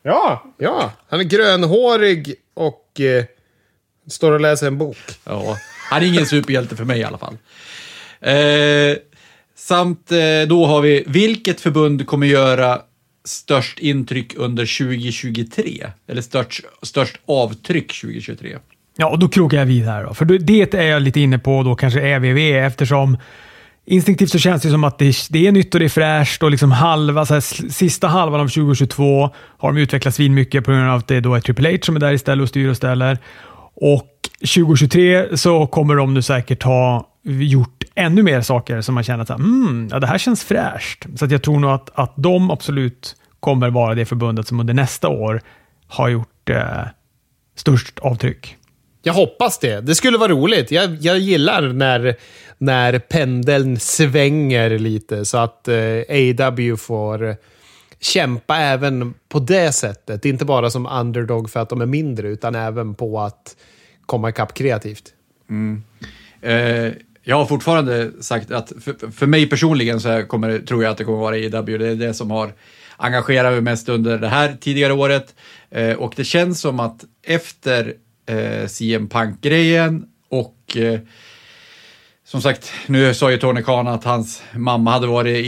Ja, 0.03 0.45
ja. 0.59 0.93
Han 1.09 1.21
är 1.21 1.25
grönhårig 1.25 2.35
och 2.55 3.01
eh, 3.01 3.25
står 4.09 4.33
och 4.33 4.41
läser 4.41 4.67
en 4.67 4.79
bok. 4.79 4.99
Ja, 5.25 5.57
han 5.91 6.03
är 6.03 6.07
ingen 6.07 6.27
superhjälte 6.27 6.77
för 6.77 6.85
mig 6.85 7.01
i 7.01 7.05
alla 7.05 7.19
fall. 7.19 7.37
Eh, 8.21 8.97
samt 9.57 10.13
eh, 10.13 10.49
då 10.49 10.67
har 10.67 10.81
vi, 10.81 11.05
vilket 11.07 11.61
förbund 11.61 12.07
kommer 12.07 12.27
göra 12.27 12.83
störst 13.25 13.79
intryck 13.79 14.35
under 14.37 14.79
2023? 14.79 15.87
Eller 16.09 16.23
störst, 16.23 16.61
störst 16.83 17.21
avtryck 17.27 18.01
2023? 18.01 18.57
Ja, 18.97 19.11
och 19.11 19.19
då 19.19 19.29
krokar 19.29 19.59
jag 19.59 19.67
vid 19.67 19.85
här 19.85 20.05
då. 20.05 20.15
För 20.15 20.25
det 20.25 20.75
är 20.75 20.83
jag 20.83 21.03
lite 21.03 21.21
inne 21.21 21.39
på 21.39 21.63
då 21.63 21.75
kanske 21.75 22.01
EVV 22.01 22.39
eftersom 22.39 23.17
Instinktivt 23.85 24.31
så 24.31 24.39
känns 24.39 24.63
det 24.63 24.71
som 24.71 24.85
att 24.85 24.99
det, 24.99 25.15
det 25.31 25.47
är 25.47 25.53
nytt 25.53 25.75
och 25.75 25.81
det 25.81 25.87
är 25.87 25.89
fräscht 25.89 26.43
och 26.43 26.51
liksom 26.51 26.73
halva, 26.73 27.27
så 27.27 27.35
här, 27.35 27.71
sista 27.71 28.09
halvan 28.09 28.41
av 28.41 28.49
2022 28.49 29.31
har 29.59 29.73
de 29.73 29.81
utvecklats 29.81 30.21
vin 30.21 30.35
mycket 30.35 30.65
på 30.65 30.71
grund 30.71 30.91
av 30.91 30.99
att 30.99 31.09
det 31.09 31.21
då 31.21 31.35
är 31.35 31.41
Triple 31.41 31.71
H 31.71 31.79
som 31.83 31.97
är 31.97 32.01
där 32.01 32.13
istället 32.13 32.43
och 32.43 32.49
styr 32.49 32.69
och 32.69 32.77
ställer. 32.77 33.19
Och 33.75 34.09
2023 34.41 35.37
så 35.37 35.67
kommer 35.67 35.95
de 35.95 36.15
nu 36.15 36.23
säkert 36.23 36.63
ha 36.63 37.12
gjort 37.23 37.85
ännu 37.95 38.23
mer 38.23 38.41
saker 38.41 38.81
som 38.81 38.95
man 38.95 39.05
känner 39.05 39.23
att 39.23 39.31
mm, 39.31 39.89
ja, 39.93 40.01
det 40.01 40.07
här 40.07 40.19
känns 40.19 40.45
fräscht. 40.45 41.07
Så 41.17 41.25
att 41.25 41.31
jag 41.31 41.43
tror 41.43 41.61
nog 41.61 41.71
att, 41.71 41.91
att 41.95 42.13
de 42.17 42.51
absolut 42.51 43.17
kommer 43.41 43.71
vara 43.71 43.95
det 43.95 44.05
förbundet 44.05 44.47
som 44.47 44.61
under 44.61 44.75
nästa 44.75 45.09
år 45.09 45.43
har 45.87 46.09
gjort 46.09 46.51
eh, 46.51 46.85
störst 47.57 47.99
avtryck. 47.99 48.57
Jag 49.03 49.13
hoppas 49.13 49.59
det. 49.59 49.81
Det 49.81 49.95
skulle 49.95 50.19
vara 50.19 50.33
roligt. 50.33 50.71
Jag, 50.71 50.97
jag 51.01 51.19
gillar 51.19 51.63
när, 51.63 52.17
när 52.59 52.99
pendeln 52.99 53.81
svänger 53.81 54.79
lite 54.79 55.25
så 55.25 55.39
att 55.39 55.69
eh, 55.69 56.47
AW 56.49 56.77
får 56.77 57.37
kämpa 58.01 58.57
även 58.57 59.15
på 59.29 59.39
det 59.39 59.73
sättet. 59.73 60.25
Inte 60.25 60.45
bara 60.45 60.71
som 60.71 60.87
underdog 60.87 61.51
för 61.51 61.61
att 61.61 61.69
de 61.69 61.81
är 61.81 61.87
mindre, 61.87 62.29
utan 62.29 62.55
även 62.55 62.95
på 62.95 63.21
att 63.21 63.57
komma 64.07 64.29
ikapp 64.29 64.55
kreativt. 64.55 65.05
Mm. 65.51 65.83
Eh, 66.41 66.93
jag 67.23 67.37
har 67.37 67.47
fortfarande 67.47 68.11
sagt 68.21 68.51
att 68.51 68.73
för, 68.81 69.11
för 69.13 69.27
mig 69.27 69.49
personligen 69.49 70.01
så 70.01 70.23
kommer, 70.23 70.59
tror 70.59 70.83
jag 70.83 70.91
att 70.91 70.99
det 70.99 71.05
kommer 71.05 71.19
vara 71.19 71.37
IW. 71.37 71.79
Det 71.79 71.89
är 71.89 71.95
det 71.95 72.15
som 72.15 72.31
har 72.31 72.53
engagerat 72.97 73.53
mig 73.53 73.61
mest 73.61 73.89
under 73.89 74.19
det 74.19 74.29
här 74.29 74.57
tidigare 74.61 74.93
året. 74.93 75.35
Eh, 75.71 75.93
och 75.93 76.13
det 76.17 76.25
känns 76.25 76.61
som 76.61 76.81
att 76.81 77.05
efter 77.23 77.95
eh, 78.27 78.67
CM 78.67 79.09
Punk-grejen 79.09 80.05
och 80.29 80.77
eh, 80.77 81.01
som 82.25 82.43
sagt, 82.43 82.73
nu 82.87 83.15
sa 83.15 83.31
ju 83.31 83.39
Tony 83.39 83.63
Khan 83.63 83.89
att 83.89 84.05
hans 84.05 84.43
mamma 84.55 84.91
hade 84.91 85.07
varit 85.07 85.47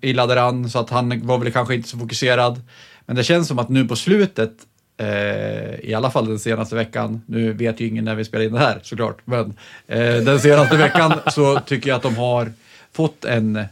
illa 0.00 0.26
däran 0.26 0.70
så 0.70 0.78
att 0.78 0.90
han 0.90 1.26
var 1.26 1.38
väl 1.38 1.52
kanske 1.52 1.74
inte 1.74 1.88
så 1.88 1.98
fokuserad. 1.98 2.62
Men 3.06 3.16
det 3.16 3.24
känns 3.24 3.48
som 3.48 3.58
att 3.58 3.68
nu 3.68 3.88
på 3.88 3.96
slutet, 3.96 4.52
Eh, 5.00 5.80
i 5.80 5.94
alla 5.94 6.10
fall 6.10 6.26
den 6.28 6.38
senaste 6.38 6.74
veckan, 6.74 7.22
nu 7.26 7.52
vet 7.52 7.80
ju 7.80 7.88
ingen 7.88 8.04
när 8.04 8.14
vi 8.14 8.24
spelar 8.24 8.44
in 8.44 8.52
det 8.52 8.58
här 8.58 8.80
såklart, 8.82 9.18
men 9.24 9.54
eh, 9.86 10.16
den 10.16 10.40
senaste 10.40 10.76
veckan 10.76 11.12
så 11.32 11.60
tycker 11.60 11.88
jag 11.88 11.96
att 11.96 12.02
de 12.02 12.16
har 12.16 12.52
fått 12.92 13.24
en 13.24 13.64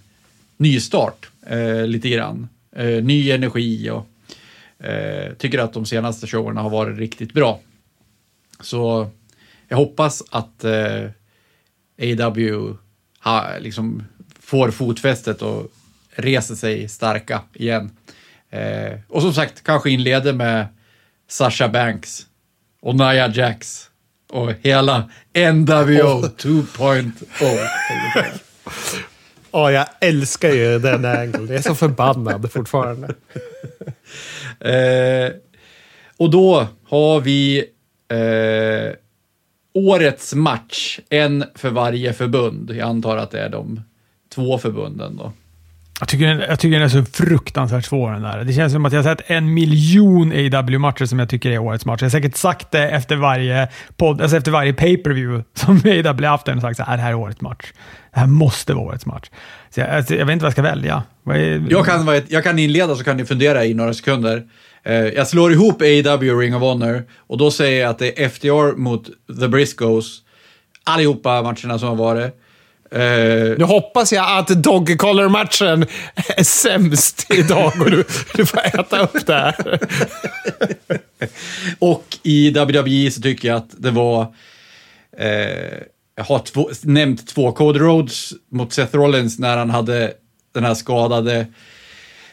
ny 0.56 0.80
start 0.80 1.28
eh, 1.46 1.86
lite 1.86 2.08
grann. 2.08 2.48
Eh, 2.76 3.04
ny 3.04 3.30
energi 3.30 3.90
och 3.90 4.06
eh, 4.86 5.32
tycker 5.32 5.58
att 5.58 5.72
de 5.72 5.86
senaste 5.86 6.26
showerna 6.26 6.62
har 6.62 6.70
varit 6.70 6.98
riktigt 6.98 7.32
bra. 7.32 7.60
Så 8.60 9.10
jag 9.68 9.76
hoppas 9.76 10.22
att 10.30 10.64
eh, 10.64 11.10
AW 11.98 12.76
ha, 13.20 13.58
liksom 13.58 14.02
får 14.40 14.70
fotfästet 14.70 15.42
och 15.42 15.72
reser 16.10 16.54
sig 16.54 16.88
starka 16.88 17.42
igen. 17.54 17.90
Eh, 18.50 18.98
och 19.08 19.22
som 19.22 19.34
sagt, 19.34 19.62
kanske 19.64 19.90
inleder 19.90 20.32
med 20.32 20.66
Sasha 21.28 21.68
Banks 21.68 22.26
och 22.80 22.94
Nia 22.94 23.28
Jax 23.28 23.90
och 24.30 24.52
hela 24.62 25.10
NWO 25.52 26.22
2.0. 26.22 27.10
Ja, 29.52 29.70
jag 29.72 29.86
älskar 30.00 30.48
ju 30.50 30.78
den 30.78 31.04
angle. 31.04 31.38
Jag 31.38 31.50
är 31.50 31.62
så 31.62 31.74
förbannad 31.74 32.52
fortfarande. 32.52 33.14
eh, 34.60 35.32
Och 36.16 36.30
då 36.30 36.66
har 36.88 37.20
vi 37.20 37.58
eh, 38.08 38.92
årets 39.74 40.34
match, 40.34 41.00
en 41.08 41.44
för 41.54 41.70
varje 41.70 42.12
förbund. 42.12 42.70
Jag 42.70 42.88
antar 42.88 43.16
att 43.16 43.30
det 43.30 43.40
är 43.40 43.48
de 43.48 43.82
två 44.34 44.58
förbunden 44.58 45.16
då. 45.16 45.32
Jag 46.00 46.08
tycker, 46.08 46.26
den, 46.26 46.40
jag 46.40 46.58
tycker 46.58 46.78
den 46.78 46.82
är 46.82 46.88
så 46.88 47.04
fruktansvärt 47.04 47.84
svår 47.84 48.12
den 48.12 48.22
där. 48.22 48.44
Det 48.44 48.52
känns 48.52 48.72
som 48.72 48.86
att 48.86 48.92
jag 48.92 49.02
har 49.02 49.16
sett 49.16 49.30
en 49.30 49.54
miljon 49.54 50.32
AW-matcher 50.32 51.06
som 51.06 51.18
jag 51.18 51.28
tycker 51.28 51.50
är 51.50 51.58
årets 51.58 51.84
match. 51.84 52.00
Jag 52.00 52.06
har 52.06 52.10
säkert 52.10 52.36
sagt 52.36 52.70
det 52.70 52.90
efter 52.90 53.16
varje, 53.16 53.68
podd, 53.96 54.20
alltså 54.20 54.36
efter 54.36 54.50
varje 54.50 54.72
pay-per-view 54.72 55.44
som 55.54 55.76
AW 56.08 56.26
haft 56.26 56.46
den 56.46 56.56
och 56.56 56.62
sagt 56.62 56.80
att 56.80 56.86
det 56.86 57.02
här 57.02 57.10
är 57.10 57.14
årets 57.14 57.40
match. 57.40 57.72
Det 58.14 58.20
här 58.20 58.26
måste 58.26 58.74
vara 58.74 58.84
årets 58.84 59.06
match. 59.06 59.30
Så 59.70 59.80
jag, 59.80 59.90
alltså, 59.90 60.14
jag 60.14 60.26
vet 60.26 60.32
inte 60.32 60.42
vad 60.42 60.48
jag 60.48 60.52
ska 60.52 60.62
välja. 60.62 61.02
Är... 61.26 61.66
Jag, 61.70 61.86
kan, 61.86 62.22
jag 62.28 62.44
kan 62.44 62.58
inleda 62.58 62.96
så 62.96 63.04
kan 63.04 63.16
ni 63.16 63.24
fundera 63.24 63.64
i 63.64 63.74
några 63.74 63.94
sekunder. 63.94 64.42
Eh, 64.82 64.94
jag 64.94 65.28
slår 65.28 65.52
ihop 65.52 65.82
AW 65.82 66.32
och 66.32 66.40
Ring 66.40 66.56
of 66.56 66.62
Honor 66.62 67.04
och 67.16 67.38
då 67.38 67.50
säger 67.50 67.80
jag 67.80 67.90
att 67.90 67.98
det 67.98 68.24
är 68.24 68.28
FDR 68.28 68.76
mot 68.76 69.06
The 69.40 69.48
Briscoes. 69.48 70.18
Allihopa 70.84 71.42
matcherna 71.42 71.78
som 71.78 71.88
har 71.88 71.96
varit. 71.96 72.34
Uh, 72.94 73.58
nu 73.58 73.64
hoppas 73.64 74.12
jag 74.12 74.38
att 74.38 74.48
Dog 74.48 74.98
Collar-matchen 74.98 75.86
är 76.14 76.42
sämst 76.42 77.26
idag 77.34 77.72
och 77.80 77.90
du, 77.90 78.04
du 78.34 78.46
får 78.46 78.60
äta 78.66 78.98
upp 78.98 79.26
det 79.26 79.34
här. 79.34 79.80
och 81.78 82.04
i 82.22 82.50
WWE 82.50 83.10
så 83.10 83.22
tycker 83.22 83.48
jag 83.48 83.56
att 83.56 83.70
det 83.78 83.90
var... 83.90 84.22
Uh, 85.20 85.78
jag 86.16 86.24
har 86.24 86.38
två, 86.38 86.70
nämnt 86.82 87.28
två 87.28 87.52
Cody 87.52 87.78
Rhodes 87.78 88.32
mot 88.50 88.72
Seth 88.72 88.96
Rollins 88.96 89.38
när 89.38 89.56
han 89.56 89.70
hade 89.70 90.12
den 90.54 90.64
här 90.64 90.74
skadade 90.74 91.46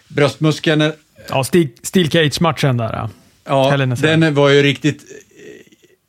bröstmuskeln. 0.07 0.91
Ja, 1.29 1.43
Steel, 1.43 1.67
Steel 1.83 2.11
Cage-matchen 2.11 2.77
där. 2.77 3.09
Ja, 3.45 3.77
den 3.77 4.33
var 4.33 4.49
ju 4.49 4.63
riktigt 4.63 5.03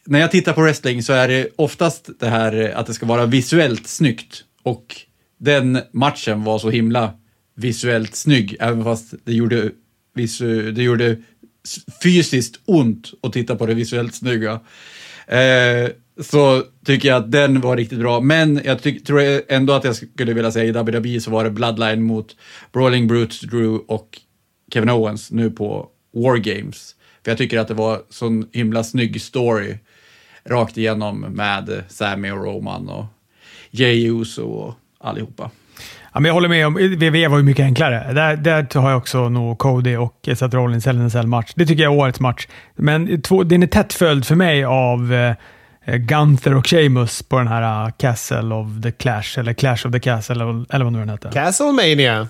när 0.06 0.20
jag 0.20 0.30
tittar 0.30 0.52
på 0.52 0.62
wrestling 0.62 1.02
så 1.02 1.12
är 1.12 1.28
det 1.28 1.48
oftast 1.56 2.10
det 2.18 2.28
här 2.28 2.72
att 2.76 2.86
det 2.86 2.94
ska 2.94 3.06
vara 3.06 3.26
visuellt 3.26 3.86
snyggt. 3.86 4.44
Och 4.62 4.96
den 5.38 5.78
matchen 5.92 6.44
var 6.44 6.58
så 6.58 6.70
himla 6.70 7.12
visuellt 7.54 8.16
snygg, 8.16 8.56
även 8.60 8.84
fast 8.84 9.14
det 9.24 9.32
gjorde, 9.32 9.70
visu, 10.14 10.72
det 10.72 10.82
gjorde 10.82 11.16
fysiskt 12.02 12.60
ont 12.64 13.12
att 13.22 13.32
titta 13.32 13.56
på 13.56 13.66
det 13.66 13.74
visuellt 13.74 14.14
snygga. 14.14 14.60
Eh, 15.26 15.90
så 16.20 16.62
tycker 16.84 17.08
jag 17.08 17.16
att 17.16 17.32
den 17.32 17.60
var 17.60 17.76
riktigt 17.76 17.98
bra. 17.98 18.20
Men 18.20 18.60
jag 18.64 18.82
tyck, 18.82 19.06
tror 19.06 19.42
ändå 19.48 19.72
att 19.72 19.84
jag 19.84 19.96
skulle 19.96 20.32
vilja 20.32 20.52
säga 20.52 20.64
i 20.64 20.72
WWE 20.72 21.20
så 21.20 21.30
var 21.30 21.44
det 21.44 21.50
Bloodline 21.50 22.02
mot 22.02 22.36
Brawling 22.72 23.06
Brutes 23.06 23.40
Drew 23.40 23.80
och 23.88 24.20
Kevin 24.72 24.90
Owens 24.90 25.30
nu 25.30 25.50
på 25.50 25.88
War 26.14 26.36
Games. 26.36 26.94
För 27.24 27.30
jag 27.30 27.38
tycker 27.38 27.58
att 27.58 27.68
det 27.68 27.74
var 27.74 28.02
sån 28.10 28.48
himla 28.52 28.84
snygg 28.84 29.20
story 29.22 29.74
rakt 30.48 30.76
igenom 30.76 31.20
med 31.20 31.84
Sammy 31.88 32.30
och 32.30 32.44
Roman 32.44 32.88
och 32.88 33.04
Jey 33.70 34.10
Uso 34.10 34.42
och 34.42 34.74
allihopa. 35.00 35.50
Ja, 36.12 36.20
men 36.20 36.28
jag 36.28 36.34
håller 36.34 36.48
med 36.48 36.66
om 36.66 36.74
WWE 36.74 37.28
var 37.28 37.36
ju 37.36 37.42
mycket 37.42 37.64
enklare. 37.64 38.12
Där, 38.12 38.36
där 38.36 38.80
har 38.80 38.90
jag 38.90 38.98
också 38.98 39.28
nog 39.28 39.58
Cody 39.58 39.96
och 39.96 40.28
Seth 40.36 40.56
Rollins 40.56 40.86
Hell 40.86 41.26
match. 41.26 41.52
Det 41.54 41.66
tycker 41.66 41.82
jag 41.82 41.92
är 41.92 41.98
årets 41.98 42.20
match. 42.20 42.48
Men 42.74 43.22
två, 43.22 43.44
den 43.44 43.62
är 43.62 43.66
tätt 43.66 43.92
följd 43.92 44.26
för 44.26 44.34
mig 44.34 44.64
av 44.64 45.12
eh, 45.12 45.34
Gunther 45.96 46.54
och 46.54 46.66
Sheamus 46.66 47.22
på 47.22 47.38
den 47.38 47.48
här 47.48 47.86
uh, 47.86 47.92
Castle 47.98 48.54
of 48.54 48.66
the 48.82 48.90
Clash, 48.90 49.38
eller 49.38 49.52
Clash 49.52 49.86
of 49.86 49.92
the 49.92 50.00
Castle, 50.00 50.34
eller, 50.34 50.74
eller 50.74 50.84
vad 50.84 50.92
nu 50.92 50.98
den 50.98 51.08
heter. 51.08 51.30
Castlemania. 51.30 52.28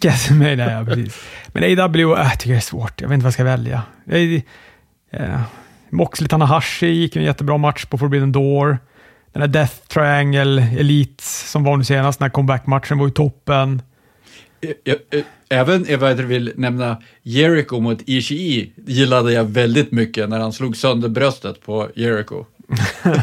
Castlemania, 0.00 0.72
ja 0.72 0.84
precis. 0.84 1.20
Men 1.48 1.80
AW, 1.80 2.02
äh, 2.02 2.18
jag 2.18 2.38
tycker 2.38 2.52
det 2.52 2.58
är 2.58 2.60
svårt. 2.60 3.00
Jag 3.00 3.08
vet 3.08 3.14
inte 3.14 3.24
vad 3.24 3.28
jag 3.28 3.34
ska 3.34 3.44
välja. 3.44 3.82
Jag, 4.04 4.34
äh, 5.10 5.40
Moxley 5.92 6.28
Tanahashi 6.28 6.86
gick 6.86 7.16
en 7.16 7.22
jättebra 7.22 7.58
match 7.58 7.84
på 7.84 7.98
Forbidden 7.98 8.32
Door. 8.32 8.78
Den 9.32 9.42
här 9.42 9.48
Death 9.48 9.74
Triangle 9.88 10.68
Elite 10.78 11.24
som 11.24 11.64
var 11.64 11.76
nu 11.76 11.84
senast, 11.84 12.18
den 12.18 12.24
här 12.24 12.30
comeback-matchen 12.30 12.98
var 12.98 13.06
ju 13.06 13.12
toppen. 13.12 13.82
Även 15.48 15.86
jag 15.88 16.14
vill 16.14 16.52
nämna 16.56 17.02
Jericho 17.22 17.80
mot 17.80 17.98
Ishii 18.06 18.72
gillade 18.86 19.32
jag 19.32 19.44
väldigt 19.44 19.92
mycket 19.92 20.28
när 20.28 20.38
han 20.38 20.52
slog 20.52 20.76
sönder 20.76 21.08
bröstet 21.08 21.64
på 21.64 21.88
Jericho. 21.94 22.44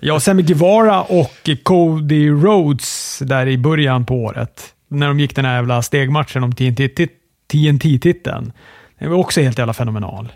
ja, 0.00 0.20
Sammy 0.20 0.42
Guevara 0.42 1.02
och 1.02 1.50
Cody 1.62 2.30
Rhodes 2.30 3.18
där 3.22 3.46
i 3.46 3.58
början 3.58 4.06
på 4.06 4.14
året. 4.14 4.74
När 4.88 5.08
de 5.08 5.20
gick 5.20 5.36
den 5.36 5.44
här 5.44 5.54
jävla 5.54 5.82
stegmatchen 5.82 6.44
om 6.44 6.52
TNT-titeln. 6.52 8.52
Den 8.98 9.10
var 9.10 9.16
också 9.16 9.40
helt 9.40 9.58
jävla 9.58 9.74
fenomenal. 9.74 10.32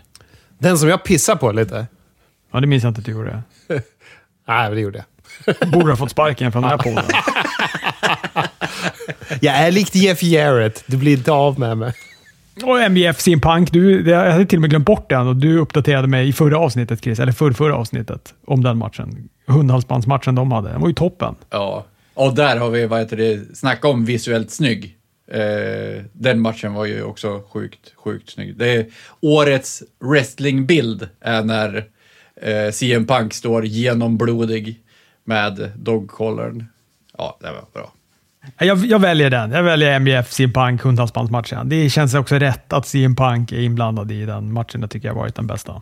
Den 0.63 0.77
som 0.77 0.89
jag 0.89 1.03
pissar 1.03 1.35
på 1.35 1.51
lite. 1.51 1.87
Ja, 2.51 2.59
det 2.59 2.67
minns 2.67 2.83
jag 2.83 2.89
inte 2.89 2.99
att 2.99 3.05
du 3.05 3.11
gjorde. 3.11 3.41
Nej, 4.47 4.71
det 4.71 4.79
gjorde 4.79 5.03
jag. 5.45 5.71
Borde 5.71 5.91
ha 5.91 5.97
fått 5.97 6.11
sparken 6.11 6.51
från 6.51 6.61
den 6.61 6.71
här 6.71 6.77
podden. 6.77 7.03
jag 9.41 9.55
är 9.55 9.71
likt 9.71 9.95
Jeff 9.95 10.23
Jarrett. 10.23 10.83
Du 10.87 10.97
blir 10.97 11.17
inte 11.17 11.31
av 11.31 11.59
med 11.59 11.77
mig. 11.77 11.93
Och 12.63 12.91
MJF 12.91 13.21
sin 13.21 13.41
Punk. 13.41 13.71
Du, 13.71 14.09
jag 14.09 14.31
hade 14.31 14.45
till 14.45 14.57
och 14.57 14.61
med 14.61 14.69
glömt 14.69 14.85
bort 14.85 15.09
den 15.09 15.27
och 15.27 15.35
du 15.35 15.57
uppdaterade 15.57 16.07
mig 16.07 16.29
i 16.29 16.33
förra 16.33 16.57
avsnittet, 16.57 17.03
Chris. 17.03 17.19
Eller 17.19 17.31
förra, 17.31 17.53
förra 17.53 17.75
avsnittet. 17.75 18.33
Om 18.45 18.63
den 18.63 18.77
matchen. 18.77 19.29
Hundhalsbandsmatchen 19.47 20.35
de 20.35 20.51
hade. 20.51 20.69
Den 20.69 20.81
var 20.81 20.87
ju 20.87 20.93
toppen. 20.93 21.35
Ja, 21.49 21.85
och 22.13 22.35
där 22.35 22.57
har 22.57 22.69
vi, 22.69 22.85
vad 22.85 22.99
heter 22.99 23.17
det, 23.17 23.57
snacka 23.57 23.87
om 23.87 24.05
visuellt 24.05 24.51
snygg. 24.51 24.97
Eh, 25.27 26.03
den 26.13 26.39
matchen 26.39 26.73
var 26.73 26.85
ju 26.85 27.03
också 27.03 27.43
sjukt, 27.49 27.93
sjukt 27.95 28.29
snygg. 28.29 28.57
Det 28.57 28.71
är 28.71 28.85
årets 29.19 29.83
wrestlingbild 29.99 31.09
är 31.21 31.43
när 31.43 31.85
eh, 32.41 32.71
CM 32.71 33.07
Punk 33.07 33.33
står 33.33 33.65
genomblodig 33.65 34.79
med 35.23 35.71
dogcollern. 35.75 36.65
Ja, 37.17 37.37
det 37.41 37.47
var 37.47 37.65
bra. 37.73 37.93
Jag, 38.57 38.85
jag, 38.85 38.99
väljer 38.99 39.29
den. 39.29 39.51
Jag 39.51 39.63
väljer 39.63 39.99
MJF 39.99 40.31
CM 40.31 40.53
Punk 40.53 40.81
hundhalsbandsmatchen. 40.81 41.69
Det 41.69 41.89
känns 41.89 42.13
också 42.13 42.35
rätt 42.35 42.73
att 42.73 42.87
CM 42.87 43.15
Punk 43.15 43.51
är 43.51 43.59
inblandad 43.59 44.11
i 44.11 44.25
den 44.25 44.53
matchen. 44.53 44.81
Det 44.81 44.87
tycker 44.87 45.07
jag 45.07 45.15
har 45.15 45.21
varit 45.21 45.35
den 45.35 45.47
bästa. 45.47 45.81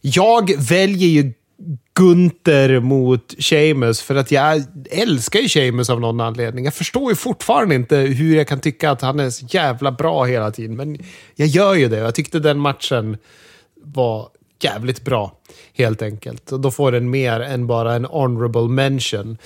Jag 0.00 0.50
väljer 0.58 1.08
ju 1.08 1.32
Gunter 1.94 2.80
mot 2.80 3.34
Seamus 3.38 4.02
för 4.02 4.14
att 4.14 4.30
jag 4.30 4.62
älskar 4.90 5.40
ju 5.40 5.48
Seamus 5.48 5.90
av 5.90 6.00
någon 6.00 6.20
anledning. 6.20 6.64
Jag 6.64 6.74
förstår 6.74 7.10
ju 7.10 7.16
fortfarande 7.16 7.74
inte 7.74 7.96
hur 7.96 8.36
jag 8.36 8.48
kan 8.48 8.60
tycka 8.60 8.90
att 8.90 9.00
han 9.00 9.20
är 9.20 9.30
så 9.30 9.46
jävla 9.48 9.92
bra 9.92 10.24
hela 10.24 10.50
tiden, 10.50 10.76
men 10.76 10.98
jag 11.34 11.48
gör 11.48 11.74
ju 11.74 11.88
det. 11.88 11.96
Jag 11.96 12.14
tyckte 12.14 12.38
den 12.38 12.58
matchen 12.58 13.16
var 13.82 14.28
jävligt 14.62 15.04
bra, 15.04 15.36
helt 15.74 16.02
enkelt. 16.02 16.52
Och 16.52 16.60
då 16.60 16.70
får 16.70 16.92
den 16.92 17.10
mer 17.10 17.40
än 17.40 17.66
bara 17.66 17.94
en 17.94 18.04
honorable 18.04 18.68
mention. 18.68 19.38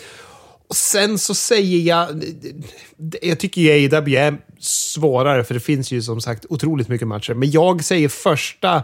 Och 0.69 0.77
sen 0.77 1.19
så 1.19 1.35
säger 1.35 1.79
jag... 1.79 2.25
Jag 3.23 3.39
tycker 3.39 3.61
ju 3.61 3.97
AW 3.97 4.17
är 4.17 4.37
svårare, 4.59 5.45
för 5.45 5.55
det 5.55 5.61
finns 5.61 5.93
ju 5.93 6.03
som 6.03 6.21
sagt 6.21 6.47
otroligt 6.49 6.89
mycket 6.89 7.09
matcher. 7.09 7.35
Men 7.35 7.51
jag 7.51 7.85
säger 7.85 8.09
första 8.09 8.83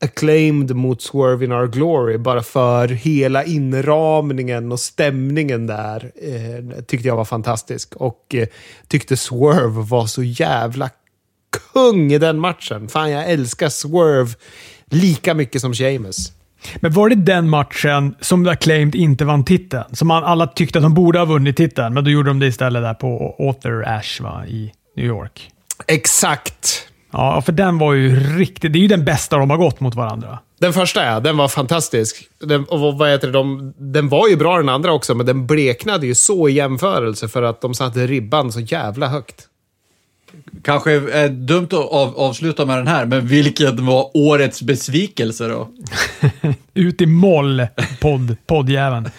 acclaimed 0.00 0.76
mot 0.76 1.02
Swerve 1.02 1.44
in 1.44 1.52
Our 1.52 1.66
Glory 1.66 2.18
bara 2.18 2.42
för 2.42 2.88
hela 2.88 3.44
inramningen 3.44 4.72
och 4.72 4.80
stämningen 4.80 5.66
där 5.66 6.12
eh, 6.22 6.82
tyckte 6.86 7.08
jag 7.08 7.16
var 7.16 7.24
fantastisk. 7.24 7.96
Och 7.96 8.34
eh, 8.34 8.46
tyckte 8.88 9.16
Swerve 9.16 9.82
var 9.82 10.06
så 10.06 10.22
jävla 10.22 10.90
kung 11.72 12.12
i 12.12 12.18
den 12.18 12.38
matchen. 12.38 12.88
Fan, 12.88 13.10
jag 13.10 13.30
älskar 13.30 13.68
Swerve 13.68 14.34
lika 14.86 15.34
mycket 15.34 15.60
som 15.60 15.74
Sheamus. 15.74 16.32
Men 16.76 16.92
var 16.92 17.08
det 17.08 17.14
den 17.14 17.48
matchen 17.48 18.14
som 18.20 18.48
Acclaimed 18.48 18.94
inte 18.94 19.24
vann 19.24 19.44
titeln? 19.44 19.84
Som 19.92 20.08
man 20.08 20.24
alla 20.24 20.46
tyckte 20.46 20.78
att 20.78 20.82
de 20.82 20.94
borde 20.94 21.18
ha 21.18 21.26
vunnit 21.26 21.56
titeln, 21.56 21.94
men 21.94 22.04
då 22.04 22.10
gjorde 22.10 22.30
de 22.30 22.38
det 22.38 22.46
istället 22.46 22.82
där 22.82 22.94
på 22.94 23.36
Author 23.38 23.84
Ash 23.88 24.22
va, 24.22 24.46
i 24.46 24.72
New 24.96 25.06
York. 25.06 25.50
Exakt. 25.86 26.88
Ja, 27.16 27.42
för 27.42 27.52
den 27.52 27.78
var 27.78 27.92
ju 27.92 28.20
riktigt... 28.38 28.72
Det 28.72 28.78
är 28.78 28.80
ju 28.80 28.88
den 28.88 29.04
bästa 29.04 29.38
de 29.38 29.50
har 29.50 29.56
gått 29.56 29.80
mot 29.80 29.94
varandra. 29.94 30.38
Den 30.60 30.72
första 30.72 31.04
ja, 31.04 31.20
den 31.20 31.36
var 31.36 31.48
fantastisk. 31.48 32.28
Den, 32.38 32.64
och 32.64 32.98
vad 32.98 33.10
heter 33.10 33.26
det, 33.26 33.32
de, 33.32 33.74
den 33.76 34.08
var 34.08 34.28
ju 34.28 34.36
bra 34.36 34.56
den 34.56 34.68
andra 34.68 34.92
också, 34.92 35.14
men 35.14 35.26
den 35.26 35.46
bleknade 35.46 36.06
ju 36.06 36.14
så 36.14 36.48
i 36.48 36.52
jämförelse 36.52 37.28
för 37.28 37.42
att 37.42 37.60
de 37.60 37.74
satte 37.74 38.06
ribban 38.06 38.52
så 38.52 38.60
jävla 38.60 39.08
högt. 39.08 39.48
Kanske 40.62 40.92
är 40.92 41.28
dumt 41.28 41.64
att 41.64 41.72
av, 41.72 42.18
avsluta 42.18 42.66
med 42.66 42.78
den 42.78 42.86
här, 42.86 43.06
men 43.06 43.26
vilken 43.26 43.86
var 43.86 44.10
årets 44.14 44.62
besvikelse 44.62 45.48
då? 45.48 45.68
Ut 46.74 47.00
i 47.00 47.06
moll, 47.06 47.66
podd, 48.00 48.36
poddjäveln. 48.46 49.10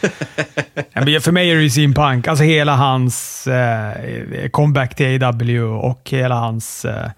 för 1.21 1.31
mig 1.31 1.51
är 1.51 1.55
det 1.55 1.61
ju 1.61 1.69
Sim 1.69 1.93
Punk. 1.93 2.27
Alltså 2.27 2.43
hela 2.43 2.75
hans 2.75 3.47
eh, 3.47 4.49
comeback 4.51 4.95
till 4.95 5.23
AW 5.23 5.61
och 5.61 6.09
hela 6.09 6.35
hans... 6.35 6.85
Eh, 6.85 7.09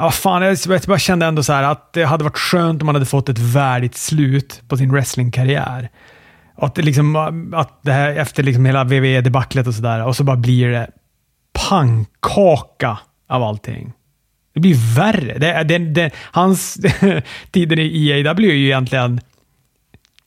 ja, 0.00 0.10
fan, 0.10 0.42
jag, 0.42 0.58
jag 0.66 0.80
bara 0.80 0.98
kände 0.98 1.26
ändå 1.26 1.42
så 1.42 1.52
att 1.52 1.92
det 1.92 2.04
hade 2.04 2.24
varit 2.24 2.38
skönt 2.38 2.82
om 2.82 2.86
man 2.86 2.94
hade 2.94 3.06
fått 3.06 3.28
ett 3.28 3.38
värdigt 3.38 3.96
slut 3.96 4.62
på 4.68 4.76
sin 4.76 4.92
wrestlingkarriär. 4.92 5.88
Att 6.56 6.74
det, 6.74 6.82
liksom, 6.82 7.16
att 7.54 7.82
det 7.82 7.92
här, 7.92 8.16
efter 8.16 8.42
liksom 8.42 8.64
hela 8.64 8.84
WWE-debaclet 8.84 9.66
och 9.66 9.74
sådär, 9.74 10.04
och 10.06 10.16
så 10.16 10.24
bara 10.24 10.36
blir 10.36 10.68
det 10.68 10.90
pannkaka 11.52 12.98
av 13.28 13.42
allting. 13.42 13.92
Det 14.54 14.60
blir 14.60 14.96
värre. 14.96 15.38
Det, 15.38 15.64
det, 15.64 15.78
det, 15.78 16.10
hans 16.16 16.78
tider 17.50 17.78
i 17.78 18.10
EAW 18.10 18.50
är 18.50 18.54
ju 18.54 18.66
egentligen 18.66 19.20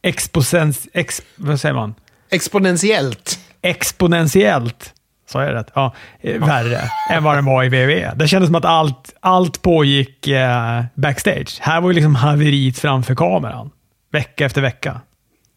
exposens, 0.02 0.88
ex, 0.94 1.22
vad 1.36 1.60
säger 1.60 1.76
man? 1.76 1.96
Exponentiellt. 2.30 3.40
Exponentiellt, 3.62 4.94
sa 5.34 5.44
jag 5.44 5.54
rätt? 5.54 5.72
Ja, 5.74 5.94
eh, 6.20 6.40
värre 6.40 6.82
än 7.10 7.24
vad 7.24 7.36
den 7.36 7.46
var 7.46 7.64
i 7.64 7.70
WWE. 7.70 8.14
Det 8.16 8.28
kändes 8.28 8.48
som 8.48 8.56
att 8.56 8.66
allt, 8.66 9.16
allt 9.20 9.62
pågick 9.62 10.28
eh, 10.28 10.84
backstage. 10.96 11.58
Här 11.62 11.82
var 11.82 11.90
ju 11.90 11.94
liksom 11.94 12.16
haveriet 12.16 12.78
framför 12.78 13.16
kameran. 13.16 13.70
Vecka 14.12 14.46
efter 14.46 14.62
vecka. 14.62 15.02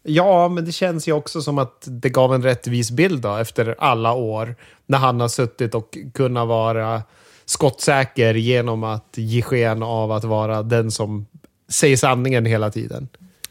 Ja, 0.03 0.47
men 0.49 0.65
det 0.65 0.71
känns 0.71 1.07
ju 1.07 1.11
också 1.11 1.41
som 1.41 1.57
att 1.57 1.83
det 1.85 2.09
gav 2.09 2.35
en 2.35 2.43
rättvis 2.43 2.91
bild 2.91 3.21
då, 3.21 3.35
efter 3.35 3.75
alla 3.79 4.13
år. 4.13 4.55
När 4.85 4.97
han 4.97 5.19
har 5.19 5.27
suttit 5.27 5.75
och 5.75 5.97
kunnat 6.13 6.47
vara 6.47 7.01
skottsäker 7.45 8.33
genom 8.33 8.83
att 8.83 9.13
ge 9.15 9.41
sken 9.41 9.83
av 9.83 10.11
att 10.11 10.23
vara 10.23 10.63
den 10.63 10.91
som 10.91 11.25
säger 11.69 11.97
sanningen 11.97 12.45
hela 12.45 12.71
tiden. 12.71 13.07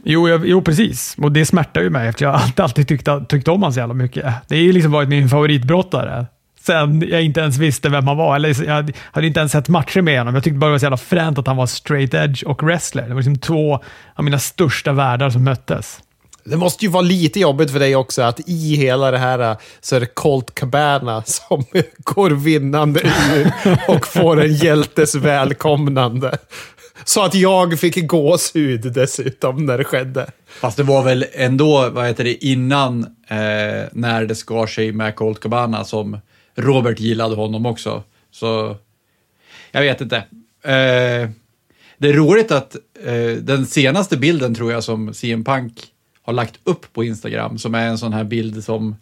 Jo, 0.09 0.28
jag, 0.28 0.48
jo, 0.48 0.62
precis. 0.62 1.16
Och 1.18 1.32
det 1.32 1.46
smärtar 1.46 1.82
ju 1.82 1.90
mig, 1.90 2.09
eftersom 2.09 2.26
jag 2.26 2.34
alltid, 2.34 2.61
alltid 2.61 2.88
tyckt, 2.88 3.09
tyckt 3.28 3.48
om 3.48 3.54
honom 3.54 3.72
så 3.72 3.78
jävla 3.78 3.94
mycket. 3.94 4.24
Det 4.48 4.54
har 4.54 4.62
ju 4.62 4.72
liksom 4.72 4.92
varit 4.92 5.09
min 5.09 5.28
favoritbrottare. 5.28 6.26
Sen 6.61 7.04
jag 7.09 7.22
inte 7.22 7.40
ens 7.40 7.59
visste 7.59 7.88
vem 7.88 8.07
han 8.07 8.16
var. 8.16 8.36
Eller 8.36 8.64
jag 8.64 8.92
hade 9.12 9.26
inte 9.26 9.40
ens 9.40 9.52
sett 9.52 9.68
matcher 9.68 10.00
med 10.00 10.18
honom. 10.18 10.34
Jag 10.34 10.44
tyckte 10.44 10.59
bara 10.59 10.66
det 10.66 10.72
var 10.72 10.78
så 10.78 10.84
jävla 10.84 10.96
fränt 10.96 11.38
att 11.38 11.46
han 11.46 11.57
var 11.57 11.66
straight 11.66 12.14
edge 12.14 12.44
och 12.44 12.62
wrestler. 12.62 13.02
Det 13.02 13.09
var 13.09 13.16
liksom 13.16 13.38
två 13.38 13.80
av 14.14 14.24
mina 14.24 14.38
största 14.38 14.92
världar 14.92 15.30
som 15.30 15.44
möttes. 15.44 16.00
Det 16.44 16.57
måste 16.57 16.84
ju 16.84 16.90
vara 16.90 17.02
lite 17.02 17.40
jobbigt 17.40 17.70
för 17.70 17.78
dig 17.78 17.96
också 17.96 18.22
att 18.22 18.40
i 18.46 18.76
hela 18.76 19.11
det 19.11 19.18
här 19.18 19.57
så 19.80 19.96
är 19.96 20.00
det 20.00 20.07
Colt 20.07 20.54
Cabana 20.54 21.22
som 21.22 21.64
går 21.98 22.30
vinnande 22.30 23.00
ur 23.34 23.52
och 23.88 24.07
får 24.07 24.42
en 24.42 24.54
hjältes 24.54 25.14
välkomnande. 25.14 26.38
Så 27.09 27.24
att 27.24 27.34
jag 27.34 27.78
fick 27.78 28.07
gåshud 28.07 28.92
dessutom 28.92 29.66
när 29.66 29.78
det 29.78 29.84
skedde. 29.84 30.30
Fast 30.46 30.76
det 30.76 30.82
var 30.82 31.02
väl 31.02 31.26
ändå, 31.32 31.90
vad 31.90 32.07
heter 32.07 32.24
det, 32.24 32.44
innan 32.44 33.02
eh, 33.28 33.88
när 33.92 34.24
det 34.24 34.34
skar 34.34 34.66
sig 34.66 34.92
med 34.92 35.16
Colt 35.16 35.40
Cabana 35.40 35.84
som 35.84 36.18
Robert 36.54 37.00
gillade 37.00 37.36
honom 37.36 37.66
också. 37.66 38.02
Så 38.30 38.76
jag 39.72 39.80
vet 39.80 40.00
inte. 40.00 40.16
Eh, 40.62 41.30
det 41.98 42.09
är 42.09 42.12
roligt 42.12 42.50
att 42.50 42.76
eh, 43.04 43.32
den 43.40 43.66
senaste 43.66 44.16
bilden 44.16 44.54
tror 44.54 44.72
jag 44.72 44.84
som 44.84 45.14
CM 45.14 45.44
Punk 45.44 45.72
har 46.22 46.32
lagt 46.32 46.61
upp 46.64 46.92
på 46.92 47.04
Instagram, 47.04 47.59
som 47.59 47.74
är 47.74 47.86
en 47.86 47.98
sån 47.98 48.12
här 48.12 48.24
bild 48.24 48.64
som 48.64 48.96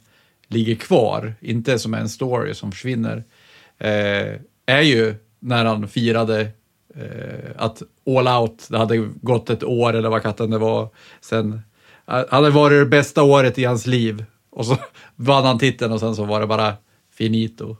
ligger 0.48 0.74
kvar, 0.74 1.34
inte 1.40 1.78
som 1.78 1.94
är 1.94 1.98
en 1.98 2.08
story 2.08 2.54
som 2.54 2.72
försvinner, 2.72 3.24
eh, 3.78 4.40
är 4.66 4.82
ju 4.82 5.14
när 5.40 5.64
han 5.64 5.88
firade 5.88 6.48
att 7.56 7.82
All 8.06 8.28
Out, 8.28 8.66
det 8.70 8.78
hade 8.78 8.96
gått 9.22 9.50
ett 9.50 9.64
år 9.64 9.94
eller 9.94 10.08
vad 10.08 10.22
katten 10.22 10.50
det 10.50 10.58
var, 10.58 10.88
sen 11.20 11.60
eh, 12.08 12.22
hade 12.30 12.50
varit 12.50 12.80
det 12.80 12.86
bästa 12.86 13.22
året 13.22 13.58
i 13.58 13.64
hans 13.64 13.86
liv 13.86 14.24
och 14.50 14.66
så 14.66 14.76
vann 15.16 15.44
han 15.44 15.58
titeln 15.58 15.92
och 15.92 16.00
sen 16.00 16.16
så 16.16 16.24
var 16.24 16.40
det 16.40 16.46
bara 16.46 16.74
finito. 17.14 17.76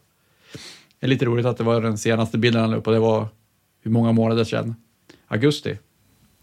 Det 1.00 1.06
är 1.06 1.08
lite 1.08 1.24
roligt 1.24 1.46
att 1.46 1.56
det 1.56 1.64
var 1.64 1.80
den 1.80 1.98
senaste 1.98 2.38
bilden 2.38 2.60
han 2.60 2.70
la 2.70 2.76
upp 2.76 2.86
och 2.86 2.92
det 2.92 2.98
var 2.98 3.28
hur 3.82 3.90
många 3.90 4.12
månader 4.12 4.44
sedan? 4.44 4.74
Augusti. 5.28 5.78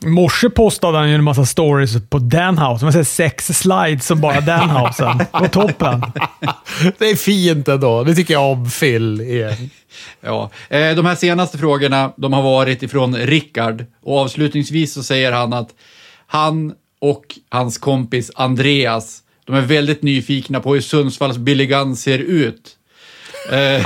I 0.06 0.08
morse 0.08 0.50
postade 0.50 0.98
han 0.98 1.10
ju 1.10 1.16
en 1.16 1.24
massa 1.24 1.46
stories 1.46 2.10
på 2.10 2.20
Danhouse. 2.20 2.86
Man 2.86 2.94
ser 2.94 3.04
sex 3.04 3.48
slides 3.48 4.06
som 4.06 4.22
bara 4.22 4.42
Danhausen. 4.42 5.26
På 5.32 5.48
toppen. 5.48 6.04
Det 6.98 7.10
är 7.10 7.16
fint 7.16 7.68
ändå. 7.68 8.04
Det 8.04 8.16
tycker 8.16 8.34
jag 8.34 8.52
om 8.52 8.70
Phil 8.70 9.22
igen. 9.22 9.70
Ja, 10.22 10.50
eh, 10.70 10.96
de 10.96 11.06
här 11.06 11.16
senaste 11.16 11.58
frågorna 11.58 12.14
de 12.18 12.34
har 12.34 12.42
varit 12.42 12.84
ifrån 12.84 13.16
Rickard 13.16 13.86
och 14.02 14.18
avslutningsvis 14.18 14.94
så 14.94 15.04
säger 15.04 15.32
han 15.32 15.54
att 15.54 15.70
han 16.28 16.74
och 17.00 17.26
hans 17.50 17.78
kompis 17.78 18.32
Andreas, 18.36 19.24
de 19.46 19.56
är 19.56 19.62
väldigt 19.62 20.02
nyfikna 20.02 20.60
på 20.60 20.74
hur 20.74 20.82
Sundsvalls 20.82 21.38
Billy 21.38 21.66
Gunn 21.66 21.96
ser 21.96 22.20
ut. 22.20 22.78
Eh, 23.52 23.86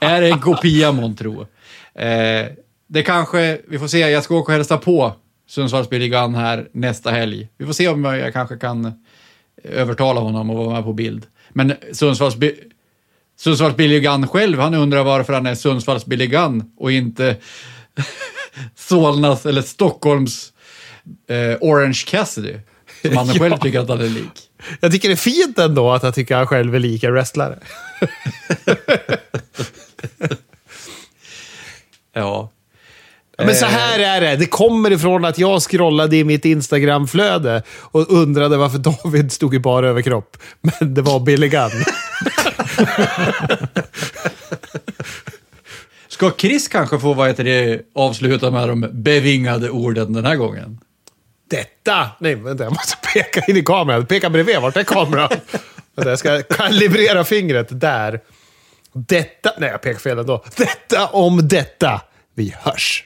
är 0.00 0.20
det 0.20 0.28
en 0.28 0.40
kopia 0.40 0.92
månntro? 0.92 1.46
Eh, 1.94 2.46
det 2.86 3.02
kanske, 3.02 3.60
vi 3.68 3.78
får 3.78 3.88
se, 3.88 3.98
jag 3.98 4.24
ska 4.24 4.34
åka 4.34 4.52
och 4.52 4.56
hälsa 4.56 4.78
på 4.78 5.14
Sundsvalls 5.48 5.90
Billy 5.90 6.08
Gunn 6.08 6.34
här 6.34 6.68
nästa 6.72 7.10
helg. 7.10 7.48
Vi 7.58 7.66
får 7.66 7.72
se 7.72 7.88
om 7.88 8.04
jag 8.04 8.32
kanske 8.32 8.56
kan 8.56 9.04
övertala 9.64 10.20
honom 10.20 10.50
att 10.50 10.56
vara 10.56 10.74
med 10.74 10.84
på 10.84 10.92
bild. 10.92 11.26
Men 11.50 11.74
Sundsvalls, 11.92 12.36
Sundsvalls 13.36 13.76
Billy 13.76 14.00
Gunn 14.00 14.28
själv, 14.28 14.58
han 14.58 14.74
undrar 14.74 15.04
varför 15.04 15.32
han 15.32 15.46
är 15.46 15.54
Sundsvalls 15.54 16.06
Billy 16.06 16.26
Gunn 16.26 16.64
och 16.76 16.92
inte 16.92 17.36
Solnas 18.74 19.46
eller 19.46 19.62
Stockholms 19.62 20.52
eh, 21.28 21.56
Orange 21.60 22.04
Cassidy. 22.06 22.54
Som 23.02 23.16
han 23.16 23.28
själv 23.38 23.56
tycker 23.56 23.80
att 23.80 23.88
han 23.88 24.00
är 24.00 24.08
lik. 24.08 24.50
Jag 24.80 24.92
tycker 24.92 25.08
det 25.08 25.14
är 25.14 25.16
fint 25.16 25.58
ändå 25.58 25.92
att 25.92 26.02
han 26.02 26.12
tycker 26.12 26.34
att 26.34 26.38
han 26.38 26.46
själv 26.46 26.74
är 26.74 26.78
lika 26.78 27.10
wrestlare. 27.10 27.58
ja. 32.12 32.52
Men 33.38 33.54
så 33.54 33.66
här 33.66 33.98
är 33.98 34.20
det. 34.20 34.36
Det 34.36 34.46
kommer 34.46 34.92
ifrån 34.92 35.24
att 35.24 35.38
jag 35.38 35.62
scrollade 35.62 36.16
i 36.16 36.24
mitt 36.24 36.44
Instagram-flöde 36.44 37.62
och 37.68 38.10
undrade 38.10 38.56
varför 38.56 38.78
David 38.78 39.32
stod 39.32 39.54
i 39.54 39.58
bara 39.58 39.88
överkropp. 39.88 40.36
Men 40.60 40.94
det 40.94 41.02
var 41.02 41.20
Billy 41.20 41.48
Gunn. 41.48 41.84
Ska 46.08 46.32
Chris 46.38 46.68
kanske 46.68 46.98
få 46.98 47.14
vad 47.14 47.28
heter 47.28 47.44
det, 47.44 47.82
avsluta 47.94 48.50
med 48.50 48.68
de 48.68 48.88
bevingade 48.92 49.70
orden 49.70 50.12
den 50.12 50.24
här 50.24 50.36
gången? 50.36 50.80
Detta! 51.50 52.10
Nej, 52.18 52.34
vänta, 52.34 52.64
jag 52.64 52.72
måste 52.72 52.96
peka 53.14 53.40
in 53.48 53.56
i 53.56 53.62
kameran. 53.62 54.06
Peka 54.06 54.30
bredvid. 54.30 54.60
Vart 54.60 54.76
är 54.76 54.84
kameran? 54.84 55.28
vänta, 55.94 56.10
jag 56.10 56.18
ska 56.18 56.42
kalibrera 56.42 57.24
fingret. 57.24 57.80
Där. 57.80 58.20
Detta... 58.92 59.52
Nej, 59.58 59.70
jag 59.70 59.82
pekar 59.82 59.98
fel 59.98 60.18
ändå. 60.18 60.44
Detta 60.56 61.06
om 61.06 61.48
detta. 61.48 62.00
Vi 62.34 62.54
hörs! 62.58 63.04